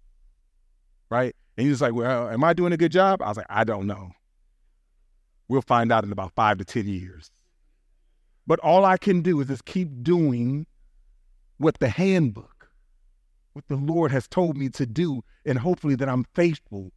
Right? 1.10 1.36
And 1.58 1.68
he's 1.68 1.82
like, 1.82 1.94
Well, 1.94 2.30
am 2.30 2.44
I 2.44 2.54
doing 2.54 2.74
a 2.74 2.78
good 2.78 2.92
job? 2.92 3.22
I 3.22 3.30
was 3.30 3.38
like, 3.38 3.48
I 3.50 3.64
don't 3.64 3.88
know. 3.88 4.12
We'll 5.48 5.62
find 5.62 5.92
out 5.92 6.04
in 6.04 6.12
about 6.12 6.34
five 6.36 6.58
to 6.58 6.66
10 6.66 6.88
years. 6.88 7.32
But 8.48 8.60
all 8.60 8.86
I 8.86 8.98
can 8.98 9.22
do 9.22 9.40
is 9.42 9.48
just 9.48 9.66
keep 9.66 9.90
doing 10.02 10.66
what 11.58 11.80
the 11.80 11.90
handbook, 11.90 12.70
what 13.54 13.68
the 13.68 13.76
Lord 13.76 14.12
has 14.12 14.28
told 14.28 14.58
me 14.58 14.70
to 14.70 14.86
do, 14.86 15.24
and 15.46 15.60
hopefully 15.60 15.96
that 15.96 16.08
I'm 16.08 16.26
faithful. 16.34 16.92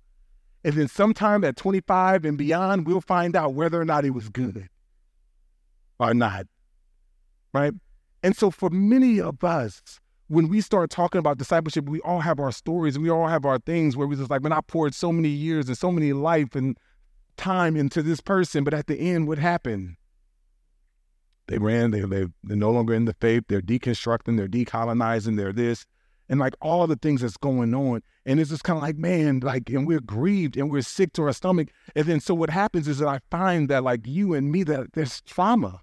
And 0.63 0.75
then 0.75 0.89
sometime 0.89 1.43
at 1.43 1.57
25 1.57 2.25
and 2.25 2.39
beyond, 2.39 2.87
we'll 2.87 3.01
find 3.01 3.35
out 3.35 3.55
whether 3.55 3.81
or 3.81 3.85
not 3.85 4.05
it 4.05 4.11
was 4.11 4.29
good 4.29 4.69
or 5.99 6.15
not. 6.15 6.47
Right? 7.53 7.73
And 8.23 8.37
so 8.37 8.51
for 8.51 8.71
many 8.71 9.21
of 9.21 9.43
us, 9.43 9.83
when 10.29 10.49
we 10.49 10.61
start 10.61 10.91
talking 10.91 11.19
about 11.19 11.39
discipleship, 11.39 11.89
we 11.89 12.01
all 12.01 12.21
have 12.21 12.39
our 12.39 12.53
stories 12.53 12.95
and 12.95 13.03
we 13.03 13.11
all 13.11 13.27
have 13.27 13.45
our 13.45 13.59
things 13.59 13.97
where 13.97 14.07
we 14.07 14.15
just 14.15 14.31
like, 14.31 14.43
man, 14.43 14.53
I 14.53 14.61
poured 14.61 14.95
so 14.95 15.11
many 15.11 15.29
years 15.29 15.67
and 15.67 15.77
so 15.77 15.91
many 15.91 16.13
life 16.13 16.55
and 16.55 16.79
time 17.37 17.75
into 17.75 18.03
this 18.03 18.21
person, 18.21 18.63
but 18.63 18.75
at 18.75 18.87
the 18.87 18.97
end, 18.97 19.27
what 19.27 19.39
happened? 19.39 19.97
They 21.51 21.59
ran, 21.59 21.91
they, 21.91 22.03
they, 22.03 22.27
they're 22.45 22.57
no 22.57 22.71
longer 22.71 22.95
in 22.95 23.07
the 23.07 23.15
faith, 23.15 23.43
they're 23.49 23.61
deconstructing, 23.61 24.37
they're 24.37 24.47
decolonizing, 24.47 25.37
they're 25.37 25.53
this, 25.53 25.85
and 26.29 26.39
like 26.39 26.55
all 26.63 26.87
the 26.87 26.95
things 26.95 27.23
that's 27.23 27.37
going 27.37 27.75
on. 27.75 28.03
And 28.25 28.39
it's 28.39 28.51
just 28.51 28.63
kind 28.63 28.77
of 28.77 28.85
like, 28.85 28.97
man, 28.97 29.41
like, 29.41 29.69
and 29.69 29.85
we're 29.85 30.01
grieved 30.01 30.57
and 30.57 30.71
we're 30.71 30.83
sick 30.83 31.13
to 31.15 31.23
our 31.23 31.33
stomach. 31.33 31.71
And 31.97 32.07
then 32.07 32.21
so 32.21 32.35
what 32.35 32.51
happens 32.51 32.87
is 32.87 32.99
that 32.99 33.09
I 33.09 33.19
find 33.33 33.69
that 33.69 33.83
like 33.83 34.07
you 34.07 34.33
and 34.33 34.53
me, 34.53 34.63
that 34.63 34.93
there's 34.93 35.23
trauma. 35.23 35.81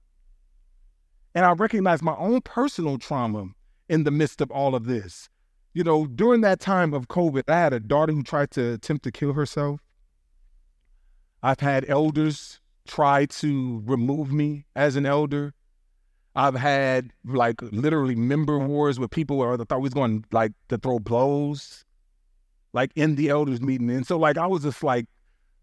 And 1.36 1.44
I 1.44 1.52
recognize 1.52 2.02
my 2.02 2.16
own 2.16 2.40
personal 2.42 2.98
trauma 2.98 3.48
in 3.90 4.06
the 4.06 4.12
midst 4.12 4.40
of 4.40 4.50
all 4.50 4.74
of 4.74 4.86
this. 4.86 5.28
You 5.74 5.84
know, 5.84 6.08
during 6.08 6.40
that 6.42 6.62
time 6.62 6.94
of 6.94 7.10
COVID, 7.10 7.44
I 7.50 7.60
had 7.60 7.74
a 7.74 7.82
daughter 7.82 8.14
who 8.14 8.24
tried 8.24 8.52
to 8.52 8.76
attempt 8.76 9.04
to 9.04 9.12
kill 9.12 9.34
herself. 9.34 9.82
I've 11.44 11.60
had 11.60 11.84
elders 11.90 12.62
try 12.88 13.26
to 13.26 13.84
remove 13.86 14.32
me 14.32 14.66
as 14.78 14.96
an 14.96 15.06
elder. 15.06 15.54
I've 16.38 16.54
had 16.54 17.12
like 17.26 17.60
literally 17.64 18.16
member 18.16 18.60
wars 18.60 19.00
with 19.00 19.10
people 19.10 19.38
where 19.38 19.54
I 19.54 19.58
thought 19.58 19.80
we 19.80 19.88
was 19.88 19.96
going 19.96 20.24
like 20.32 20.52
to 20.70 20.78
throw 20.78 21.00
blows, 21.00 21.84
like 22.74 22.92
in 22.96 23.16
the 23.16 23.30
elders 23.30 23.60
meeting. 23.60 23.90
And 23.90 24.06
so 24.06 24.20
like 24.20 24.38
I 24.38 24.46
was 24.46 24.62
just 24.62 24.84
like, 24.84 25.08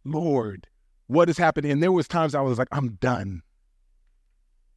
Lord, 0.05 0.67
what 1.07 1.31
is 1.31 1.39
happening? 1.39 1.71
And 1.71 1.81
there 1.81 1.93
was 1.93 2.09
times 2.09 2.35
I 2.35 2.41
was 2.41 2.59
like, 2.59 2.67
I'm 2.73 2.95
done. 2.95 3.43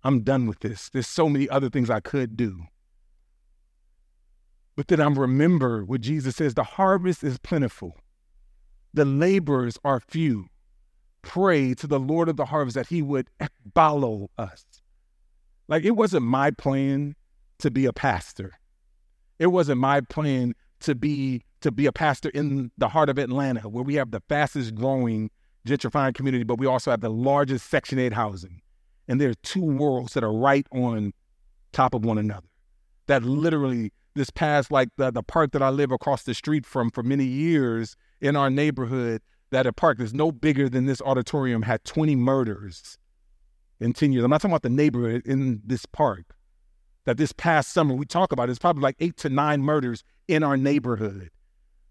I'm 0.04 0.22
done 0.22 0.46
with 0.46 0.60
this. 0.60 0.92
There's 0.92 1.08
so 1.08 1.30
many 1.30 1.50
other 1.50 1.68
things 1.68 1.90
I 1.90 2.00
could 2.00 2.38
do. 2.38 2.66
But 4.76 4.90
then 4.90 5.02
I 5.02 5.08
remember 5.08 5.84
what 5.84 6.02
Jesus 6.02 6.36
says 6.36 6.54
the 6.54 6.64
harvest 6.64 7.24
is 7.24 7.40
plentiful, 7.40 7.98
the 8.94 9.04
laborers 9.04 9.80
are 9.84 10.00
few. 10.00 10.46
Pray 11.24 11.74
to 11.74 11.88
the 11.88 12.00
Lord 12.00 12.30
of 12.30 12.38
the 12.38 12.46
harvest 12.46 12.76
that 12.76 12.88
he 12.88 13.02
would 13.02 13.32
follow 13.74 14.30
us. 14.38 14.64
Like 15.68 15.84
it 15.84 15.96
wasn't 15.96 16.26
my 16.26 16.52
plan 16.52 17.16
to 17.60 17.72
be 17.72 17.86
a 17.86 17.94
pastor. 17.94 18.54
It 19.40 19.48
wasn't 19.48 19.80
my 19.80 20.02
plan 20.02 20.54
to 20.82 20.96
be 20.96 21.44
to 21.62 21.72
be 21.72 21.86
a 21.88 21.92
pastor 21.92 22.30
in 22.30 22.72
the 22.78 22.90
heart 22.90 23.10
of 23.10 23.18
Atlanta, 23.18 23.68
where 23.68 23.84
we 23.84 23.96
have 23.96 24.12
the 24.12 24.22
fastest 24.30 24.76
growing 24.76 25.32
gentrifying 25.68 26.14
community, 26.14 26.44
but 26.44 26.60
we 26.60 26.68
also 26.68 26.92
have 26.92 27.02
the 27.02 27.10
largest 27.10 27.70
Section 27.70 28.00
8 28.00 28.14
housing. 28.14 28.62
And 29.08 29.20
there 29.20 29.30
are 29.30 29.36
two 29.44 29.64
worlds 29.64 30.14
that 30.14 30.24
are 30.24 30.32
right 30.32 30.66
on 30.72 31.14
top 31.74 31.94
of 31.94 32.06
one 32.06 32.18
another. 32.18 32.48
That 33.08 33.24
literally 33.24 33.92
this 34.16 34.30
past 34.30 34.72
like 34.72 34.90
the, 34.98 35.12
the 35.12 35.24
park 35.24 35.52
that 35.52 35.62
I 35.62 35.70
live 35.70 35.92
across 35.92 36.24
the 36.24 36.34
street 36.34 36.66
from 36.66 36.90
for 36.90 37.04
many 37.04 37.26
years 37.26 37.96
in 38.22 38.36
our 38.36 38.50
neighborhood, 38.50 39.22
that 39.52 39.66
a 39.66 39.74
park 39.74 39.98
that's 39.98 40.14
no 40.14 40.32
bigger 40.32 40.70
than 40.70 40.86
this 40.86 41.02
auditorium 41.02 41.62
had 41.64 41.84
20 41.86 42.16
murders 42.16 42.98
in 43.80 43.94
10 43.94 44.12
years. 44.12 44.24
I'm 44.24 44.30
not 44.30 44.42
talking 44.42 44.52
about 44.52 44.64
the 44.64 44.70
neighborhood 44.70 45.22
in 45.26 45.62
this 45.66 45.86
park. 45.86 46.26
That 47.06 47.18
this 47.18 47.32
past 47.32 47.72
summer 47.72 47.96
we 47.96 48.06
talk 48.06 48.34
about 48.34 48.50
it's 48.50 48.60
probably 48.60 48.82
like 48.82 48.98
eight 49.00 49.16
to 49.18 49.30
nine 49.30 49.62
murders 49.62 50.04
in 50.28 50.44
our 50.44 50.58
neighborhood. 50.58 51.30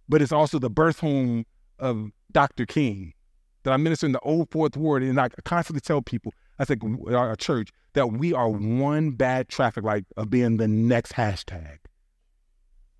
But 0.09 0.21
it's 0.21 0.33
also 0.33 0.59
the 0.59 0.71
birth 0.71 1.01
home 1.01 1.47
of 1.79 2.11
Dr. 2.33 2.67
King. 2.67 3.15
That 3.63 3.73
I 3.73 3.77
minister 3.79 4.07
in 4.07 4.13
the 4.13 4.21
old 4.21 4.51
fourth 4.51 4.77
ward, 4.77 5.03
and 5.03 5.19
I 5.19 5.29
constantly 5.45 5.81
tell 5.81 6.03
people, 6.03 6.33
I 6.59 6.65
think 6.65 6.83
our 7.11 7.35
church, 7.35 7.71
that 7.95 8.13
we 8.13 8.33
are 8.33 8.49
one 8.49 9.13
bad 9.13 9.49
traffic 9.49 9.85
light 9.85 10.05
of 10.17 10.31
being 10.31 10.59
the 10.59 10.69
next 10.69 11.13
hashtag. 11.13 11.79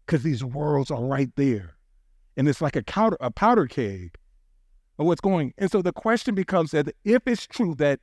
Because 0.05 0.23
these 0.23 0.43
worlds 0.43 0.91
are 0.91 1.05
right 1.05 1.31
there. 1.37 1.77
And 2.37 2.49
it's 2.49 2.61
like 2.61 2.77
a 2.77 2.83
powder, 2.83 3.17
a 3.21 3.31
powder 3.31 3.67
keg 3.67 4.17
of 4.99 5.07
what's 5.07 5.21
going. 5.21 5.53
And 5.59 5.71
so 5.71 5.83
the 5.83 5.93
question 5.93 6.35
becomes 6.35 6.71
that 6.73 6.95
if 7.05 7.23
it's 7.27 7.47
true 7.47 7.75
that 7.77 8.01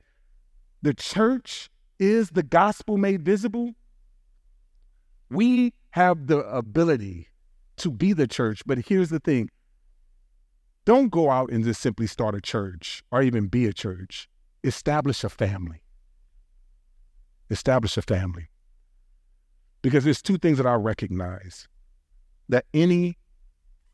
the 0.84 0.92
church 0.94 1.70
is 1.98 2.30
the 2.30 2.42
gospel 2.42 2.98
made 2.98 3.24
visible, 3.24 3.72
we 5.30 5.72
have 5.90 6.26
the 6.26 6.40
ability 6.40 7.28
to 7.78 7.90
be 7.90 8.12
the 8.12 8.26
church. 8.26 8.62
But 8.66 8.86
here's 8.86 9.08
the 9.08 9.18
thing 9.18 9.48
don't 10.84 11.10
go 11.10 11.30
out 11.30 11.50
and 11.50 11.64
just 11.64 11.80
simply 11.80 12.06
start 12.06 12.34
a 12.34 12.40
church 12.40 13.02
or 13.10 13.22
even 13.22 13.46
be 13.46 13.64
a 13.64 13.72
church, 13.72 14.28
establish 14.62 15.24
a 15.24 15.30
family. 15.30 15.80
establish 17.48 17.96
a 17.96 18.02
family. 18.02 18.50
Because 19.80 20.04
there's 20.04 20.20
two 20.20 20.36
things 20.36 20.58
that 20.58 20.66
I 20.66 20.74
recognize 20.74 21.66
that 22.50 22.66
any 22.74 23.16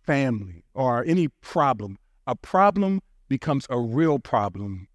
family 0.03 0.65
or 0.75 1.05
any 1.05 1.29
problem, 1.41 1.99
a 2.27 2.35
problem 2.35 3.01
becomes 3.29 3.67
a 3.71 3.79
real 3.79 4.19
problem 4.19 4.89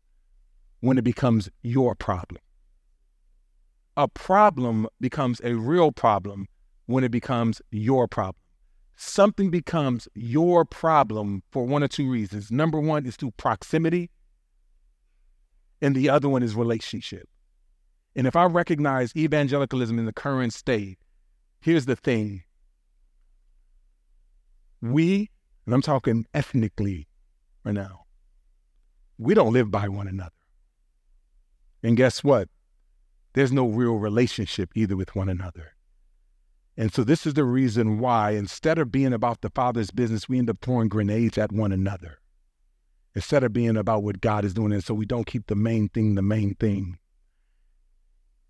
when 0.85 0.99
it 0.99 1.03
becomes 1.03 1.49
your 1.63 1.95
problem. 1.95 2.39
A 3.97 4.07
problem 4.07 4.87
becomes 5.01 5.41
a 5.43 5.55
real 5.55 5.91
problem 5.91 6.47
when 6.85 7.03
it 7.03 7.09
becomes 7.09 7.59
your 7.71 8.07
problem. 8.07 8.41
Something 8.95 9.49
becomes 9.49 10.07
your 10.13 10.63
problem 10.63 11.41
for 11.51 11.65
one 11.65 11.81
or 11.81 11.87
two 11.87 12.07
reasons. 12.07 12.51
Number 12.51 12.79
one 12.79 13.07
is 13.07 13.15
through 13.15 13.31
proximity, 13.31 14.11
and 15.81 15.95
the 15.95 16.07
other 16.07 16.29
one 16.29 16.43
is 16.43 16.53
relationship. 16.53 17.27
And 18.15 18.27
if 18.27 18.35
I 18.35 18.45
recognize 18.45 19.11
evangelicalism 19.15 19.97
in 19.97 20.05
the 20.05 20.13
current 20.13 20.53
state, 20.53 20.99
here's 21.61 21.87
the 21.87 21.95
thing. 21.95 22.43
We, 24.83 25.31
and 25.65 25.73
I'm 25.73 25.81
talking 25.81 26.27
ethnically 26.35 27.07
right 27.63 27.73
now, 27.73 28.03
we 29.17 29.33
don't 29.33 29.51
live 29.51 29.71
by 29.71 29.87
one 29.87 30.07
another. 30.07 30.34
And 31.85 31.95
guess 31.95 32.23
what? 32.23 32.49
There's 33.33 33.51
no 33.51 33.67
real 33.67 33.97
relationship 33.97 34.71
either 34.73 34.97
with 34.97 35.15
one 35.15 35.29
another. 35.29 35.73
And 36.75 36.91
so 36.91 37.03
this 37.03 37.27
is 37.27 37.35
the 37.35 37.43
reason 37.43 37.99
why 37.99 38.31
instead 38.31 38.79
of 38.79 38.91
being 38.91 39.13
about 39.13 39.41
the 39.41 39.51
Father's 39.51 39.91
business, 39.91 40.27
we 40.27 40.39
end 40.39 40.49
up 40.49 40.57
throwing 40.63 40.89
grenades 40.89 41.37
at 41.37 41.51
one 41.51 41.71
another. 41.71 42.17
Instead 43.13 43.43
of 43.43 43.53
being 43.53 43.77
about 43.77 44.01
what 44.01 44.19
God 44.19 44.45
is 44.45 44.55
doing. 44.55 44.73
And 44.73 44.83
so 44.83 44.95
we 44.95 45.05
don't 45.05 45.27
keep 45.27 45.45
the 45.45 45.55
main 45.55 45.89
thing 45.89 46.15
the 46.15 46.23
main 46.23 46.55
thing. 46.55 46.97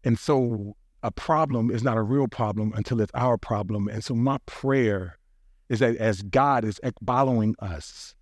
And 0.05 0.17
so 0.17 0.77
a 1.03 1.11
problem 1.11 1.69
is 1.69 1.83
not 1.83 1.97
a 1.97 2.03
real 2.03 2.29
problem 2.29 2.71
until 2.73 3.01
it's 3.01 3.11
our 3.15 3.37
problem. 3.37 3.89
And 3.89 4.01
so 4.01 4.15
my 4.15 4.37
prayer 4.45 5.17
is 5.67 5.79
that 5.79 5.97
as 5.97 6.21
God 6.21 6.63
is 6.63 6.79
following 7.05 7.53
us 7.59 8.15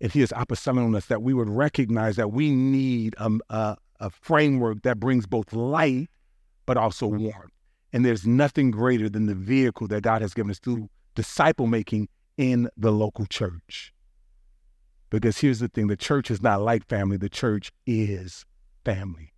and 0.00 0.10
He 0.10 0.22
is 0.22 0.30
apostoling 0.30 0.96
us, 0.96 1.06
that 1.06 1.22
we 1.22 1.34
would 1.34 1.48
recognize 1.48 2.16
that 2.16 2.32
we 2.32 2.50
need 2.50 3.14
a, 3.18 3.30
a, 3.48 3.76
a 4.00 4.10
framework 4.10 4.82
that 4.82 5.00
brings 5.00 5.26
both 5.26 5.52
light 5.52 6.08
but 6.66 6.76
also 6.76 7.08
mm-hmm. 7.08 7.24
warmth. 7.24 7.52
And 7.92 8.04
there's 8.04 8.26
nothing 8.26 8.70
greater 8.70 9.08
than 9.08 9.26
the 9.26 9.34
vehicle 9.34 9.86
that 9.88 10.02
God 10.02 10.20
has 10.20 10.34
given 10.34 10.50
us 10.50 10.58
through 10.58 10.90
disciple 11.14 11.66
making 11.66 12.08
in 12.36 12.68
the 12.76 12.92
local 12.92 13.24
church. 13.26 13.92
Because 15.08 15.38
here's 15.38 15.60
the 15.60 15.68
thing 15.68 15.86
the 15.86 15.96
church 15.96 16.30
is 16.30 16.42
not 16.42 16.60
like 16.60 16.86
family, 16.88 17.16
the 17.16 17.28
church 17.28 17.72
is 17.86 18.44
family. 18.84 19.32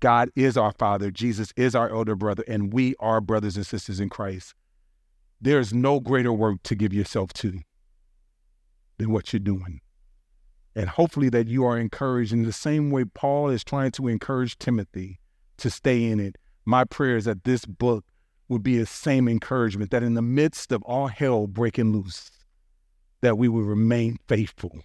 God 0.00 0.30
is 0.36 0.56
our 0.56 0.72
Father, 0.72 1.10
Jesus 1.10 1.52
is 1.56 1.74
our 1.74 1.90
elder 1.90 2.14
brother, 2.14 2.44
and 2.46 2.72
we 2.72 2.94
are 3.00 3.20
brothers 3.20 3.56
and 3.56 3.66
sisters 3.66 3.98
in 3.98 4.08
Christ. 4.08 4.54
There's 5.40 5.74
no 5.74 5.98
greater 5.98 6.32
work 6.32 6.62
to 6.64 6.76
give 6.76 6.92
yourself 6.92 7.32
to 7.34 7.60
than 8.98 9.10
what 9.10 9.32
you're 9.32 9.40
doing. 9.40 9.80
And 10.74 10.88
hopefully 10.88 11.28
that 11.30 11.48
you 11.48 11.64
are 11.64 11.78
encouraged 11.78 12.32
in 12.32 12.44
the 12.44 12.52
same 12.52 12.90
way 12.90 13.04
Paul 13.04 13.48
is 13.48 13.64
trying 13.64 13.90
to 13.92 14.08
encourage 14.08 14.58
Timothy 14.58 15.18
to 15.58 15.70
stay 15.70 16.04
in 16.04 16.20
it. 16.20 16.36
My 16.64 16.84
prayer 16.84 17.16
is 17.16 17.24
that 17.24 17.44
this 17.44 17.64
book 17.64 18.04
would 18.48 18.62
be 18.62 18.78
the 18.78 18.86
same 18.86 19.28
encouragement 19.28 19.90
that 19.90 20.02
in 20.02 20.14
the 20.14 20.22
midst 20.22 20.72
of 20.72 20.82
all 20.82 21.08
hell 21.08 21.46
breaking 21.46 21.92
loose, 21.92 22.30
that 23.20 23.36
we 23.36 23.48
would 23.48 23.64
remain 23.64 24.18
faithful, 24.28 24.80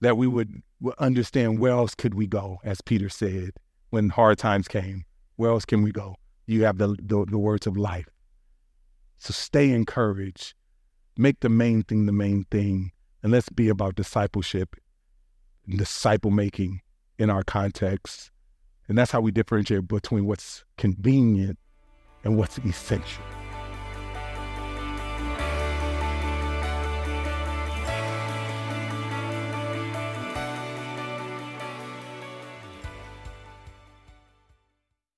that 0.00 0.16
we 0.16 0.26
would, 0.26 0.62
understand 0.98 1.58
where 1.58 1.72
else 1.72 1.94
could 1.94 2.12
we 2.12 2.26
go, 2.26 2.58
as 2.62 2.82
Peter 2.82 3.08
said 3.08 3.52
when 3.88 4.10
hard 4.10 4.36
times 4.36 4.68
came. 4.68 5.04
Where 5.36 5.50
else 5.50 5.64
can 5.64 5.82
we 5.82 5.90
go? 5.90 6.16
You 6.46 6.64
have 6.64 6.76
the, 6.76 6.88
the, 7.00 7.24
the 7.26 7.38
words 7.38 7.66
of 7.66 7.78
life. 7.78 8.08
So 9.18 9.32
stay 9.32 9.70
encouraged. 9.70 10.54
Make 11.16 11.40
the 11.40 11.48
main 11.48 11.82
thing 11.82 12.04
the 12.04 12.12
main 12.12 12.44
thing. 12.50 12.92
And 13.26 13.32
let's 13.32 13.48
be 13.48 13.68
about 13.68 13.96
discipleship 13.96 14.76
and 15.66 15.76
disciple 15.76 16.30
making 16.30 16.82
in 17.18 17.28
our 17.28 17.42
context. 17.42 18.30
And 18.86 18.96
that's 18.96 19.10
how 19.10 19.20
we 19.20 19.32
differentiate 19.32 19.88
between 19.88 20.26
what's 20.26 20.64
convenient 20.78 21.58
and 22.22 22.38
what's 22.38 22.58
essential. 22.58 23.24